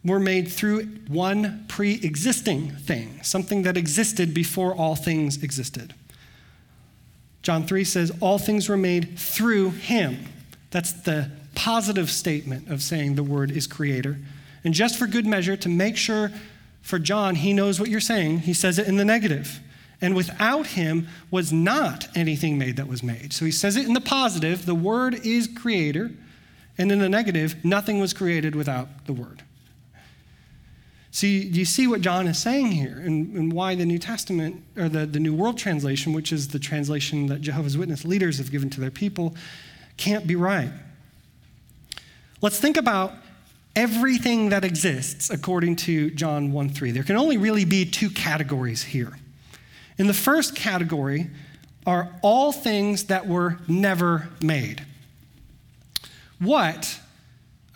were 0.04 0.20
made 0.20 0.50
through 0.52 0.84
one 1.08 1.66
pre 1.68 1.94
existing 2.04 2.72
thing, 2.72 3.20
something 3.24 3.64
that 3.64 3.78
existed 3.78 4.34
before 4.34 4.76
all 4.76 4.96
things 4.96 5.42
existed. 5.42 5.94
John 7.44 7.68
3 7.68 7.84
says, 7.84 8.12
All 8.20 8.40
things 8.40 8.68
were 8.68 8.78
made 8.78 9.20
through 9.20 9.72
him. 9.72 10.18
That's 10.72 10.94
the 10.94 11.30
positive 11.54 12.10
statement 12.10 12.70
of 12.70 12.82
saying 12.82 13.16
the 13.16 13.24
word 13.24 13.52
is 13.52 13.68
creator. 13.68 14.18
And 14.64 14.74
just 14.74 14.98
for 14.98 15.06
good 15.06 15.28
measure, 15.28 15.56
to 15.58 15.70
make 15.70 15.98
sure 15.98 16.32
for 16.82 16.98
John 16.98 17.36
he 17.36 17.54
knows 17.54 17.80
what 17.80 17.90
you're 17.90 18.00
saying, 18.00 18.40
he 18.40 18.54
says 18.54 18.80
it 18.80 18.88
in 18.88 18.98
the 18.98 19.06
negative. 19.06 19.60
And 20.02 20.16
without 20.16 20.68
him 20.68 21.08
was 21.32 21.54
not 21.54 22.08
anything 22.16 22.58
made 22.58 22.78
that 22.78 22.88
was 22.88 23.04
made. 23.04 23.32
So 23.32 23.46
he 23.46 23.52
says 23.52 23.78
it 23.78 23.86
in 23.86 23.94
the 23.94 24.02
positive, 24.02 24.66
the 24.66 24.76
word 24.76 25.16
is 25.26 25.48
creator. 25.48 26.12
And 26.78 26.92
in 26.92 27.00
the 27.00 27.10
negative, 27.10 27.64
nothing 27.64 28.00
was 28.00 28.14
created 28.14 28.56
without 28.56 29.06
the 29.06 29.14
word. 29.14 29.43
See, 31.14 31.48
do 31.48 31.60
you 31.60 31.66
see 31.66 31.86
what 31.86 32.02
John 32.02 32.26
is 32.26 32.40
saying 32.40 32.72
here 32.72 32.98
and, 32.98 33.36
and 33.36 33.54
why 33.54 33.76
the 33.76 33.86
New 33.86 34.00
Testament, 34.00 34.64
or 34.76 34.90
the, 34.90 35.06
the 35.06 35.20
New 35.20 35.36
World 35.36 35.60
Translation, 35.60 36.12
which 36.12 36.34
is 36.34 36.48
the 36.48 36.58
translation 36.58 37.28
that 37.28 37.40
Jehovah's 37.40 37.78
Witness 37.78 38.04
leaders 38.04 38.40
have 38.40 38.50
given 38.50 38.72
to 38.72 38.82
their 38.82 38.90
people, 38.90 39.36
can't 39.96 40.26
be 40.26 40.36
right? 40.36 40.72
Let's 42.42 42.60
think 42.60 42.78
about 42.78 43.14
everything 43.76 44.50
that 44.50 44.66
exists 44.66 45.30
according 45.30 45.76
to 45.76 46.10
John 46.10 46.52
1 46.52 46.70
3. 46.70 46.90
There 46.90 47.04
can 47.04 47.16
only 47.16 47.38
really 47.38 47.64
be 47.64 47.86
two 47.86 48.10
categories 48.10 48.82
here. 48.82 49.20
In 50.00 50.08
the 50.08 50.16
first 50.16 50.56
category 50.56 51.30
are 51.86 52.10
all 52.24 52.52
things 52.52 53.04
that 53.04 53.28
were 53.28 53.60
never 53.68 54.30
made. 54.42 54.84
What, 56.40 57.00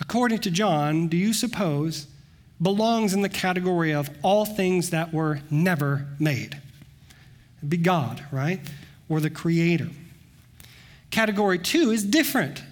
according 0.02 0.40
to 0.40 0.50
John, 0.50 1.08
do 1.08 1.18
you 1.18 1.34
suppose 1.34 2.08
belongs 2.62 3.14
in 3.14 3.22
the 3.22 3.30
category 3.30 3.94
of 3.94 4.10
all 4.24 4.46
things 4.46 4.90
that 4.90 5.14
were 5.14 5.40
never 5.50 6.08
made. 6.20 6.60
It'd 7.58 7.70
be 7.70 7.78
God, 7.78 8.24
right? 8.32 8.60
Or 9.10 9.20
the 9.20 9.30
Creator. 9.30 9.90
Category 11.12 11.60
two 11.60 11.92
is 11.92 12.04
different. 12.04 12.64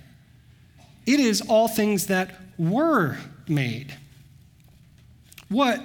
It 1.05 1.19
is 1.19 1.41
all 1.41 1.67
things 1.67 2.07
that 2.07 2.35
were 2.57 3.17
made. 3.47 3.93
What 5.49 5.81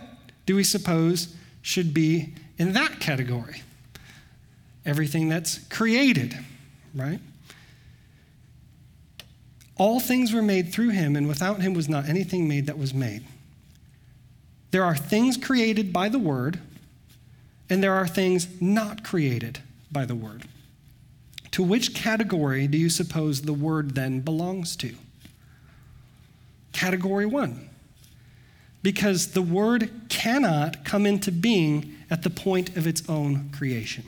do 0.47 0.57
we 0.57 0.65
suppose 0.65 1.35
should 1.63 1.93
be 1.93 2.35
in 2.59 2.73
that 2.73 3.01
category? 3.01 3.63
Everything 4.87 5.29
that's 5.29 5.59
created, 5.69 6.37
right? 6.95 7.21
All 9.77 10.01
things 10.01 10.33
were 10.33 10.43
made 10.43 10.73
through 10.73 10.91
him, 10.91 11.17
and 11.17 11.29
without 11.29 11.61
him 11.61 11.75
was 11.75 11.89
not 11.89 12.09
anything 12.09 12.49
made 12.49 12.67
that 12.67 12.79
was 12.79 12.93
made. 12.95 13.25
There 14.71 14.85
are 14.85 14.97
things 14.97 15.37
created 15.37 15.93
by 15.93 16.09
the 16.09 16.19
Word, 16.19 16.61
and 17.69 17.83
there 17.83 17.95
are 17.95 18.07
things 18.07 18.49
not 18.61 19.03
created 19.03 19.61
by 19.91 20.05
the 20.05 20.15
Word. 20.15 20.45
To 21.53 21.63
which 21.63 21.95
category 21.95 22.69
do 22.69 22.79
you 22.79 22.89
suppose 22.89 23.43
the 23.43 23.53
Word 23.53 23.95
then 23.95 24.21
belongs 24.21 24.77
to? 24.77 24.95
Category 26.73 27.27
one. 27.27 27.69
Because 28.83 29.33
the 29.33 29.43
Word 29.43 29.91
cannot 30.09 30.85
come 30.85 31.05
into 31.05 31.33
being 31.33 31.97
at 32.09 32.23
the 32.23 32.31
point 32.31 32.77
of 32.77 32.87
its 32.87 33.07
own 33.09 33.51
creation. 33.51 34.05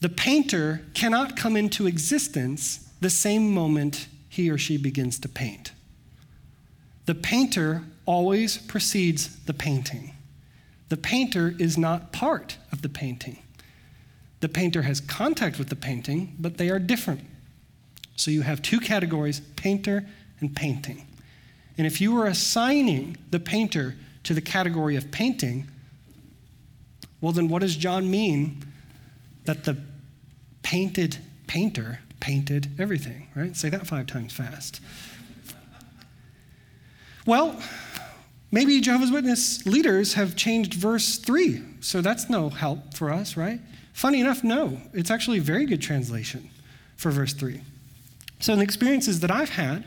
The 0.00 0.08
painter 0.08 0.82
cannot 0.94 1.36
come 1.36 1.56
into 1.56 1.86
existence 1.86 2.88
the 3.00 3.10
same 3.10 3.52
moment 3.52 4.08
he 4.28 4.50
or 4.50 4.58
she 4.58 4.76
begins 4.76 5.18
to 5.20 5.28
paint. 5.28 5.72
The 7.06 7.14
painter 7.14 7.84
always 8.06 8.56
precedes 8.56 9.44
the 9.44 9.54
painting. 9.54 10.14
The 10.88 10.96
painter 10.96 11.54
is 11.58 11.76
not 11.76 12.12
part 12.12 12.56
of 12.72 12.82
the 12.82 12.88
painting. 12.88 13.38
The 14.40 14.48
painter 14.48 14.82
has 14.82 15.00
contact 15.00 15.58
with 15.58 15.68
the 15.68 15.76
painting, 15.76 16.36
but 16.38 16.56
they 16.56 16.70
are 16.70 16.78
different. 16.78 17.22
So 18.14 18.30
you 18.30 18.42
have 18.42 18.62
two 18.62 18.80
categories 18.80 19.40
painter 19.56 20.06
and 20.40 20.54
painting. 20.54 21.06
And 21.76 21.86
if 21.86 22.00
you 22.00 22.14
were 22.14 22.26
assigning 22.26 23.16
the 23.30 23.40
painter 23.40 23.96
to 24.24 24.34
the 24.34 24.40
category 24.40 24.96
of 24.96 25.10
painting, 25.10 25.68
well, 27.20 27.32
then 27.32 27.48
what 27.48 27.62
does 27.62 27.76
John 27.76 28.10
mean 28.10 28.64
that 29.44 29.64
the 29.64 29.76
painted 30.62 31.18
painter 31.46 32.00
painted 32.20 32.68
everything, 32.78 33.28
right? 33.34 33.54
Say 33.56 33.68
that 33.68 33.86
five 33.86 34.06
times 34.06 34.32
fast. 34.32 34.80
Well, 37.24 37.60
maybe 38.56 38.80
Jehovah's 38.80 39.12
Witness 39.12 39.66
leaders 39.66 40.14
have 40.14 40.34
changed 40.34 40.72
verse 40.72 41.18
3, 41.18 41.62
so 41.80 42.00
that's 42.00 42.30
no 42.30 42.48
help 42.48 42.94
for 42.94 43.10
us, 43.10 43.36
right? 43.36 43.60
Funny 43.92 44.18
enough, 44.18 44.42
no. 44.42 44.80
It's 44.94 45.10
actually 45.10 45.38
a 45.38 45.42
very 45.42 45.66
good 45.66 45.82
translation 45.82 46.48
for 46.96 47.10
verse 47.10 47.34
3. 47.34 47.60
So, 48.40 48.54
in 48.54 48.58
the 48.58 48.64
experiences 48.64 49.20
that 49.20 49.30
I've 49.30 49.50
had 49.50 49.84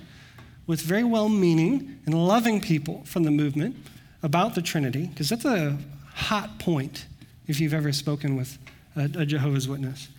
with 0.67 0.82
very 0.82 1.03
well 1.03 1.29
meaning 1.29 1.99
and 2.05 2.13
loving 2.13 2.62
people 2.62 3.01
from 3.05 3.23
the 3.23 3.32
movement 3.32 3.75
about 4.21 4.53
the 4.53 4.62
Trinity, 4.62 5.08
because 5.08 5.29
that's 5.29 5.45
a 5.45 5.75
hot 6.13 6.60
point 6.60 7.08
if 7.47 7.60
you've 7.60 7.73
ever 7.73 7.91
spoken 7.91 8.36
with 8.36 8.60
a, 8.95 9.05
a 9.15 9.25
Jehovah's 9.25 9.67
Witness, 9.67 10.10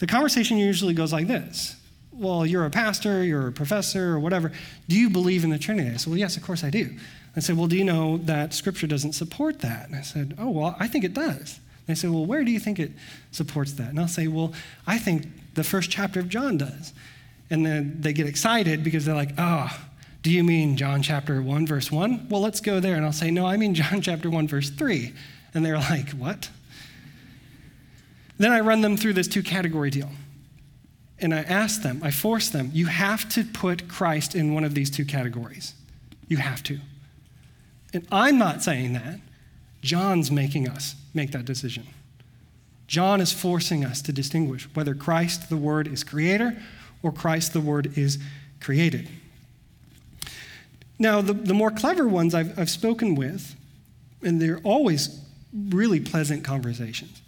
the 0.00 0.08
conversation 0.08 0.58
usually 0.58 0.92
goes 0.92 1.12
like 1.12 1.28
this 1.28 1.76
well, 2.18 2.46
you're 2.46 2.64
a 2.64 2.70
pastor, 2.70 3.22
you're 3.22 3.48
a 3.48 3.52
professor, 3.52 4.14
or 4.14 4.18
whatever. 4.18 4.50
Do 4.88 4.98
you 4.98 5.10
believe 5.10 5.44
in 5.44 5.50
the 5.50 5.58
Trinity? 5.58 5.90
I 5.90 5.96
said, 5.96 6.10
well, 6.10 6.18
yes, 6.18 6.36
of 6.36 6.42
course 6.42 6.64
I 6.64 6.70
do. 6.70 6.96
I 7.36 7.40
said, 7.40 7.56
well, 7.56 7.66
do 7.66 7.76
you 7.76 7.84
know 7.84 8.16
that 8.18 8.54
Scripture 8.54 8.86
doesn't 8.86 9.12
support 9.12 9.60
that? 9.60 9.88
And 9.88 9.96
I 9.96 10.00
said, 10.00 10.34
oh, 10.38 10.50
well, 10.50 10.76
I 10.78 10.88
think 10.88 11.04
it 11.04 11.12
does. 11.12 11.60
They 11.86 11.94
say, 11.94 12.08
well, 12.08 12.24
where 12.24 12.42
do 12.44 12.50
you 12.50 12.58
think 12.58 12.78
it 12.78 12.92
supports 13.30 13.72
that? 13.74 13.90
And 13.90 14.00
I'll 14.00 14.08
say, 14.08 14.26
well, 14.26 14.52
I 14.86 14.98
think 14.98 15.26
the 15.54 15.62
first 15.62 15.90
chapter 15.90 16.18
of 16.18 16.28
John 16.28 16.56
does. 16.56 16.92
And 17.50 17.64
then 17.64 17.98
they 18.00 18.12
get 18.12 18.26
excited 18.26 18.82
because 18.82 19.04
they're 19.04 19.14
like, 19.14 19.34
oh, 19.38 19.70
do 20.22 20.30
you 20.32 20.42
mean 20.42 20.76
John 20.76 21.02
chapter 21.02 21.40
1, 21.40 21.66
verse 21.66 21.92
1? 21.92 22.28
Well, 22.28 22.40
let's 22.40 22.60
go 22.60 22.80
there. 22.80 22.96
And 22.96 23.04
I'll 23.04 23.12
say, 23.12 23.30
no, 23.30 23.46
I 23.46 23.56
mean 23.56 23.74
John 23.74 24.00
chapter 24.02 24.30
1, 24.30 24.48
verse 24.48 24.70
3. 24.70 25.12
And 25.54 25.64
they're 25.64 25.78
like, 25.78 26.10
what? 26.10 26.50
Then 28.38 28.50
I 28.50 28.60
run 28.60 28.80
them 28.80 28.96
through 28.96 29.12
this 29.12 29.28
two 29.28 29.42
category 29.42 29.90
deal. 29.90 30.10
And 31.18 31.34
I 31.34 31.38
ask 31.38 31.82
them, 31.82 32.00
I 32.02 32.10
force 32.10 32.48
them, 32.48 32.70
you 32.74 32.86
have 32.86 33.28
to 33.30 33.44
put 33.44 33.88
Christ 33.88 34.34
in 34.34 34.52
one 34.52 34.64
of 34.64 34.74
these 34.74 34.90
two 34.90 35.04
categories. 35.04 35.74
You 36.28 36.38
have 36.38 36.62
to. 36.64 36.78
And 37.96 38.06
I'm 38.12 38.36
not 38.36 38.62
saying 38.62 38.92
that. 38.92 39.20
John's 39.80 40.30
making 40.30 40.68
us 40.68 40.96
make 41.14 41.30
that 41.30 41.46
decision. 41.46 41.86
John 42.86 43.22
is 43.22 43.32
forcing 43.32 43.86
us 43.86 44.02
to 44.02 44.12
distinguish 44.12 44.68
whether 44.74 44.94
Christ 44.94 45.48
the 45.48 45.56
Word 45.56 45.88
is 45.88 46.04
creator 46.04 46.60
or 47.02 47.10
Christ 47.10 47.54
the 47.54 47.60
Word 47.60 47.96
is 47.96 48.18
created. 48.60 49.08
Now, 50.98 51.22
the, 51.22 51.32
the 51.32 51.54
more 51.54 51.70
clever 51.70 52.06
ones 52.06 52.34
I've, 52.34 52.58
I've 52.58 52.68
spoken 52.68 53.14
with, 53.14 53.56
and 54.22 54.42
they're 54.42 54.60
always 54.62 55.18
really 55.54 56.00
pleasant 56.00 56.44
conversations. 56.44 57.22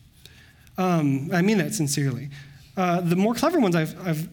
Um, 0.76 1.30
I 1.32 1.40
mean 1.40 1.58
that 1.58 1.72
sincerely. 1.72 2.28
Uh, 2.76 3.00
the 3.00 3.16
more 3.16 3.34
clever 3.34 3.58
ones 3.58 3.74
I've, 3.74 4.06
I've 4.06 4.28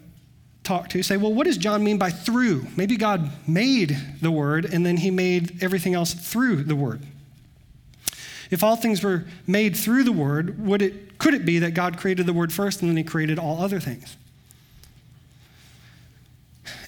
talked 0.65 0.91
to 0.91 1.03
say, 1.03 1.17
well, 1.17 1.33
what 1.33 1.45
does 1.45 1.57
John 1.57 1.83
mean 1.83 1.97
by 1.97 2.09
through? 2.09 2.67
Maybe 2.75 2.97
God 2.97 3.31
made 3.47 3.97
the 4.21 4.31
Word 4.31 4.65
and 4.65 4.85
then 4.85 4.97
he 4.97 5.11
made 5.11 5.63
everything 5.63 5.93
else 5.93 6.13
through 6.13 6.63
the 6.63 6.75
Word. 6.75 7.01
If 8.51 8.63
all 8.63 8.75
things 8.75 9.03
were 9.03 9.25
made 9.47 9.75
through 9.75 10.03
the 10.03 10.11
Word, 10.11 10.65
would 10.65 10.81
it, 10.81 11.17
could 11.17 11.33
it 11.33 11.45
be 11.45 11.59
that 11.59 11.71
God 11.71 11.97
created 11.97 12.25
the 12.25 12.33
Word 12.33 12.51
first 12.51 12.81
and 12.81 12.89
then 12.89 12.97
he 12.97 13.03
created 13.03 13.39
all 13.39 13.61
other 13.61 13.79
things? 13.79 14.17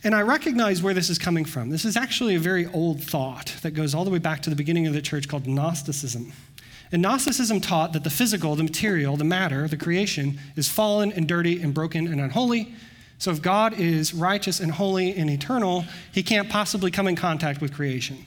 And 0.03 0.15
I 0.15 0.21
recognize 0.21 0.81
where 0.81 0.93
this 0.93 1.09
is 1.09 1.17
coming 1.17 1.45
from. 1.45 1.69
This 1.69 1.85
is 1.85 1.97
actually 1.97 2.35
a 2.35 2.39
very 2.39 2.65
old 2.67 3.03
thought 3.03 3.55
that 3.61 3.71
goes 3.71 3.93
all 3.93 4.05
the 4.05 4.11
way 4.11 4.19
back 4.19 4.41
to 4.43 4.49
the 4.49 4.55
beginning 4.55 4.87
of 4.87 4.93
the 4.93 5.01
church 5.01 5.27
called 5.27 5.47
Gnosticism. 5.47 6.31
And 6.91 7.01
Gnosticism 7.01 7.59
taught 7.59 7.93
that 7.93 8.03
the 8.03 8.09
physical, 8.09 8.55
the 8.55 8.63
material, 8.63 9.17
the 9.17 9.23
matter, 9.23 9.67
the 9.67 9.77
creation, 9.77 10.39
is 10.55 10.69
fallen 10.69 11.11
and 11.11 11.27
dirty 11.27 11.61
and 11.61 11.73
broken 11.73 12.07
and 12.07 12.21
unholy. 12.21 12.73
So 13.19 13.31
if 13.31 13.41
God 13.41 13.79
is 13.79 14.13
righteous 14.13 14.59
and 14.59 14.71
holy 14.71 15.15
and 15.15 15.29
eternal, 15.29 15.85
he 16.11 16.21
can't 16.21 16.49
possibly 16.49 16.91
come 16.91 17.07
in 17.07 17.15
contact 17.15 17.61
with 17.61 17.73
creation. 17.73 18.25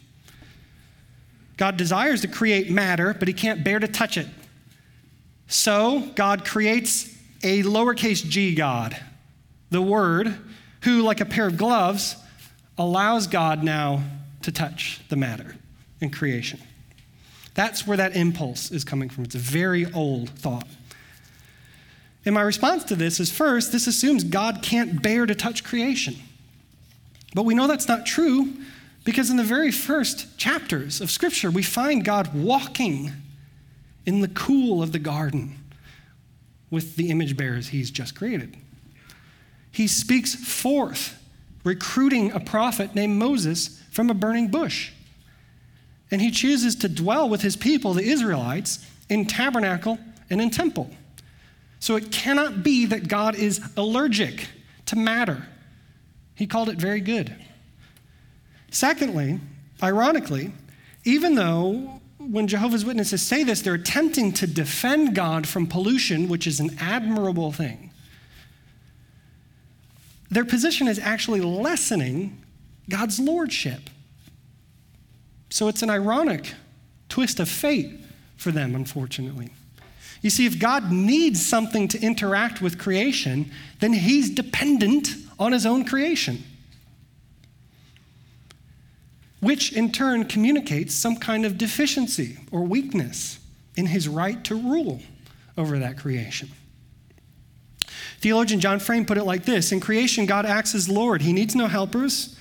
God 1.57 1.77
desires 1.77 2.23
to 2.23 2.29
create 2.29 2.71
matter, 2.71 3.15
but 3.19 3.29
he 3.29 3.35
can't 3.35 3.63
bear 3.63 3.79
to 3.79 3.87
touch 3.87 4.17
it. 4.17 4.27
So 5.47 6.09
God 6.15 6.45
creates 6.45 7.15
a 7.43 7.63
lowercase 7.63 8.27
g 8.29 8.55
God, 8.55 8.97
the 9.71 9.83
Word, 9.83 10.35
who, 10.83 11.03
like 11.03 11.21
a 11.21 11.25
pair 11.25 11.47
of 11.47 11.57
gloves, 11.57 12.17
allows 12.79 13.27
God 13.27 13.63
now 13.63 14.03
to 14.43 14.51
touch 14.51 15.01
the 15.09 15.17
matter 15.17 15.55
in 16.01 16.11
creation. 16.11 16.61
That's 17.55 17.87
where 17.87 17.97
that 17.97 18.17
impulse 18.17 18.71
is 18.71 18.85
coming 18.85 19.11
from. 19.11 19.25
It's 19.25 19.35
a 19.35 19.39
very 19.39 19.93
old 19.93 20.31
thought. 20.31 20.67
And 22.25 22.35
my 22.35 22.43
response 22.43 22.85
to 22.85 22.97
this 22.97 23.19
is 23.19 23.31
first, 23.31 23.73
this 23.73 23.87
assumes 23.87 24.25
God 24.25 24.61
can't 24.63 25.03
bear 25.03 25.27
to 25.27 25.35
touch 25.35 25.65
creation. 25.65 26.17
But 27.35 27.45
we 27.45 27.55
know 27.55 27.67
that's 27.67 27.89
not 27.89 28.05
true 28.05 28.53
because 29.05 29.31
in 29.31 29.37
the 29.37 29.45
very 29.45 29.71
first 29.71 30.37
chapters 30.37 31.01
of 31.01 31.11
Scripture, 31.11 31.51
we 31.51 31.63
find 31.63 32.05
God 32.05 32.35
walking 32.35 33.13
in 34.05 34.21
the 34.21 34.29
cool 34.29 34.83
of 34.83 34.93
the 34.93 34.99
garden 34.99 35.57
with 36.71 36.97
the 36.97 37.11
image 37.11 37.37
bearers 37.37 37.69
he's 37.69 37.91
just 37.91 38.15
created. 38.15 38.57
He 39.73 39.87
speaks 39.87 40.35
forth, 40.35 41.21
recruiting 41.65 42.33
a 42.33 42.41
prophet 42.41 42.95
named 42.95 43.17
Moses 43.19 43.83
from 43.91 44.11
a 44.11 44.15
burning 44.15 44.49
bush. 44.49 44.93
And 46.11 46.21
he 46.21 46.31
chooses 46.31 46.75
to 46.77 46.89
dwell 46.89 47.29
with 47.29 47.43
his 47.43 47.57
people, 47.57 47.95
the 47.95 48.05
Israelites, 48.05 48.85
in 49.09 49.27
tabernacle 49.27 49.99
and 50.29 50.41
in 50.41 50.51
temple. 50.51 50.91
So 51.81 51.97
it 51.97 52.13
cannot 52.13 52.63
be 52.63 52.87
that 52.87 53.09
God 53.09 53.35
is 53.35 53.61
allergic 53.77 54.47
to 54.87 54.97
matter. 54.97 55.47
He 56.35 56.47
called 56.47 56.69
it 56.69 56.77
very 56.77 57.01
good. 57.01 57.35
Secondly, 58.71 59.41
ironically, 59.83 60.53
even 61.05 61.35
though 61.35 62.01
when 62.19 62.47
Jehovah's 62.47 62.85
Witnesses 62.85 63.23
say 63.23 63.45
this, 63.45 63.63
they're 63.63 63.75
attempting 63.75 64.33
to 64.33 64.47
defend 64.47 65.15
God 65.15 65.49
from 65.49 65.67
pollution, 65.67 66.29
which 66.29 66.47
is 66.47 66.61
an 66.61 66.77
admirable 66.79 67.51
thing, 67.51 67.91
their 70.31 70.45
position 70.45 70.87
is 70.87 70.99
actually 70.99 71.41
lessening 71.41 72.41
God's 72.89 73.19
lordship. 73.19 73.91
So 75.49 75.67
it's 75.67 75.83
an 75.83 75.91
ironic 75.91 76.55
twist 77.09 77.41
of 77.41 77.49
fate 77.49 77.99
for 78.37 78.53
them, 78.53 78.75
unfortunately. 78.75 79.51
You 80.23 80.31
see, 80.31 80.47
if 80.47 80.59
God 80.59 80.93
needs 80.93 81.45
something 81.45 81.89
to 81.89 82.01
interact 82.01 82.61
with 82.61 82.79
creation, 82.79 83.51
then 83.81 83.93
he's 83.93 84.31
dependent 84.31 85.15
on 85.39 85.53
his 85.53 85.65
own 85.65 85.85
creation, 85.85 86.45
which 89.41 89.73
in 89.73 89.91
turn 89.91 90.27
communicates 90.27 90.95
some 90.95 91.17
kind 91.17 91.47
of 91.47 91.57
deficiency 91.57 92.39
or 92.51 92.63
weakness 92.63 93.39
in 93.77 93.87
his 93.87 94.09
right 94.09 94.45
to 94.45 94.55
rule 94.55 95.01
over 95.57 95.79
that 95.79 95.97
creation. 95.97 96.51
Theologian 98.21 98.61
John 98.61 98.79
Frame 98.79 99.07
put 99.07 99.17
it 99.17 99.25
like 99.25 99.47
this 99.47 99.73
In 99.73 99.81
creation, 99.81 100.27
God 100.27 100.45
acts 100.45 100.75
as 100.75 100.89
Lord. 100.89 101.23
He 101.23 101.33
needs 101.33 101.55
no 101.55 101.67
helpers. 101.67 102.37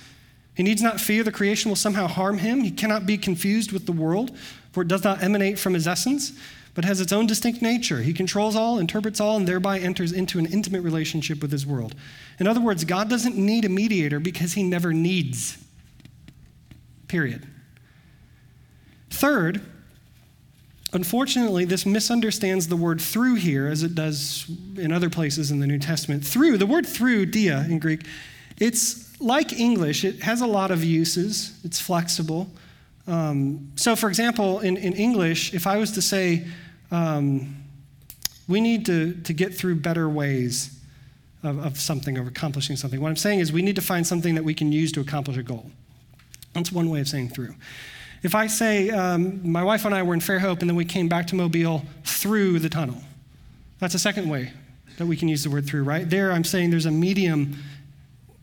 He 0.54 0.62
needs 0.62 0.82
not 0.82 1.00
fear 1.00 1.22
the 1.22 1.32
creation 1.32 1.70
will 1.70 1.76
somehow 1.76 2.06
harm 2.06 2.36
him. 2.36 2.60
He 2.60 2.70
cannot 2.70 3.06
be 3.06 3.16
confused 3.16 3.72
with 3.72 3.86
the 3.86 3.92
world, 3.92 4.36
for 4.72 4.82
it 4.82 4.88
does 4.88 5.02
not 5.02 5.22
emanate 5.22 5.58
from 5.58 5.72
his 5.72 5.88
essence, 5.88 6.32
but 6.80 6.86
has 6.86 6.98
its 6.98 7.12
own 7.12 7.26
distinct 7.26 7.60
nature. 7.60 8.00
He 8.00 8.14
controls 8.14 8.56
all, 8.56 8.78
interprets 8.78 9.20
all, 9.20 9.36
and 9.36 9.46
thereby 9.46 9.78
enters 9.80 10.12
into 10.12 10.38
an 10.38 10.46
intimate 10.46 10.80
relationship 10.80 11.42
with 11.42 11.52
his 11.52 11.66
world. 11.66 11.94
In 12.38 12.46
other 12.46 12.62
words, 12.62 12.86
God 12.86 13.10
doesn't 13.10 13.36
need 13.36 13.66
a 13.66 13.68
mediator 13.68 14.18
because 14.18 14.54
he 14.54 14.62
never 14.62 14.94
needs. 14.94 15.58
Period. 17.06 17.46
Third, 19.10 19.60
Unfortunately, 20.94 21.66
this 21.66 21.84
misunderstands 21.84 22.66
the 22.66 22.76
word 22.76 23.00
through 23.00 23.34
here 23.34 23.68
as 23.68 23.82
it 23.82 23.94
does 23.94 24.50
in 24.76 24.90
other 24.90 25.10
places 25.10 25.50
in 25.50 25.60
the 25.60 25.66
New 25.66 25.78
Testament. 25.78 26.24
Through, 26.24 26.58
the 26.58 26.66
word 26.66 26.84
through, 26.86 27.26
dia 27.26 27.64
in 27.68 27.78
Greek, 27.78 28.06
it's 28.58 29.20
like 29.20 29.52
English, 29.52 30.02
it 30.02 30.22
has 30.22 30.40
a 30.40 30.46
lot 30.46 30.70
of 30.72 30.82
uses, 30.82 31.60
it's 31.62 31.78
flexible. 31.78 32.50
Um, 33.06 33.70
so, 33.76 33.94
for 33.94 34.08
example, 34.08 34.60
in, 34.60 34.76
in 34.76 34.94
English, 34.94 35.54
if 35.54 35.66
I 35.66 35.76
was 35.76 35.92
to 35.92 36.02
say, 36.02 36.44
um, 36.90 37.56
we 38.48 38.60
need 38.60 38.86
to, 38.86 39.14
to 39.22 39.32
get 39.32 39.54
through 39.54 39.76
better 39.76 40.08
ways 40.08 40.78
of, 41.42 41.58
of 41.58 41.80
something, 41.80 42.18
of 42.18 42.26
accomplishing 42.26 42.76
something, 42.76 43.00
what 43.00 43.08
I'm 43.08 43.16
saying 43.16 43.40
is 43.40 43.52
we 43.52 43.62
need 43.62 43.76
to 43.76 43.82
find 43.82 44.06
something 44.06 44.34
that 44.34 44.44
we 44.44 44.54
can 44.54 44.72
use 44.72 44.92
to 44.92 45.00
accomplish 45.00 45.36
a 45.36 45.42
goal. 45.42 45.70
That's 46.52 46.72
one 46.72 46.90
way 46.90 47.00
of 47.00 47.08
saying 47.08 47.30
through. 47.30 47.54
If 48.22 48.34
I 48.34 48.48
say, 48.48 48.90
um, 48.90 49.50
my 49.50 49.62
wife 49.62 49.84
and 49.84 49.94
I 49.94 50.02
were 50.02 50.14
in 50.14 50.20
Fairhope 50.20 50.60
and 50.60 50.68
then 50.68 50.76
we 50.76 50.84
came 50.84 51.08
back 51.08 51.26
to 51.28 51.34
Mobile 51.34 51.82
through 52.04 52.58
the 52.58 52.68
tunnel, 52.68 53.00
that's 53.78 53.94
a 53.94 53.98
second 53.98 54.28
way 54.28 54.52
that 54.98 55.06
we 55.06 55.16
can 55.16 55.28
use 55.28 55.42
the 55.42 55.50
word 55.50 55.66
through, 55.66 55.84
right? 55.84 56.08
There, 56.08 56.30
I'm 56.32 56.44
saying 56.44 56.70
there's 56.70 56.86
a 56.86 56.90
medium 56.90 57.56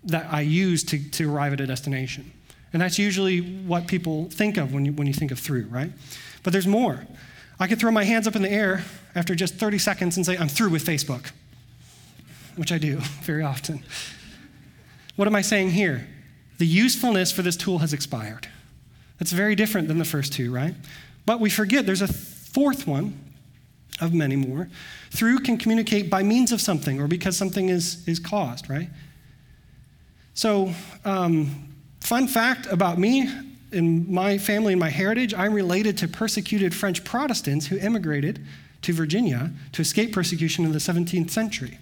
that 0.05 0.33
I 0.33 0.41
use 0.41 0.83
to, 0.85 1.09
to 1.11 1.31
arrive 1.31 1.53
at 1.53 1.59
a 1.59 1.67
destination. 1.67 2.31
And 2.73 2.81
that's 2.81 2.97
usually 2.97 3.39
what 3.39 3.87
people 3.87 4.29
think 4.31 4.57
of 4.57 4.73
when 4.73 4.85
you, 4.85 4.93
when 4.93 5.05
you 5.05 5.13
think 5.13 5.31
of 5.31 5.39
through, 5.39 5.67
right? 5.67 5.91
But 6.43 6.53
there's 6.53 6.67
more. 6.67 7.05
I 7.59 7.67
could 7.67 7.79
throw 7.79 7.91
my 7.91 8.03
hands 8.03 8.27
up 8.27 8.35
in 8.35 8.41
the 8.41 8.51
air 8.51 8.83
after 9.15 9.33
just 9.33 9.55
30 9.55 9.79
seconds 9.79 10.17
and 10.17 10.25
say, 10.25 10.37
I'm 10.37 10.47
through 10.47 10.69
with 10.69 10.85
Facebook, 10.85 11.31
which 12.55 12.71
I 12.71 12.77
do 12.77 12.97
very 13.23 13.43
often. 13.43 13.83
What 15.15 15.27
am 15.27 15.35
I 15.35 15.41
saying 15.41 15.71
here? 15.71 16.07
The 16.59 16.67
usefulness 16.67 17.31
for 17.31 17.41
this 17.41 17.57
tool 17.57 17.79
has 17.79 17.93
expired. 17.93 18.47
That's 19.19 19.31
very 19.31 19.55
different 19.55 19.87
than 19.87 19.97
the 19.97 20.05
first 20.05 20.33
two, 20.33 20.53
right? 20.53 20.75
But 21.25 21.39
we 21.39 21.49
forget 21.49 21.85
there's 21.85 22.01
a 22.01 22.07
fourth 22.07 22.87
one 22.87 23.19
of 23.99 24.13
many 24.13 24.35
more. 24.35 24.69
Through 25.09 25.39
can 25.39 25.57
communicate 25.57 26.09
by 26.09 26.21
means 26.21 26.51
of 26.51 26.61
something 26.61 27.01
or 27.01 27.07
because 27.07 27.35
something 27.35 27.69
is, 27.69 28.07
is 28.07 28.19
caused, 28.19 28.69
right? 28.69 28.89
So, 30.35 30.71
um, 31.03 31.73
fun 31.99 32.27
fact 32.27 32.67
about 32.67 32.99
me 32.99 33.27
and 33.71 34.07
my 34.07 34.37
family 34.37 34.73
and 34.73 34.79
my 34.79 34.89
heritage 34.89 35.33
I'm 35.33 35.53
related 35.53 35.97
to 35.99 36.07
persecuted 36.07 36.73
French 36.73 37.03
Protestants 37.03 37.67
who 37.67 37.77
immigrated 37.77 38.45
to 38.83 38.93
Virginia 38.93 39.51
to 39.73 39.81
escape 39.81 40.13
persecution 40.13 40.65
in 40.65 40.71
the 40.71 40.79
17th 40.79 41.29
century 41.29 41.79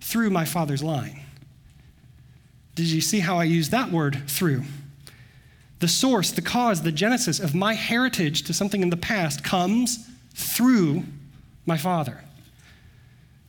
through 0.00 0.30
my 0.30 0.44
father's 0.44 0.82
line. 0.82 1.22
Did 2.74 2.86
you 2.86 3.00
see 3.00 3.20
how 3.20 3.38
I 3.38 3.44
used 3.44 3.70
that 3.70 3.90
word 3.90 4.28
through? 4.28 4.62
The 5.78 5.88
source, 5.88 6.30
the 6.30 6.42
cause, 6.42 6.82
the 6.82 6.92
genesis 6.92 7.38
of 7.38 7.54
my 7.54 7.74
heritage 7.74 8.42
to 8.42 8.54
something 8.54 8.82
in 8.82 8.90
the 8.90 8.96
past 8.96 9.44
comes 9.44 10.08
through 10.34 11.04
my 11.66 11.76
Father. 11.76 12.22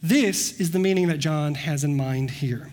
This 0.02 0.60
is 0.60 0.72
the 0.72 0.80
meaning 0.80 1.08
that 1.08 1.18
John 1.18 1.56
has 1.56 1.84
in 1.84 1.96
mind 1.96 2.32
here. 2.32 2.72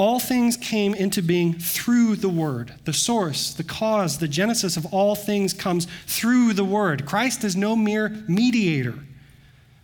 All 0.00 0.18
things 0.18 0.56
came 0.56 0.94
into 0.94 1.20
being 1.20 1.52
through 1.52 2.16
the 2.16 2.30
Word. 2.30 2.72
The 2.86 2.92
source, 2.94 3.52
the 3.52 3.62
cause, 3.62 4.16
the 4.16 4.28
genesis 4.28 4.78
of 4.78 4.86
all 4.94 5.14
things 5.14 5.52
comes 5.52 5.86
through 6.06 6.54
the 6.54 6.64
Word. 6.64 7.04
Christ 7.04 7.44
is 7.44 7.54
no 7.54 7.76
mere 7.76 8.08
mediator, 8.26 8.94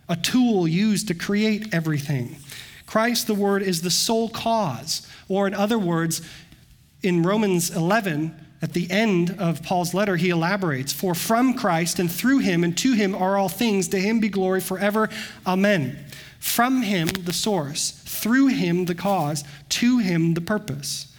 a 0.09 0.15
tool 0.15 0.67
used 0.67 1.07
to 1.09 1.13
create 1.13 1.71
everything. 1.71 2.37
Christ, 2.87 3.27
the 3.27 3.35
Word, 3.35 3.61
is 3.61 3.83
the 3.83 3.91
sole 3.91 4.27
cause. 4.27 5.07
Or, 5.29 5.45
in 5.45 5.53
other 5.53 5.77
words, 5.77 6.23
in 7.03 7.21
Romans 7.21 7.69
11, 7.69 8.47
at 8.59 8.73
the 8.73 8.89
end 8.89 9.35
of 9.37 9.61
Paul's 9.61 9.93
letter, 9.93 10.15
he 10.15 10.31
elaborates 10.31 10.91
For 10.91 11.13
from 11.13 11.53
Christ 11.53 11.99
and 11.99 12.11
through 12.11 12.39
him 12.39 12.63
and 12.63 12.75
to 12.79 12.93
him 12.93 13.13
are 13.13 13.37
all 13.37 13.49
things, 13.49 13.87
to 13.89 13.99
him 13.99 14.19
be 14.19 14.29
glory 14.29 14.61
forever. 14.61 15.09
Amen. 15.45 16.06
From 16.39 16.81
him, 16.83 17.07
the 17.07 17.33
source, 17.33 17.91
through 17.91 18.47
him, 18.47 18.85
the 18.85 18.95
cause, 18.95 19.43
to 19.69 19.99
him, 19.99 20.33
the 20.33 20.41
purpose. 20.41 21.13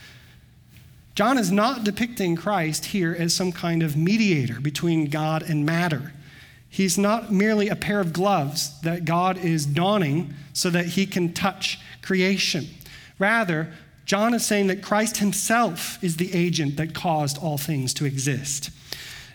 John 1.15 1.37
is 1.37 1.51
not 1.51 1.83
depicting 1.83 2.37
Christ 2.37 2.87
here 2.87 3.15
as 3.19 3.35
some 3.35 3.51
kind 3.51 3.83
of 3.83 3.97
mediator 3.97 4.61
between 4.61 5.11
God 5.11 5.43
and 5.43 5.67
matter. 5.67 6.13
He's 6.69 6.97
not 6.97 7.33
merely 7.33 7.69
a 7.69 7.77
pair 7.77 7.99
of 7.99 8.13
gloves 8.13 8.81
that 8.83 9.05
God 9.05 9.39
is 9.39 9.67
donning 9.67 10.35
so 10.53 10.71
that 10.71 10.87
he 10.87 11.07
can 11.07 11.33
touch 11.33 11.81
creation. 12.03 12.69
Rather, 13.19 13.73
John 14.05 14.33
is 14.33 14.47
saying 14.47 14.69
that 14.69 14.83
Christ 14.83 15.17
himself 15.17 16.03
is 16.03 16.17
the 16.17 16.33
agent 16.33 16.77
that 16.77 16.95
caused 16.95 17.37
all 17.39 17.59
things 17.59 17.93
to 17.95 18.05
exist. 18.05 18.71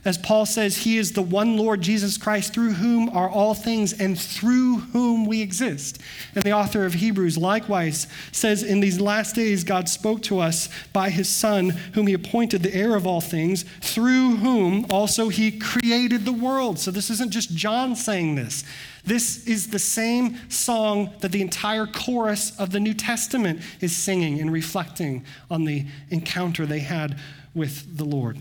As 0.05 0.17
Paul 0.17 0.45
says, 0.45 0.77
He 0.77 0.97
is 0.97 1.13
the 1.13 1.21
one 1.21 1.55
Lord 1.55 1.81
Jesus 1.81 2.17
Christ 2.17 2.53
through 2.53 2.73
whom 2.73 3.07
are 3.09 3.29
all 3.29 3.53
things 3.53 3.93
and 3.93 4.19
through 4.19 4.79
whom 4.91 5.25
we 5.25 5.41
exist. 5.41 5.99
And 6.35 6.43
the 6.43 6.51
author 6.51 6.85
of 6.85 6.95
Hebrews 6.95 7.37
likewise 7.37 8.07
says, 8.33 8.63
In 8.63 8.81
these 8.81 8.99
last 8.99 9.33
days, 9.35 9.63
God 9.63 9.87
spoke 9.87 10.21
to 10.23 10.39
us 10.39 10.67
by 10.91 11.09
His 11.09 11.29
Son, 11.29 11.69
whom 11.93 12.07
He 12.07 12.13
appointed 12.13 12.63
the 12.63 12.75
heir 12.75 12.95
of 12.95 13.07
all 13.07 13.21
things, 13.21 13.63
through 13.79 14.37
whom 14.37 14.85
also 14.89 15.29
He 15.29 15.57
created 15.57 16.25
the 16.25 16.33
world. 16.33 16.79
So 16.79 16.91
this 16.91 17.09
isn't 17.09 17.31
just 17.31 17.55
John 17.55 17.95
saying 17.95 18.35
this. 18.35 18.65
This 19.05 19.47
is 19.47 19.67
the 19.67 19.79
same 19.79 20.49
song 20.49 21.13
that 21.21 21.31
the 21.31 21.41
entire 21.41 21.87
chorus 21.87 22.57
of 22.59 22.71
the 22.71 22.79
New 22.79 22.93
Testament 22.93 23.61
is 23.79 23.95
singing 23.95 24.41
and 24.41 24.51
reflecting 24.51 25.23
on 25.49 25.63
the 25.63 25.85
encounter 26.09 26.65
they 26.65 26.79
had 26.79 27.17
with 27.53 27.97
the 27.97 28.05
Lord. 28.05 28.39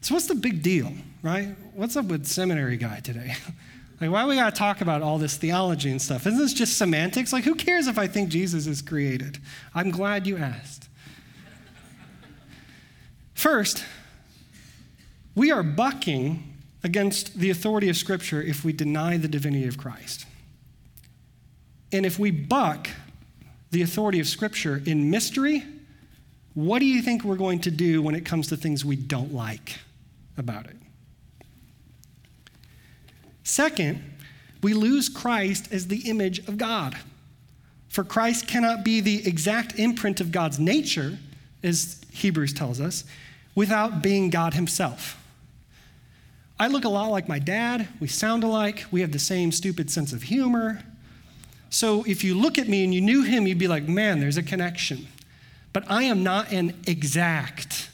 So, 0.00 0.14
what's 0.14 0.26
the 0.26 0.34
big 0.34 0.62
deal, 0.62 0.92
right? 1.22 1.48
What's 1.74 1.96
up 1.96 2.06
with 2.06 2.26
seminary 2.26 2.76
guy 2.76 3.00
today? 3.00 3.34
like, 4.00 4.10
why 4.10 4.24
we 4.24 4.34
got 4.34 4.54
to 4.54 4.58
talk 4.58 4.80
about 4.80 5.02
all 5.02 5.18
this 5.18 5.36
theology 5.36 5.90
and 5.90 6.00
stuff? 6.00 6.26
Isn't 6.26 6.38
this 6.38 6.54
just 6.54 6.78
semantics? 6.78 7.32
Like, 7.32 7.44
who 7.44 7.54
cares 7.54 7.86
if 7.86 7.98
I 7.98 8.06
think 8.06 8.30
Jesus 8.30 8.66
is 8.66 8.80
created? 8.80 9.38
I'm 9.74 9.90
glad 9.90 10.26
you 10.26 10.38
asked. 10.38 10.88
First, 13.34 13.84
we 15.34 15.50
are 15.50 15.62
bucking 15.62 16.56
against 16.82 17.38
the 17.38 17.50
authority 17.50 17.88
of 17.88 17.96
Scripture 17.96 18.42
if 18.42 18.64
we 18.64 18.72
deny 18.72 19.18
the 19.18 19.28
divinity 19.28 19.66
of 19.66 19.76
Christ. 19.76 20.26
And 21.92 22.06
if 22.06 22.18
we 22.18 22.30
buck 22.30 22.88
the 23.70 23.82
authority 23.82 24.20
of 24.20 24.26
Scripture 24.26 24.82
in 24.86 25.10
mystery, 25.10 25.64
what 26.54 26.78
do 26.78 26.86
you 26.86 27.02
think 27.02 27.22
we're 27.22 27.36
going 27.36 27.60
to 27.60 27.70
do 27.70 28.02
when 28.02 28.14
it 28.14 28.24
comes 28.24 28.48
to 28.48 28.56
things 28.56 28.84
we 28.84 28.96
don't 28.96 29.32
like? 29.34 29.78
About 30.40 30.66
it. 30.66 30.76
Second, 33.44 34.02
we 34.62 34.74
lose 34.74 35.08
Christ 35.08 35.72
as 35.72 35.88
the 35.88 36.08
image 36.08 36.40
of 36.40 36.58
God. 36.58 36.96
For 37.88 38.04
Christ 38.04 38.46
cannot 38.46 38.84
be 38.84 39.00
the 39.00 39.26
exact 39.26 39.78
imprint 39.78 40.20
of 40.20 40.30
God's 40.30 40.58
nature, 40.58 41.18
as 41.62 42.00
Hebrews 42.12 42.52
tells 42.52 42.80
us, 42.80 43.04
without 43.54 44.02
being 44.02 44.30
God 44.30 44.54
himself. 44.54 45.16
I 46.58 46.68
look 46.68 46.84
a 46.84 46.88
lot 46.88 47.08
like 47.08 47.28
my 47.28 47.38
dad. 47.38 47.88
We 47.98 48.06
sound 48.06 48.44
alike. 48.44 48.84
We 48.90 49.00
have 49.00 49.12
the 49.12 49.18
same 49.18 49.50
stupid 49.50 49.90
sense 49.90 50.12
of 50.12 50.22
humor. 50.22 50.84
So 51.70 52.04
if 52.04 52.22
you 52.22 52.34
look 52.34 52.58
at 52.58 52.68
me 52.68 52.84
and 52.84 52.94
you 52.94 53.00
knew 53.00 53.22
him, 53.22 53.46
you'd 53.46 53.58
be 53.58 53.68
like, 53.68 53.88
man, 53.88 54.20
there's 54.20 54.36
a 54.36 54.42
connection. 54.42 55.08
But 55.72 55.90
I 55.90 56.04
am 56.04 56.22
not 56.22 56.52
an 56.52 56.76
exact 56.86 57.90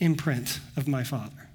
imprint 0.00 0.60
of 0.76 0.88
my 0.88 1.04
father 1.04 1.46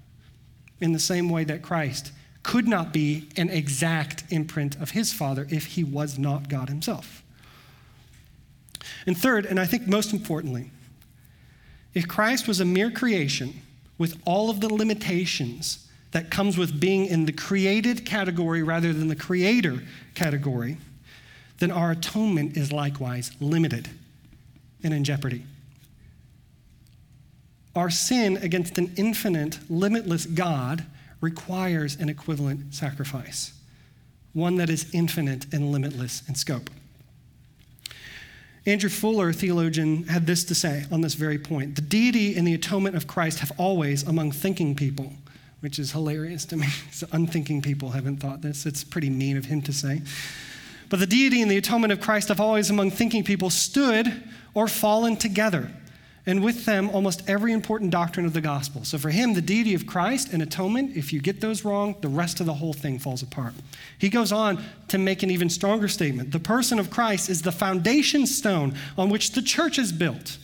in 0.82 0.92
the 0.92 0.98
same 0.98 1.28
way 1.28 1.44
that 1.44 1.62
Christ 1.62 2.12
could 2.42 2.66
not 2.66 2.92
be 2.92 3.28
an 3.36 3.48
exact 3.48 4.24
imprint 4.30 4.74
of 4.80 4.90
his 4.90 5.12
Father 5.12 5.46
if 5.48 5.66
he 5.66 5.84
was 5.84 6.18
not 6.18 6.48
God 6.48 6.68
himself. 6.68 7.22
And 9.06 9.16
third, 9.16 9.46
and 9.46 9.60
I 9.60 9.64
think 9.64 9.86
most 9.86 10.12
importantly, 10.12 10.70
if 11.94 12.08
Christ 12.08 12.48
was 12.48 12.58
a 12.58 12.64
mere 12.64 12.90
creation 12.90 13.62
with 13.96 14.20
all 14.24 14.50
of 14.50 14.60
the 14.60 14.72
limitations 14.72 15.86
that 16.10 16.30
comes 16.30 16.58
with 16.58 16.80
being 16.80 17.06
in 17.06 17.26
the 17.26 17.32
created 17.32 18.04
category 18.04 18.62
rather 18.62 18.92
than 18.92 19.08
the 19.08 19.16
creator 19.16 19.82
category, 20.14 20.78
then 21.58 21.70
our 21.70 21.92
atonement 21.92 22.56
is 22.56 22.72
likewise 22.72 23.30
limited 23.40 23.88
and 24.82 24.92
in 24.92 25.04
jeopardy. 25.04 25.44
Our 27.74 27.90
sin 27.90 28.36
against 28.38 28.76
an 28.78 28.92
infinite, 28.96 29.58
limitless 29.70 30.26
God 30.26 30.84
requires 31.20 31.96
an 31.96 32.08
equivalent 32.08 32.74
sacrifice, 32.74 33.52
one 34.34 34.56
that 34.56 34.68
is 34.68 34.92
infinite 34.92 35.46
and 35.52 35.72
limitless 35.72 36.22
in 36.28 36.34
scope. 36.34 36.68
Andrew 38.66 38.90
Fuller, 38.90 39.32
theologian, 39.32 40.04
had 40.04 40.26
this 40.26 40.44
to 40.44 40.54
say 40.54 40.84
on 40.92 41.00
this 41.00 41.14
very 41.14 41.38
point 41.38 41.74
The 41.74 41.82
deity 41.82 42.36
and 42.36 42.46
the 42.46 42.54
atonement 42.54 42.94
of 42.94 43.06
Christ 43.06 43.38
have 43.40 43.52
always, 43.56 44.02
among 44.02 44.32
thinking 44.32 44.76
people, 44.76 45.14
which 45.60 45.78
is 45.78 45.92
hilarious 45.92 46.44
to 46.46 46.56
me. 46.56 46.68
so 46.92 47.06
unthinking 47.12 47.62
people 47.62 47.90
haven't 47.90 48.18
thought 48.18 48.42
this. 48.42 48.66
It's 48.66 48.84
pretty 48.84 49.10
mean 49.10 49.36
of 49.36 49.46
him 49.46 49.62
to 49.62 49.72
say. 49.72 50.02
But 50.90 51.00
the 51.00 51.06
deity 51.06 51.40
and 51.40 51.50
the 51.50 51.56
atonement 51.56 51.92
of 51.92 52.00
Christ 52.02 52.28
have 52.28 52.38
always, 52.38 52.68
among 52.68 52.90
thinking 52.90 53.24
people, 53.24 53.48
stood 53.48 54.22
or 54.54 54.68
fallen 54.68 55.16
together 55.16 55.70
and 56.24 56.42
with 56.44 56.64
them 56.64 56.88
almost 56.90 57.28
every 57.28 57.52
important 57.52 57.90
doctrine 57.90 58.24
of 58.24 58.32
the 58.32 58.40
gospel. 58.40 58.84
So 58.84 58.96
for 58.96 59.10
him, 59.10 59.34
the 59.34 59.42
deity 59.42 59.74
of 59.74 59.86
Christ 59.86 60.32
and 60.32 60.40
atonement, 60.42 60.96
if 60.96 61.12
you 61.12 61.20
get 61.20 61.40
those 61.40 61.64
wrong, 61.64 61.96
the 62.00 62.08
rest 62.08 62.38
of 62.38 62.46
the 62.46 62.54
whole 62.54 62.72
thing 62.72 62.98
falls 62.98 63.22
apart. 63.22 63.54
He 63.98 64.08
goes 64.08 64.30
on 64.30 64.62
to 64.88 64.98
make 64.98 65.22
an 65.22 65.30
even 65.30 65.50
stronger 65.50 65.88
statement. 65.88 66.30
The 66.30 66.38
person 66.38 66.78
of 66.78 66.90
Christ 66.90 67.28
is 67.28 67.42
the 67.42 67.50
foundation 67.50 68.26
stone 68.26 68.74
on 68.96 69.08
which 69.08 69.32
the 69.32 69.42
church 69.42 69.78
is 69.78 69.90
built. 69.90 70.38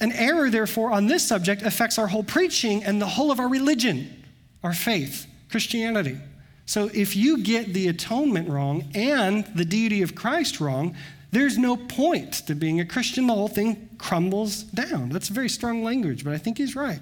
An 0.00 0.12
error, 0.12 0.48
therefore, 0.48 0.92
on 0.92 1.06
this 1.06 1.26
subject 1.26 1.62
affects 1.62 1.98
our 1.98 2.06
whole 2.06 2.24
preaching 2.24 2.84
and 2.84 3.00
the 3.00 3.06
whole 3.06 3.30
of 3.30 3.40
our 3.40 3.48
religion, 3.48 4.24
our 4.62 4.74
faith, 4.74 5.26
Christianity. 5.50 6.18
So 6.66 6.90
if 6.94 7.14
you 7.14 7.38
get 7.42 7.74
the 7.74 7.88
atonement 7.88 8.48
wrong 8.48 8.90
and 8.94 9.44
the 9.54 9.64
deity 9.64 10.02
of 10.02 10.14
Christ 10.14 10.60
wrong, 10.60 10.96
there's 11.30 11.58
no 11.58 11.76
point 11.76 12.32
to 12.46 12.54
being 12.54 12.80
a 12.80 12.84
Christian. 12.84 13.26
The 13.26 13.34
whole 13.34 13.48
thing 13.48 13.90
crumbles 13.98 14.62
down. 14.62 15.08
That's 15.10 15.28
very 15.28 15.48
strong 15.48 15.82
language, 15.82 16.24
but 16.24 16.32
I 16.32 16.38
think 16.38 16.58
he's 16.58 16.76
right. 16.76 17.00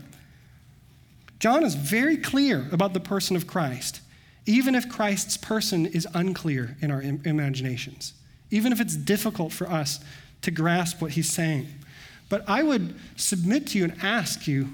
John 1.38 1.64
is 1.64 1.74
very 1.74 2.16
clear 2.16 2.68
about 2.72 2.92
the 2.92 3.00
person 3.00 3.36
of 3.36 3.46
Christ, 3.46 4.00
even 4.46 4.74
if 4.74 4.88
Christ's 4.88 5.36
person 5.36 5.86
is 5.86 6.06
unclear 6.14 6.76
in 6.80 6.90
our 6.90 7.02
imaginations, 7.02 8.14
even 8.50 8.72
if 8.72 8.80
it's 8.80 8.96
difficult 8.96 9.52
for 9.52 9.68
us 9.68 10.00
to 10.42 10.50
grasp 10.50 11.02
what 11.02 11.12
he's 11.12 11.28
saying. 11.28 11.68
But 12.28 12.48
I 12.48 12.62
would 12.62 12.94
submit 13.16 13.66
to 13.68 13.78
you 13.78 13.84
and 13.84 13.94
ask 14.02 14.46
you 14.46 14.70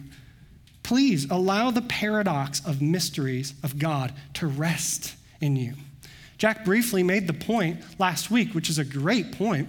please 0.89 1.31
allow 1.31 1.71
the 1.71 1.83
paradox 1.83 2.65
of 2.65 2.81
mysteries 2.81 3.53
of 3.63 3.79
God 3.79 4.11
to 4.33 4.47
rest 4.47 5.17
in 5.39 5.55
you. 5.55 5.75
Jack 6.39 6.65
briefly 6.65 7.03
made 7.03 7.27
the 7.27 7.35
point 7.35 7.79
last 8.01 8.31
week, 8.31 8.55
which 8.55 8.71
is 8.71 8.79
a 8.79 8.85
great 8.87 9.33
point. 9.33 9.69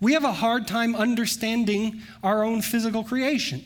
We 0.00 0.14
have 0.14 0.24
a 0.24 0.32
hard 0.32 0.66
time 0.66 0.96
understanding 0.96 2.00
our 2.24 2.42
own 2.42 2.60
physical 2.60 3.04
creation. 3.04 3.62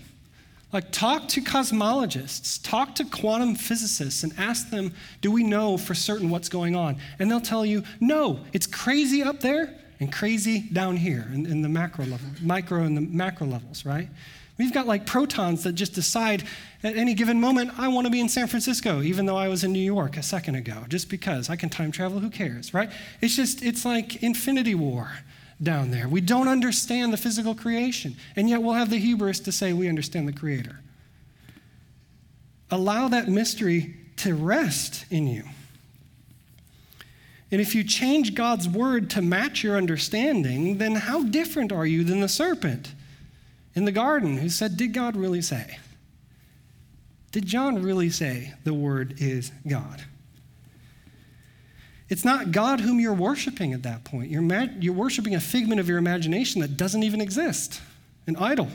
Like, 0.70 0.92
talk 0.92 1.28
to 1.28 1.40
cosmologists, 1.40 2.62
talk 2.62 2.94
to 2.96 3.04
quantum 3.04 3.54
physicists, 3.54 4.22
and 4.22 4.34
ask 4.36 4.68
them, 4.68 4.92
do 5.22 5.32
we 5.32 5.44
know 5.44 5.78
for 5.78 5.94
certain 5.94 6.28
what's 6.28 6.50
going 6.50 6.76
on? 6.76 6.98
And 7.18 7.30
they'll 7.30 7.40
tell 7.40 7.64
you, 7.64 7.84
no, 8.00 8.40
it's 8.52 8.66
crazy 8.66 9.22
up 9.22 9.40
there 9.40 9.74
and 9.98 10.12
crazy 10.12 10.60
down 10.60 10.98
here 10.98 11.26
in, 11.32 11.46
in 11.46 11.62
the 11.62 11.70
macro 11.70 12.04
level, 12.04 12.28
micro 12.42 12.82
and 12.82 12.94
the 12.94 13.00
macro 13.00 13.46
levels, 13.46 13.86
right? 13.86 14.10
We've 14.56 14.72
got 14.72 14.86
like 14.86 15.04
protons 15.04 15.64
that 15.64 15.72
just 15.72 15.94
decide 15.94 16.44
at 16.82 16.96
any 16.96 17.14
given 17.14 17.40
moment, 17.40 17.72
I 17.78 17.88
want 17.88 18.06
to 18.06 18.10
be 18.10 18.20
in 18.20 18.28
San 18.28 18.46
Francisco, 18.46 19.02
even 19.02 19.26
though 19.26 19.36
I 19.36 19.48
was 19.48 19.64
in 19.64 19.72
New 19.72 19.80
York 19.80 20.16
a 20.16 20.22
second 20.22 20.54
ago, 20.54 20.84
just 20.88 21.08
because 21.08 21.50
I 21.50 21.56
can 21.56 21.70
time 21.70 21.90
travel, 21.90 22.20
who 22.20 22.30
cares, 22.30 22.72
right? 22.72 22.90
It's 23.20 23.34
just, 23.34 23.64
it's 23.64 23.84
like 23.84 24.22
infinity 24.22 24.74
war. 24.74 25.10
down 25.62 25.90
there. 25.90 26.08
We 26.08 26.20
don't 26.20 26.48
understand 26.48 27.12
the 27.12 27.16
physical 27.16 27.54
creation, 27.54 28.16
and 28.36 28.48
yet 28.48 28.62
we'll 28.62 28.74
have 28.74 28.90
the 28.90 28.98
hubris 28.98 29.40
to 29.40 29.52
say 29.52 29.72
we 29.72 29.88
understand 29.88 30.28
the 30.28 30.32
Creator. 30.32 30.80
Allow 32.70 33.08
that 33.08 33.28
mystery 33.28 33.94
to 34.16 34.34
rest 34.34 35.04
in 35.10 35.26
you. 35.26 35.44
And 37.50 37.60
if 37.60 37.74
you 37.74 37.84
change 37.84 38.34
God's 38.34 38.68
word 38.68 39.10
to 39.10 39.22
match 39.22 39.62
your 39.62 39.76
understanding, 39.76 40.78
then 40.78 40.96
how 40.96 41.22
different 41.22 41.70
are 41.70 41.86
you 41.86 42.02
than 42.02 42.20
the 42.20 42.28
serpent 42.28 42.92
in 43.74 43.84
the 43.84 43.92
garden 43.92 44.38
who 44.38 44.48
said, 44.48 44.76
Did 44.76 44.92
God 44.92 45.16
really 45.16 45.42
say? 45.42 45.78
Did 47.32 47.46
John 47.46 47.82
really 47.82 48.10
say 48.10 48.54
the 48.62 48.74
word 48.74 49.16
is 49.18 49.50
God? 49.66 50.04
It's 52.08 52.24
not 52.24 52.52
God 52.52 52.80
whom 52.80 53.00
you're 53.00 53.12
worshiping 53.12 53.72
at 53.72 53.82
that 53.82 54.04
point. 54.04 54.30
You're, 54.30 54.42
ma- 54.42 54.68
you're 54.78 54.94
worshiping 54.94 55.34
a 55.34 55.40
figment 55.40 55.80
of 55.80 55.88
your 55.88 55.98
imagination 55.98 56.60
that 56.60 56.76
doesn't 56.76 57.02
even 57.02 57.20
exist, 57.20 57.80
an 58.26 58.36
idol. 58.36 58.68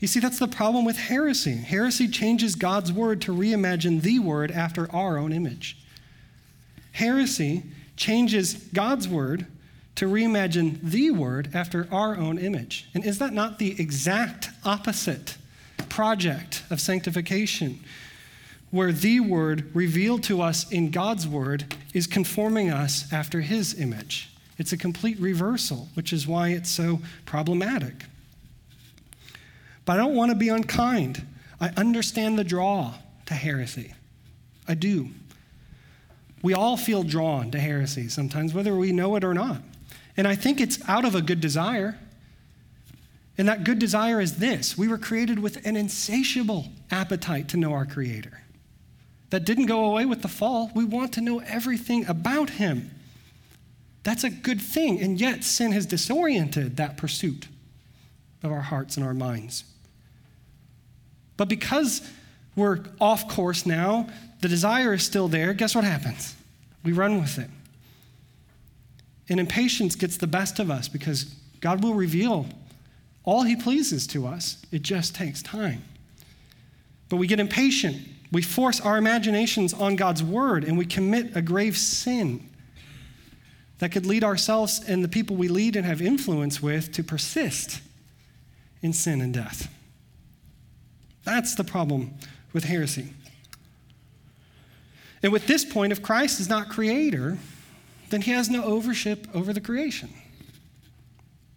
You 0.00 0.08
see, 0.08 0.20
that's 0.20 0.38
the 0.38 0.48
problem 0.48 0.84
with 0.84 0.96
heresy. 0.96 1.54
Heresy 1.54 2.08
changes 2.08 2.54
God's 2.54 2.92
word 2.92 3.20
to 3.22 3.32
reimagine 3.32 4.02
the 4.02 4.18
word 4.18 4.50
after 4.50 4.90
our 4.92 5.16
own 5.16 5.32
image. 5.32 5.78
Heresy 6.92 7.62
changes 7.96 8.54
God's 8.54 9.06
word 9.06 9.46
to 9.96 10.06
reimagine 10.06 10.78
the 10.82 11.10
word 11.10 11.50
after 11.54 11.88
our 11.90 12.16
own 12.16 12.38
image. 12.38 12.88
And 12.94 13.04
is 13.04 13.18
that 13.18 13.32
not 13.32 13.58
the 13.58 13.80
exact 13.80 14.50
opposite 14.64 15.36
project 15.88 16.62
of 16.70 16.80
sanctification? 16.80 17.80
where 18.70 18.92
the 18.92 19.20
word 19.20 19.70
revealed 19.74 20.22
to 20.24 20.42
us 20.42 20.70
in 20.70 20.90
God's 20.90 21.26
word 21.26 21.74
is 21.94 22.06
conforming 22.06 22.70
us 22.70 23.12
after 23.12 23.40
his 23.40 23.78
image. 23.80 24.30
It's 24.58 24.72
a 24.72 24.76
complete 24.76 25.18
reversal, 25.20 25.88
which 25.94 26.12
is 26.12 26.26
why 26.26 26.48
it's 26.48 26.70
so 26.70 27.00
problematic. 27.24 28.04
But 29.84 29.94
I 29.94 29.96
don't 29.96 30.14
want 30.14 30.30
to 30.30 30.36
be 30.36 30.48
unkind. 30.48 31.24
I 31.60 31.70
understand 31.76 32.38
the 32.38 32.44
draw 32.44 32.94
to 33.26 33.34
heresy. 33.34 33.94
I 34.66 34.74
do. 34.74 35.08
We 36.42 36.54
all 36.54 36.76
feel 36.76 37.02
drawn 37.02 37.50
to 37.52 37.58
heresy 37.58 38.08
sometimes, 38.08 38.52
whether 38.52 38.74
we 38.76 38.92
know 38.92 39.16
it 39.16 39.24
or 39.24 39.34
not. 39.34 39.62
And 40.16 40.26
I 40.26 40.34
think 40.34 40.60
it's 40.60 40.78
out 40.88 41.04
of 41.04 41.14
a 41.14 41.22
good 41.22 41.40
desire. 41.40 41.98
And 43.38 43.48
that 43.48 43.64
good 43.64 43.78
desire 43.78 44.20
is 44.20 44.38
this 44.38 44.78
we 44.78 44.88
were 44.88 44.98
created 44.98 45.38
with 45.38 45.64
an 45.66 45.76
insatiable 45.76 46.68
appetite 46.90 47.48
to 47.50 47.56
know 47.56 47.72
our 47.72 47.84
Creator 47.84 48.42
that 49.30 49.44
didn't 49.44 49.66
go 49.66 49.84
away 49.84 50.06
with 50.06 50.22
the 50.22 50.28
fall. 50.28 50.70
We 50.74 50.84
want 50.84 51.12
to 51.14 51.20
know 51.20 51.40
everything 51.40 52.06
about 52.06 52.50
him. 52.50 52.90
That's 54.02 54.24
a 54.24 54.30
good 54.30 54.60
thing. 54.60 55.00
And 55.00 55.20
yet, 55.20 55.42
sin 55.42 55.72
has 55.72 55.84
disoriented 55.84 56.76
that 56.76 56.96
pursuit 56.96 57.48
of 58.42 58.52
our 58.52 58.60
hearts 58.60 58.96
and 58.96 59.04
our 59.04 59.14
minds. 59.14 59.64
But 61.36 61.48
because 61.48 62.08
we're 62.54 62.84
off 63.00 63.28
course 63.28 63.66
now, 63.66 64.08
the 64.40 64.48
desire 64.48 64.94
is 64.94 65.02
still 65.02 65.28
there, 65.28 65.52
guess 65.52 65.74
what 65.74 65.84
happens? 65.84 66.34
We 66.84 66.92
run 66.92 67.20
with 67.20 67.38
it. 67.38 67.50
And 69.28 69.40
impatience 69.40 69.96
gets 69.96 70.16
the 70.16 70.26
best 70.26 70.58
of 70.58 70.70
us 70.70 70.88
because 70.88 71.24
God 71.60 71.82
will 71.82 71.94
reveal 71.94 72.46
all 73.24 73.42
he 73.42 73.56
pleases 73.56 74.06
to 74.08 74.26
us. 74.26 74.64
It 74.70 74.82
just 74.82 75.14
takes 75.14 75.42
time. 75.42 75.82
But 77.08 77.16
we 77.16 77.26
get 77.26 77.40
impatient 77.40 77.98
we 78.32 78.42
force 78.42 78.80
our 78.80 78.98
imaginations 78.98 79.72
on 79.72 79.96
God's 79.96 80.22
word 80.22 80.64
and 80.64 80.76
we 80.76 80.84
commit 80.84 81.36
a 81.36 81.42
grave 81.42 81.76
sin 81.76 82.48
that 83.78 83.92
could 83.92 84.06
lead 84.06 84.24
ourselves 84.24 84.82
and 84.86 85.04
the 85.04 85.08
people 85.08 85.36
we 85.36 85.48
lead 85.48 85.76
and 85.76 85.86
have 85.86 86.00
influence 86.00 86.62
with 86.62 86.92
to 86.92 87.04
persist 87.04 87.80
in 88.82 88.92
sin 88.92 89.20
and 89.20 89.32
death. 89.32 89.72
That's 91.24 91.54
the 91.54 91.64
problem 91.64 92.14
with 92.52 92.64
heresy. 92.64 93.12
And 95.22 95.32
with 95.32 95.46
this 95.46 95.64
point, 95.64 95.92
if 95.92 96.02
Christ 96.02 96.40
is 96.40 96.48
not 96.48 96.68
creator, 96.68 97.38
then 98.10 98.22
he 98.22 98.30
has 98.32 98.48
no 98.48 98.64
overship 98.64 99.26
over 99.34 99.52
the 99.52 99.60
creation. 99.60 100.10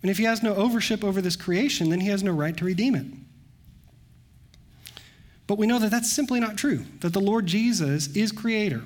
And 0.02 0.10
if 0.10 0.18
he 0.18 0.24
has 0.24 0.42
no 0.42 0.56
overship 0.56 1.04
over 1.04 1.22
this 1.22 1.36
creation, 1.36 1.90
then 1.90 2.00
he 2.00 2.08
has 2.08 2.24
no 2.24 2.32
right 2.32 2.56
to 2.58 2.66
redeem 2.66 2.96
it. 2.96 3.06
But 5.46 5.58
we 5.58 5.68
know 5.68 5.80
that 5.80 5.92
that's 5.92 6.12
simply 6.12 6.40
not 6.40 6.58
true, 6.58 6.86
that 7.02 7.14
the 7.14 7.20
Lord 7.20 7.48
Jesus 7.48 8.08
is 8.16 8.32
creator. 8.32 8.84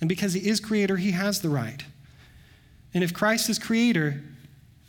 And 0.00 0.08
because 0.08 0.32
he 0.32 0.48
is 0.48 0.60
creator, 0.60 0.96
he 0.96 1.10
has 1.10 1.40
the 1.40 1.48
right. 1.48 1.82
And 2.94 3.02
if 3.02 3.12
Christ 3.12 3.50
is 3.50 3.58
creator, 3.58 4.22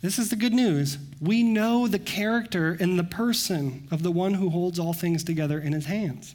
this 0.00 0.18
is 0.18 0.30
the 0.30 0.36
good 0.36 0.52
news. 0.52 0.98
We 1.20 1.42
know 1.42 1.88
the 1.88 1.98
character 1.98 2.76
and 2.78 2.98
the 2.98 3.04
person 3.04 3.88
of 3.90 4.02
the 4.02 4.12
one 4.12 4.34
who 4.34 4.50
holds 4.50 4.78
all 4.78 4.92
things 4.92 5.24
together 5.24 5.58
in 5.58 5.72
his 5.72 5.86
hands. 5.86 6.34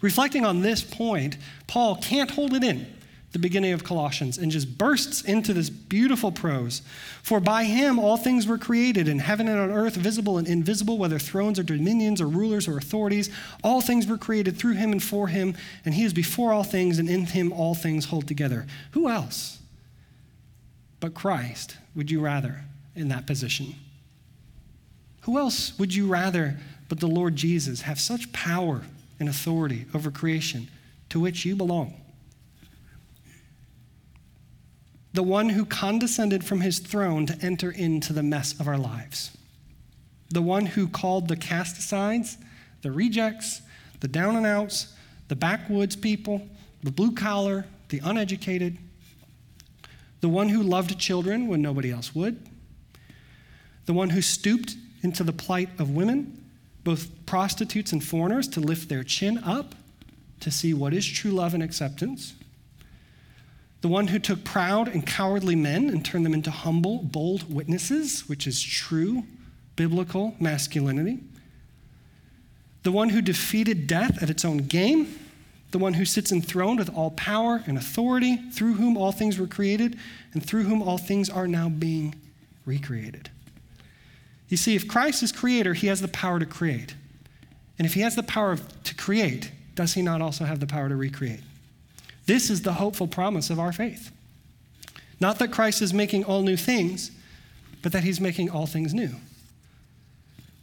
Reflecting 0.00 0.46
on 0.46 0.62
this 0.62 0.82
point, 0.82 1.36
Paul 1.66 1.96
can't 1.96 2.30
hold 2.30 2.54
it 2.54 2.62
in 2.62 2.86
the 3.32 3.38
beginning 3.38 3.72
of 3.72 3.84
Colossians 3.84 4.38
and 4.38 4.50
just 4.50 4.76
bursts 4.76 5.22
into 5.22 5.52
this 5.52 5.70
beautiful 5.70 6.32
prose. 6.32 6.82
For 7.22 7.38
by 7.38 7.64
him 7.64 7.98
all 7.98 8.16
things 8.16 8.46
were 8.46 8.58
created 8.58 9.06
in 9.06 9.20
heaven 9.20 9.46
and 9.46 9.58
on 9.58 9.70
earth, 9.70 9.94
visible 9.94 10.36
and 10.36 10.48
invisible, 10.48 10.98
whether 10.98 11.18
thrones 11.18 11.58
or 11.58 11.62
dominions 11.62 12.20
or 12.20 12.26
rulers 12.26 12.66
or 12.66 12.76
authorities. 12.76 13.30
All 13.62 13.80
things 13.80 14.06
were 14.06 14.18
created 14.18 14.56
through 14.56 14.74
him 14.74 14.90
and 14.90 15.02
for 15.02 15.28
him, 15.28 15.54
and 15.84 15.94
he 15.94 16.04
is 16.04 16.12
before 16.12 16.52
all 16.52 16.64
things, 16.64 16.98
and 16.98 17.08
in 17.08 17.26
him 17.26 17.52
all 17.52 17.74
things 17.74 18.06
hold 18.06 18.26
together. 18.26 18.66
Who 18.92 19.08
else 19.08 19.58
but 20.98 21.14
Christ 21.14 21.76
would 21.94 22.10
you 22.10 22.20
rather 22.20 22.64
in 22.96 23.08
that 23.08 23.26
position? 23.26 23.74
Who 25.22 25.38
else 25.38 25.78
would 25.78 25.94
you 25.94 26.08
rather 26.08 26.58
but 26.88 26.98
the 26.98 27.06
Lord 27.06 27.36
Jesus 27.36 27.82
have 27.82 28.00
such 28.00 28.32
power 28.32 28.82
and 29.20 29.28
authority 29.28 29.86
over 29.94 30.10
creation 30.10 30.68
to 31.10 31.20
which 31.20 31.44
you 31.44 31.54
belong? 31.54 31.94
The 35.12 35.22
one 35.22 35.48
who 35.48 35.64
condescended 35.64 36.44
from 36.44 36.60
his 36.60 36.78
throne 36.78 37.26
to 37.26 37.36
enter 37.44 37.70
into 37.70 38.12
the 38.12 38.22
mess 38.22 38.58
of 38.60 38.68
our 38.68 38.78
lives, 38.78 39.36
the 40.30 40.42
one 40.42 40.66
who 40.66 40.86
called 40.86 41.28
the 41.28 41.36
cast 41.36 41.78
asides, 41.78 42.38
the 42.82 42.92
rejects, 42.92 43.62
the 44.00 44.08
down 44.08 44.36
and 44.36 44.46
outs, 44.46 44.94
the 45.28 45.36
backwoods 45.36 45.96
people, 45.96 46.46
the 46.82 46.90
blue 46.90 47.12
collar, 47.12 47.66
the 47.88 48.00
uneducated, 48.04 48.78
the 50.20 50.28
one 50.28 50.48
who 50.48 50.62
loved 50.62 50.96
children 50.98 51.48
when 51.48 51.60
nobody 51.60 51.90
else 51.90 52.14
would, 52.14 52.38
the 53.86 53.92
one 53.92 54.10
who 54.10 54.22
stooped 54.22 54.76
into 55.02 55.24
the 55.24 55.32
plight 55.32 55.68
of 55.78 55.90
women, 55.90 56.44
both 56.84 57.08
prostitutes 57.26 57.92
and 57.92 58.04
foreigners, 58.04 58.46
to 58.46 58.60
lift 58.60 58.88
their 58.88 59.02
chin 59.02 59.38
up 59.38 59.74
to 60.38 60.50
see 60.50 60.72
what 60.72 60.94
is 60.94 61.06
true 61.06 61.32
love 61.32 61.52
and 61.52 61.62
acceptance 61.62 62.34
the 63.80 63.88
one 63.88 64.08
who 64.08 64.18
took 64.18 64.44
proud 64.44 64.88
and 64.88 65.06
cowardly 65.06 65.56
men 65.56 65.88
and 65.88 66.04
turned 66.04 66.26
them 66.26 66.34
into 66.34 66.50
humble, 66.50 66.98
bold 66.98 67.52
witnesses, 67.52 68.28
which 68.28 68.46
is 68.46 68.62
true 68.62 69.24
biblical 69.76 70.34
masculinity. 70.38 71.18
The 72.82 72.92
one 72.92 73.10
who 73.10 73.22
defeated 73.22 73.86
death 73.86 74.22
at 74.22 74.28
its 74.28 74.44
own 74.44 74.58
game. 74.58 75.18
The 75.70 75.78
one 75.78 75.94
who 75.94 76.04
sits 76.04 76.32
enthroned 76.32 76.78
with 76.78 76.94
all 76.94 77.12
power 77.12 77.62
and 77.66 77.78
authority, 77.78 78.36
through 78.50 78.74
whom 78.74 78.96
all 78.96 79.12
things 79.12 79.38
were 79.38 79.46
created, 79.46 79.96
and 80.34 80.44
through 80.44 80.64
whom 80.64 80.82
all 80.82 80.98
things 80.98 81.30
are 81.30 81.46
now 81.46 81.68
being 81.68 82.14
recreated. 82.66 83.30
You 84.48 84.56
see, 84.56 84.74
if 84.74 84.88
Christ 84.88 85.22
is 85.22 85.30
creator, 85.30 85.74
he 85.74 85.86
has 85.86 86.00
the 86.00 86.08
power 86.08 86.40
to 86.40 86.46
create. 86.46 86.94
And 87.78 87.86
if 87.86 87.94
he 87.94 88.00
has 88.00 88.16
the 88.16 88.24
power 88.24 88.56
to 88.56 88.94
create, 88.96 89.52
does 89.76 89.94
he 89.94 90.02
not 90.02 90.20
also 90.20 90.44
have 90.44 90.58
the 90.58 90.66
power 90.66 90.88
to 90.88 90.96
recreate? 90.96 91.40
This 92.30 92.48
is 92.48 92.62
the 92.62 92.74
hopeful 92.74 93.08
promise 93.08 93.50
of 93.50 93.58
our 93.58 93.72
faith. 93.72 94.12
Not 95.18 95.40
that 95.40 95.50
Christ 95.50 95.82
is 95.82 95.92
making 95.92 96.22
all 96.22 96.42
new 96.42 96.56
things, 96.56 97.10
but 97.82 97.90
that 97.90 98.04
he's 98.04 98.20
making 98.20 98.50
all 98.50 98.66
things 98.66 98.94
new. 98.94 99.10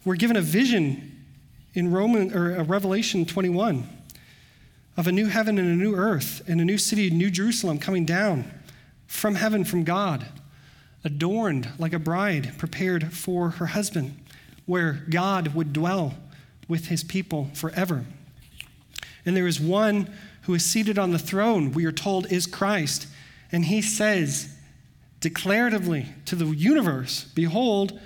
We're 0.06 0.16
given 0.16 0.38
a 0.38 0.42
vision 0.42 1.26
in 1.74 1.92
Roman 1.92 2.34
or 2.34 2.64
Revelation 2.64 3.26
21 3.26 3.86
of 4.96 5.08
a 5.08 5.12
new 5.12 5.26
heaven 5.26 5.60
and 5.60 5.68
a 5.68 5.76
new 5.76 5.94
earth 5.94 6.42
and 6.48 6.62
a 6.62 6.64
new 6.64 6.78
city, 6.78 7.10
New 7.10 7.30
Jerusalem 7.30 7.80
coming 7.80 8.06
down 8.06 8.50
from 9.06 9.36
heaven 9.36 9.66
from 9.66 9.84
God, 9.84 10.26
adorned 11.04 11.68
like 11.78 11.92
a 11.92 12.00
bride 12.00 12.58
prepared 12.58 13.12
for 13.12 13.50
her 13.50 13.66
husband, 13.66 14.18
where 14.66 15.04
God 15.10 15.54
would 15.54 15.74
dwell 15.74 16.14
with 16.70 16.86
his 16.86 17.04
people 17.04 17.50
forever. 17.54 18.06
And 19.26 19.36
there 19.36 19.48
is 19.48 19.60
one 19.60 20.10
who 20.48 20.54
is 20.54 20.64
seated 20.64 20.98
on 20.98 21.12
the 21.12 21.20
throne, 21.20 21.74
we 21.74 21.84
are 21.84 21.92
told, 21.92 22.32
is 22.32 22.48
Christ. 22.48 23.06
And 23.52 23.66
he 23.66 23.82
says 23.82 24.56
declaratively 25.20 26.08
to 26.24 26.38
the 26.38 26.46
universe 26.46 27.26
Behold, 27.36 28.00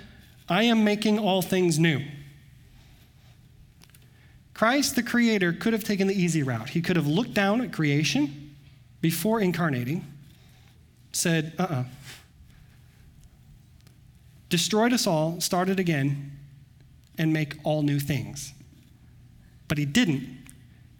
I 0.48 0.64
am 0.64 0.82
making 0.82 1.20
all 1.20 1.40
things 1.40 1.78
new. 1.78 2.00
Christ, 4.54 4.96
the 4.96 5.04
Creator, 5.04 5.52
could 5.54 5.72
have 5.72 5.84
taken 5.84 6.08
the 6.08 6.20
easy 6.20 6.42
route. 6.42 6.70
He 6.70 6.82
could 6.82 6.96
have 6.96 7.06
looked 7.06 7.32
down 7.32 7.60
at 7.60 7.72
creation 7.72 8.56
before 9.00 9.40
incarnating, 9.40 10.04
said, 11.12 11.52
uh 11.60 11.62
uh-uh, 11.62 11.74
uh 11.74 11.84
destroyed 14.48 14.92
us 14.92 15.06
all, 15.06 15.40
started 15.40 15.78
again, 15.78 16.38
and 17.16 17.32
make 17.32 17.54
all 17.62 17.82
new 17.82 18.00
things. 18.00 18.52
But 19.68 19.78
he 19.78 19.84
didn't. 19.84 20.41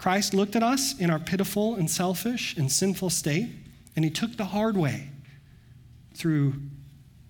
Christ 0.02 0.34
looked 0.34 0.56
at 0.56 0.64
us 0.64 0.98
in 0.98 1.10
our 1.10 1.20
pitiful 1.20 1.76
and 1.76 1.88
selfish 1.88 2.56
and 2.56 2.72
sinful 2.72 3.10
state, 3.10 3.48
and 3.94 4.04
he 4.04 4.10
took 4.10 4.36
the 4.36 4.46
hard 4.46 4.76
way 4.76 5.10
through 6.12 6.54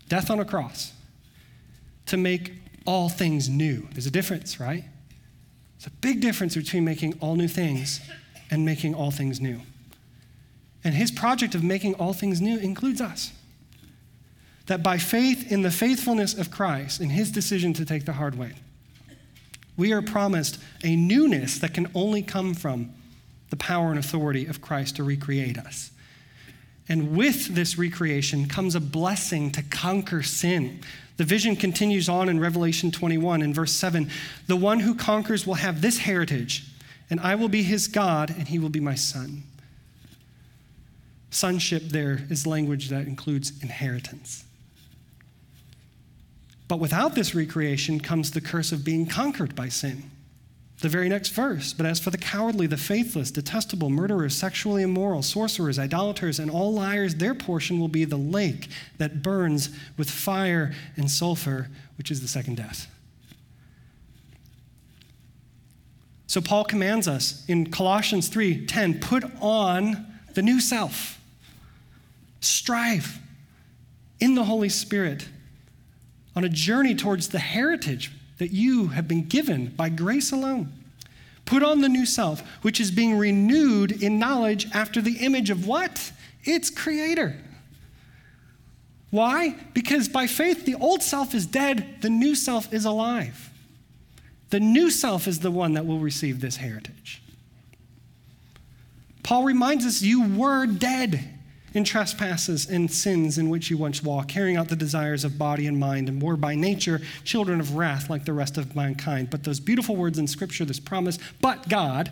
death 0.09 0.31
on 0.31 0.41
a 0.41 0.45
cross 0.47 0.95
to 2.07 2.17
make 2.17 2.55
all 2.87 3.11
things 3.11 3.47
new. 3.47 3.87
There's 3.93 4.07
a 4.07 4.11
difference, 4.11 4.59
right? 4.59 4.85
There's 5.77 5.89
a 5.89 5.97
big 6.01 6.23
difference 6.23 6.55
between 6.55 6.83
making 6.83 7.19
all 7.21 7.37
new 7.37 7.47
things 7.47 8.01
and 8.51 8.65
making 8.65 8.95
all 8.95 9.11
things 9.11 9.39
new. 9.39 9.61
And 10.83 10.95
his 10.95 11.11
project 11.11 11.55
of 11.55 11.63
making 11.63 11.97
all 11.97 12.15
things 12.15 12.41
new 12.41 12.59
includes 12.59 13.03
us. 13.03 13.33
That 14.65 14.83
by 14.83 14.97
faith 14.97 15.53
in 15.53 15.61
the 15.61 15.71
faithfulness 15.71 16.33
of 16.33 16.51
Christ 16.51 17.01
and 17.01 17.13
his 17.13 17.31
decision 17.31 17.75
to 17.75 17.85
take 17.85 18.07
the 18.07 18.15
hard 18.15 18.39
way, 18.39 18.55
we 19.77 19.93
are 19.93 20.03
promised 20.03 20.59
a 20.85 20.97
newness 20.97 21.59
that 21.59 21.75
can 21.75 21.91
only 21.95 22.23
come 22.23 22.55
from 22.55 22.93
the 23.51 23.57
power 23.57 23.91
and 23.91 23.99
authority 23.99 24.47
of 24.47 24.61
Christ 24.61 24.97
to 24.97 25.05
recreate 25.05 25.59
us. 25.59 25.91
And 26.89 27.17
with 27.17 27.55
this 27.55 27.79
recreation 27.79 28.49
comes 28.49 28.75
a 28.75 28.81
blessing 28.81 29.51
to 29.53 29.63
conquer 29.63 30.23
sin. 30.23 30.81
The 31.17 31.25
vision 31.25 31.57
continues 31.57 32.09
on 32.09 32.29
in 32.29 32.41
Revelation 32.41 32.91
21 32.91 33.43
in 33.43 33.55
verse 33.55 33.73
7. 33.73 34.11
The 34.47 34.57
one 34.57 34.81
who 34.81 34.95
conquers 34.95 35.47
will 35.47 35.55
have 35.55 35.81
this 35.81 35.99
heritage, 35.99 36.65
and 37.09 37.21
I 37.21 37.35
will 37.35 37.49
be 37.49 37.63
his 37.63 37.89
God, 37.89 38.31
and 38.31 38.49
he 38.49 38.59
will 38.59 38.69
be 38.69 38.81
my 38.81 38.95
son. 38.95 39.45
Sonship 41.31 41.85
there 41.85 42.27
is 42.29 42.47
language 42.47 42.89
that 42.89 43.07
includes 43.07 43.63
inheritance. 43.63 44.45
But 46.73 46.81
without 46.81 47.15
this 47.15 47.35
recreation 47.35 48.01
comes 48.01 48.31
the 48.31 48.41
curse 48.41 48.73
of 48.73 48.83
being 48.83 49.05
conquered 49.05 49.55
by 49.55 49.69
sin. 49.69 50.11
The 50.81 50.89
very 50.89 51.07
next 51.07 51.29
verse. 51.29 51.75
But 51.75 51.85
as 51.85 52.01
for 52.01 52.09
the 52.09 52.17
cowardly, 52.17 52.67
the 52.67 52.79
faithless, 52.79 53.31
detestable, 53.31 53.91
murderers, 53.91 54.35
sexually 54.35 54.83
immoral, 54.83 55.21
sorcerers, 55.21 55.79
idolaters, 55.79 56.39
and 56.39 56.51
all 56.51 56.73
liars, 56.73 57.17
their 57.17 57.35
portion 57.35 57.79
will 57.79 57.89
be 57.89 58.07
the 58.07 58.17
lake 58.17 58.71
that 58.97 59.23
burns 59.23 59.69
with 59.99 60.09
fire 60.09 60.73
and 60.97 61.11
sulfur, 61.11 61.69
which 61.99 62.11
is 62.11 62.23
the 62.23 62.27
second 62.27 62.57
death. 62.57 62.87
So 66.27 66.41
Paul 66.41 66.65
commands 66.65 67.07
us 67.07 67.45
in 67.49 67.71
Colossians 67.71 68.31
3:10, 68.31 68.99
put 68.99 69.25
on 69.43 70.07
the 70.33 70.41
new 70.41 70.59
self. 70.59 71.21
Strive 72.41 73.19
in 74.21 74.37
the 74.37 74.45
Holy 74.45 74.71
Spirit 74.71 75.29
on 76.35 76.45
a 76.45 76.49
journey 76.49 76.95
towards 76.95 77.29
the 77.29 77.39
heritage 77.39 78.11
that 78.39 78.51
you 78.51 78.89
have 78.89 79.07
been 79.07 79.25
given 79.25 79.67
by 79.69 79.89
grace 79.89 80.33
alone. 80.33 80.73
Put 81.45 81.63
on 81.63 81.81
the 81.81 81.89
new 81.89 82.07
self, 82.07 82.41
which 82.63 82.81
is 82.81 82.91
being 82.91 83.19
renewed 83.19 84.03
in 84.03 84.19
knowledge 84.19 84.69
after 84.73 85.01
the 85.01 85.19
image 85.19 85.51
of 85.51 85.67
what? 85.67 86.13
Its 86.45 86.71
creator. 86.71 87.37
Why? 89.11 89.57
Because 89.75 90.09
by 90.09 90.27
faith, 90.27 90.65
the 90.65 90.75
old 90.75 91.03
self 91.03 91.35
is 91.35 91.47
dead, 91.47 92.01
the 92.01 92.09
new 92.09 92.35
self 92.35 92.73
is 92.73 92.85
alive. 92.85 93.51
The 94.51 94.61
new 94.61 94.91
self 94.91 95.27
is 95.27 95.41
the 95.41 95.51
one 95.51 95.75
that 95.75 95.87
will 95.87 95.99
receive 95.99 96.41
this 96.41 96.57
heritage. 96.57 97.23
Paul 99.23 99.45
reminds 99.45 99.85
us 99.87 100.03
you 100.03 100.37
were 100.37 100.67
dead 100.67 101.32
in 101.75 101.85
trespasses 101.85 102.69
and 102.69 102.91
sins 102.91 103.39
in 103.39 103.49
which 103.49 103.71
you 103.71 103.79
once 103.79 104.03
walked, 104.03 104.29
carrying 104.29 104.57
out 104.57 104.69
the 104.69 104.77
desires 104.77 105.25
of 105.25 105.39
body 105.39 105.67
and 105.67 105.79
mind, 105.79 106.09
and 106.09 106.23
were 106.23 106.37
by 106.37 106.55
nature 106.55 107.01
children 107.25 107.61
of 107.61 107.77
wrath 107.77 108.11
like 108.11 108.25
the 108.25 108.33
rest 108.33 108.59
of 108.59 108.77
mankind. 108.77 109.31
But 109.31 109.45
those 109.45 109.61
beautiful 109.61 109.97
words 109.97 110.19
in 110.19 110.27
Scripture, 110.27 110.65
this 110.65 110.81
promise, 110.81 111.19
but 111.41 111.69
God, 111.69 112.11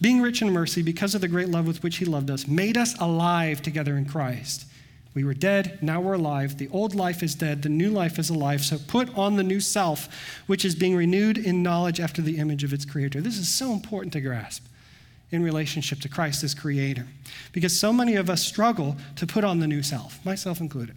being 0.00 0.20
rich 0.20 0.42
in 0.42 0.50
mercy 0.50 0.82
because 0.82 1.14
of 1.14 1.20
the 1.20 1.28
great 1.28 1.48
love 1.48 1.66
with 1.66 1.82
which 1.82 1.96
He 1.96 2.04
loved 2.04 2.30
us, 2.30 2.46
made 2.46 2.76
us 2.76 2.98
alive 3.00 3.62
together 3.62 3.96
in 3.96 4.04
Christ. 4.04 4.66
We 5.14 5.24
were 5.24 5.32
dead, 5.32 5.78
now 5.80 6.02
we're 6.02 6.12
alive. 6.12 6.58
The 6.58 6.68
old 6.68 6.94
life 6.94 7.22
is 7.22 7.34
dead, 7.34 7.62
the 7.62 7.70
new 7.70 7.90
life 7.90 8.18
is 8.18 8.28
alive. 8.28 8.62
So 8.62 8.76
put 8.86 9.16
on 9.16 9.36
the 9.36 9.42
new 9.42 9.60
self, 9.60 10.10
which 10.46 10.62
is 10.62 10.74
being 10.74 10.94
renewed 10.94 11.38
in 11.38 11.62
knowledge 11.62 12.00
after 12.00 12.20
the 12.20 12.36
image 12.36 12.64
of 12.64 12.74
its 12.74 12.84
creator. 12.84 13.22
This 13.22 13.38
is 13.38 13.48
so 13.48 13.72
important 13.72 14.12
to 14.12 14.20
grasp 14.20 14.66
in 15.30 15.42
relationship 15.42 16.00
to 16.00 16.08
Christ 16.08 16.44
as 16.44 16.54
creator. 16.54 17.06
Because 17.52 17.78
so 17.78 17.92
many 17.92 18.14
of 18.14 18.30
us 18.30 18.42
struggle 18.42 18.96
to 19.16 19.26
put 19.26 19.44
on 19.44 19.58
the 19.58 19.66
new 19.66 19.82
self, 19.82 20.24
myself 20.24 20.60
included. 20.60 20.96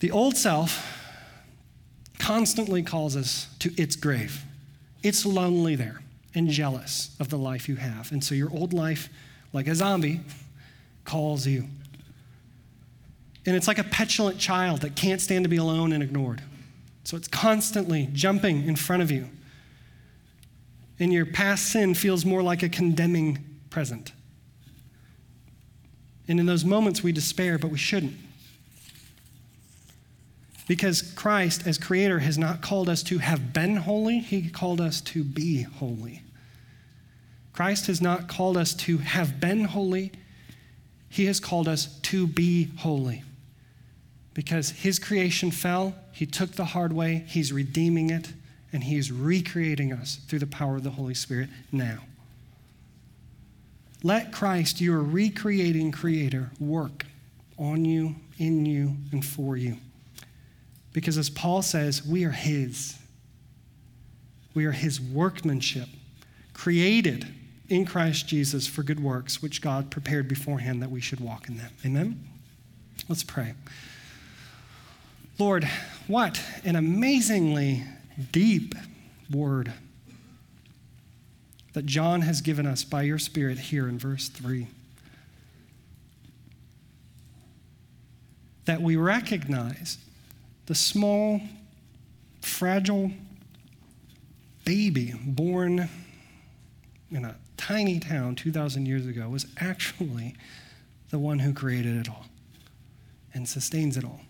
The 0.00 0.10
old 0.10 0.36
self 0.36 0.94
constantly 2.18 2.82
calls 2.82 3.16
us 3.16 3.48
to 3.60 3.72
its 3.80 3.96
grave. 3.96 4.44
It's 5.02 5.24
lonely 5.24 5.76
there 5.76 6.00
and 6.34 6.48
jealous 6.48 7.14
of 7.20 7.28
the 7.28 7.38
life 7.38 7.68
you 7.68 7.76
have. 7.76 8.10
And 8.12 8.22
so 8.22 8.34
your 8.34 8.50
old 8.50 8.72
life, 8.72 9.08
like 9.52 9.66
a 9.66 9.74
zombie, 9.74 10.20
calls 11.04 11.46
you. 11.46 11.64
And 13.46 13.56
it's 13.56 13.68
like 13.68 13.78
a 13.78 13.84
petulant 13.84 14.38
child 14.38 14.82
that 14.82 14.94
can't 14.94 15.20
stand 15.20 15.44
to 15.44 15.48
be 15.48 15.56
alone 15.56 15.92
and 15.92 16.02
ignored. 16.02 16.42
So 17.04 17.16
it's 17.16 17.28
constantly 17.28 18.08
jumping 18.12 18.64
in 18.64 18.76
front 18.76 19.02
of 19.02 19.10
you 19.10 19.28
and 21.00 21.12
your 21.12 21.26
past 21.26 21.66
sin 21.66 21.94
feels 21.94 22.24
more 22.24 22.42
like 22.42 22.62
a 22.62 22.68
condemning 22.68 23.44
present. 23.70 24.12
And 26.26 26.38
in 26.38 26.46
those 26.46 26.64
moments, 26.64 27.02
we 27.02 27.12
despair, 27.12 27.58
but 27.58 27.70
we 27.70 27.78
shouldn't. 27.78 28.16
Because 30.66 31.00
Christ, 31.00 31.66
as 31.66 31.78
creator, 31.78 32.18
has 32.18 32.36
not 32.36 32.60
called 32.60 32.90
us 32.90 33.02
to 33.04 33.18
have 33.18 33.54
been 33.54 33.76
holy, 33.76 34.18
he 34.18 34.50
called 34.50 34.80
us 34.80 35.00
to 35.00 35.24
be 35.24 35.62
holy. 35.62 36.22
Christ 37.54 37.86
has 37.86 38.02
not 38.02 38.28
called 38.28 38.56
us 38.56 38.74
to 38.74 38.98
have 38.98 39.40
been 39.40 39.64
holy, 39.64 40.12
he 41.08 41.24
has 41.24 41.40
called 41.40 41.66
us 41.66 41.98
to 42.02 42.26
be 42.26 42.70
holy. 42.76 43.24
Because 44.34 44.70
his 44.70 44.98
creation 44.98 45.50
fell, 45.50 45.94
he 46.12 46.26
took 46.26 46.52
the 46.52 46.66
hard 46.66 46.92
way, 46.92 47.24
he's 47.26 47.50
redeeming 47.50 48.10
it, 48.10 48.32
and 48.72 48.84
He 48.84 48.96
is 48.96 49.10
recreating 49.10 49.92
us 49.92 50.16
through 50.28 50.40
the 50.40 50.46
power 50.46 50.76
of 50.76 50.84
the 50.84 50.90
Holy 50.90 51.14
Spirit 51.14 51.48
now. 51.72 51.98
Let 54.02 54.32
Christ, 54.32 54.80
your 54.80 55.00
recreating 55.00 55.90
Creator, 55.90 56.50
work 56.60 57.06
on 57.58 57.84
you, 57.84 58.16
in 58.38 58.64
you, 58.64 58.96
and 59.10 59.24
for 59.24 59.56
you. 59.56 59.78
Because 60.92 61.18
as 61.18 61.30
Paul 61.30 61.62
says, 61.62 62.06
we 62.06 62.24
are 62.24 62.30
His. 62.30 62.96
We 64.54 64.64
are 64.66 64.72
His 64.72 65.00
workmanship, 65.00 65.88
created 66.52 67.26
in 67.68 67.84
Christ 67.84 68.26
Jesus 68.28 68.66
for 68.66 68.82
good 68.82 69.00
works, 69.00 69.42
which 69.42 69.60
God 69.60 69.90
prepared 69.90 70.28
beforehand 70.28 70.82
that 70.82 70.90
we 70.90 71.00
should 71.00 71.20
walk 71.20 71.48
in 71.48 71.58
them. 71.58 71.70
Amen? 71.84 72.24
Let's 73.08 73.24
pray. 73.24 73.54
Lord, 75.38 75.68
what 76.06 76.42
an 76.64 76.76
amazingly 76.76 77.84
deep 78.32 78.74
word 79.30 79.72
that 81.74 81.86
John 81.86 82.22
has 82.22 82.40
given 82.40 82.66
us 82.66 82.84
by 82.84 83.02
your 83.02 83.18
Spirit 83.18 83.58
here 83.58 83.88
in 83.88 83.98
verse 83.98 84.28
3. 84.28 84.66
That 88.64 88.82
we 88.82 88.96
recognize 88.96 89.98
the 90.66 90.74
small, 90.74 91.40
fragile 92.42 93.12
baby 94.64 95.14
born 95.24 95.88
in 97.10 97.24
a 97.24 97.36
tiny 97.56 97.98
town 98.00 98.34
2,000 98.34 98.86
years 98.86 99.06
ago 99.06 99.28
was 99.28 99.46
actually 99.58 100.34
the 101.10 101.18
one 101.18 101.38
who 101.38 101.52
created 101.52 101.96
it 101.96 102.08
all 102.08 102.26
and 103.32 103.48
sustains 103.48 103.96
it 103.96 104.04
all. 104.04 104.20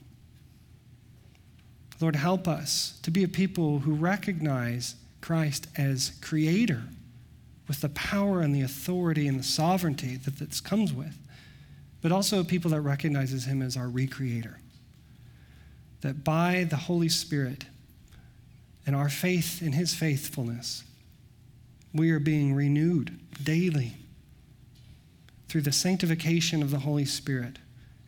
Lord, 2.00 2.16
help 2.16 2.46
us 2.46 2.98
to 3.02 3.10
be 3.10 3.24
a 3.24 3.28
people 3.28 3.80
who 3.80 3.92
recognize 3.92 4.94
Christ 5.20 5.66
as 5.76 6.12
creator 6.20 6.84
with 7.66 7.80
the 7.80 7.88
power 7.90 8.40
and 8.40 8.54
the 8.54 8.62
authority 8.62 9.26
and 9.26 9.38
the 9.38 9.44
sovereignty 9.44 10.16
that 10.16 10.38
this 10.38 10.60
comes 10.60 10.92
with, 10.92 11.18
but 12.00 12.12
also 12.12 12.40
a 12.40 12.44
people 12.44 12.70
that 12.70 12.80
recognizes 12.80 13.44
him 13.44 13.60
as 13.60 13.76
our 13.76 13.86
recreator. 13.86 14.54
That 16.00 16.22
by 16.22 16.64
the 16.70 16.76
Holy 16.76 17.08
Spirit 17.08 17.66
and 18.86 18.94
our 18.94 19.08
faith 19.08 19.60
in 19.60 19.72
his 19.72 19.94
faithfulness, 19.94 20.84
we 21.92 22.10
are 22.10 22.20
being 22.20 22.54
renewed 22.54 23.18
daily 23.42 23.96
through 25.48 25.62
the 25.62 25.72
sanctification 25.72 26.62
of 26.62 26.70
the 26.70 26.78
Holy 26.78 27.04
Spirit 27.04 27.58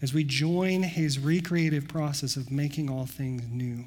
as 0.02 0.14
we 0.14 0.24
join 0.24 0.82
his 0.82 1.18
recreative 1.18 1.86
process 1.88 2.36
of 2.36 2.50
making 2.50 2.88
all 2.88 3.06
things 3.06 3.42
new. 3.50 3.84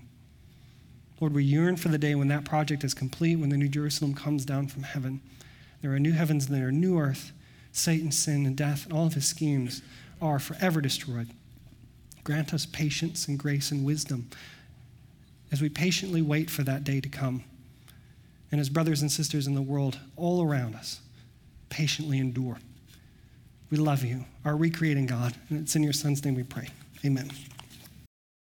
Lord, 1.19 1.33
we 1.33 1.43
yearn 1.43 1.75
for 1.77 1.89
the 1.89 1.97
day 1.97 2.15
when 2.15 2.27
that 2.27 2.45
project 2.45 2.83
is 2.83 2.93
complete, 2.93 3.37
when 3.37 3.49
the 3.49 3.57
New 3.57 3.67
Jerusalem 3.67 4.13
comes 4.13 4.45
down 4.45 4.67
from 4.67 4.83
heaven. 4.83 5.21
There 5.81 5.93
are 5.93 5.99
new 5.99 6.11
heavens 6.11 6.47
and 6.47 6.55
there 6.55 6.67
are 6.67 6.71
new 6.71 6.99
earth. 6.99 7.31
Satan, 7.71 8.11
sin, 8.11 8.45
and 8.45 8.55
death, 8.55 8.85
and 8.85 8.93
all 8.93 9.07
of 9.07 9.13
his 9.13 9.25
schemes 9.25 9.81
are 10.21 10.39
forever 10.39 10.81
destroyed. 10.81 11.29
Grant 12.23 12.53
us 12.53 12.65
patience 12.65 13.27
and 13.27 13.39
grace 13.39 13.71
and 13.71 13.85
wisdom 13.85 14.29
as 15.51 15.61
we 15.61 15.69
patiently 15.69 16.21
wait 16.21 16.49
for 16.49 16.63
that 16.63 16.83
day 16.83 16.99
to 16.99 17.09
come. 17.09 17.43
And 18.51 18.61
as 18.61 18.69
brothers 18.69 19.01
and 19.01 19.11
sisters 19.11 19.47
in 19.47 19.55
the 19.55 19.61
world 19.61 19.99
all 20.15 20.43
around 20.43 20.75
us, 20.75 21.01
patiently 21.69 22.19
endure. 22.19 22.59
We 23.73 23.79
love 23.79 24.03
you, 24.03 24.23
our 24.45 24.55
recreating 24.55 25.07
God, 25.07 25.33
and 25.49 25.59
it's 25.59 25.75
in 25.75 25.81
your 25.81 25.93
Son's 25.93 26.23
name 26.23 26.35
we 26.35 26.43
pray. 26.43 26.67
Amen. 27.03 27.31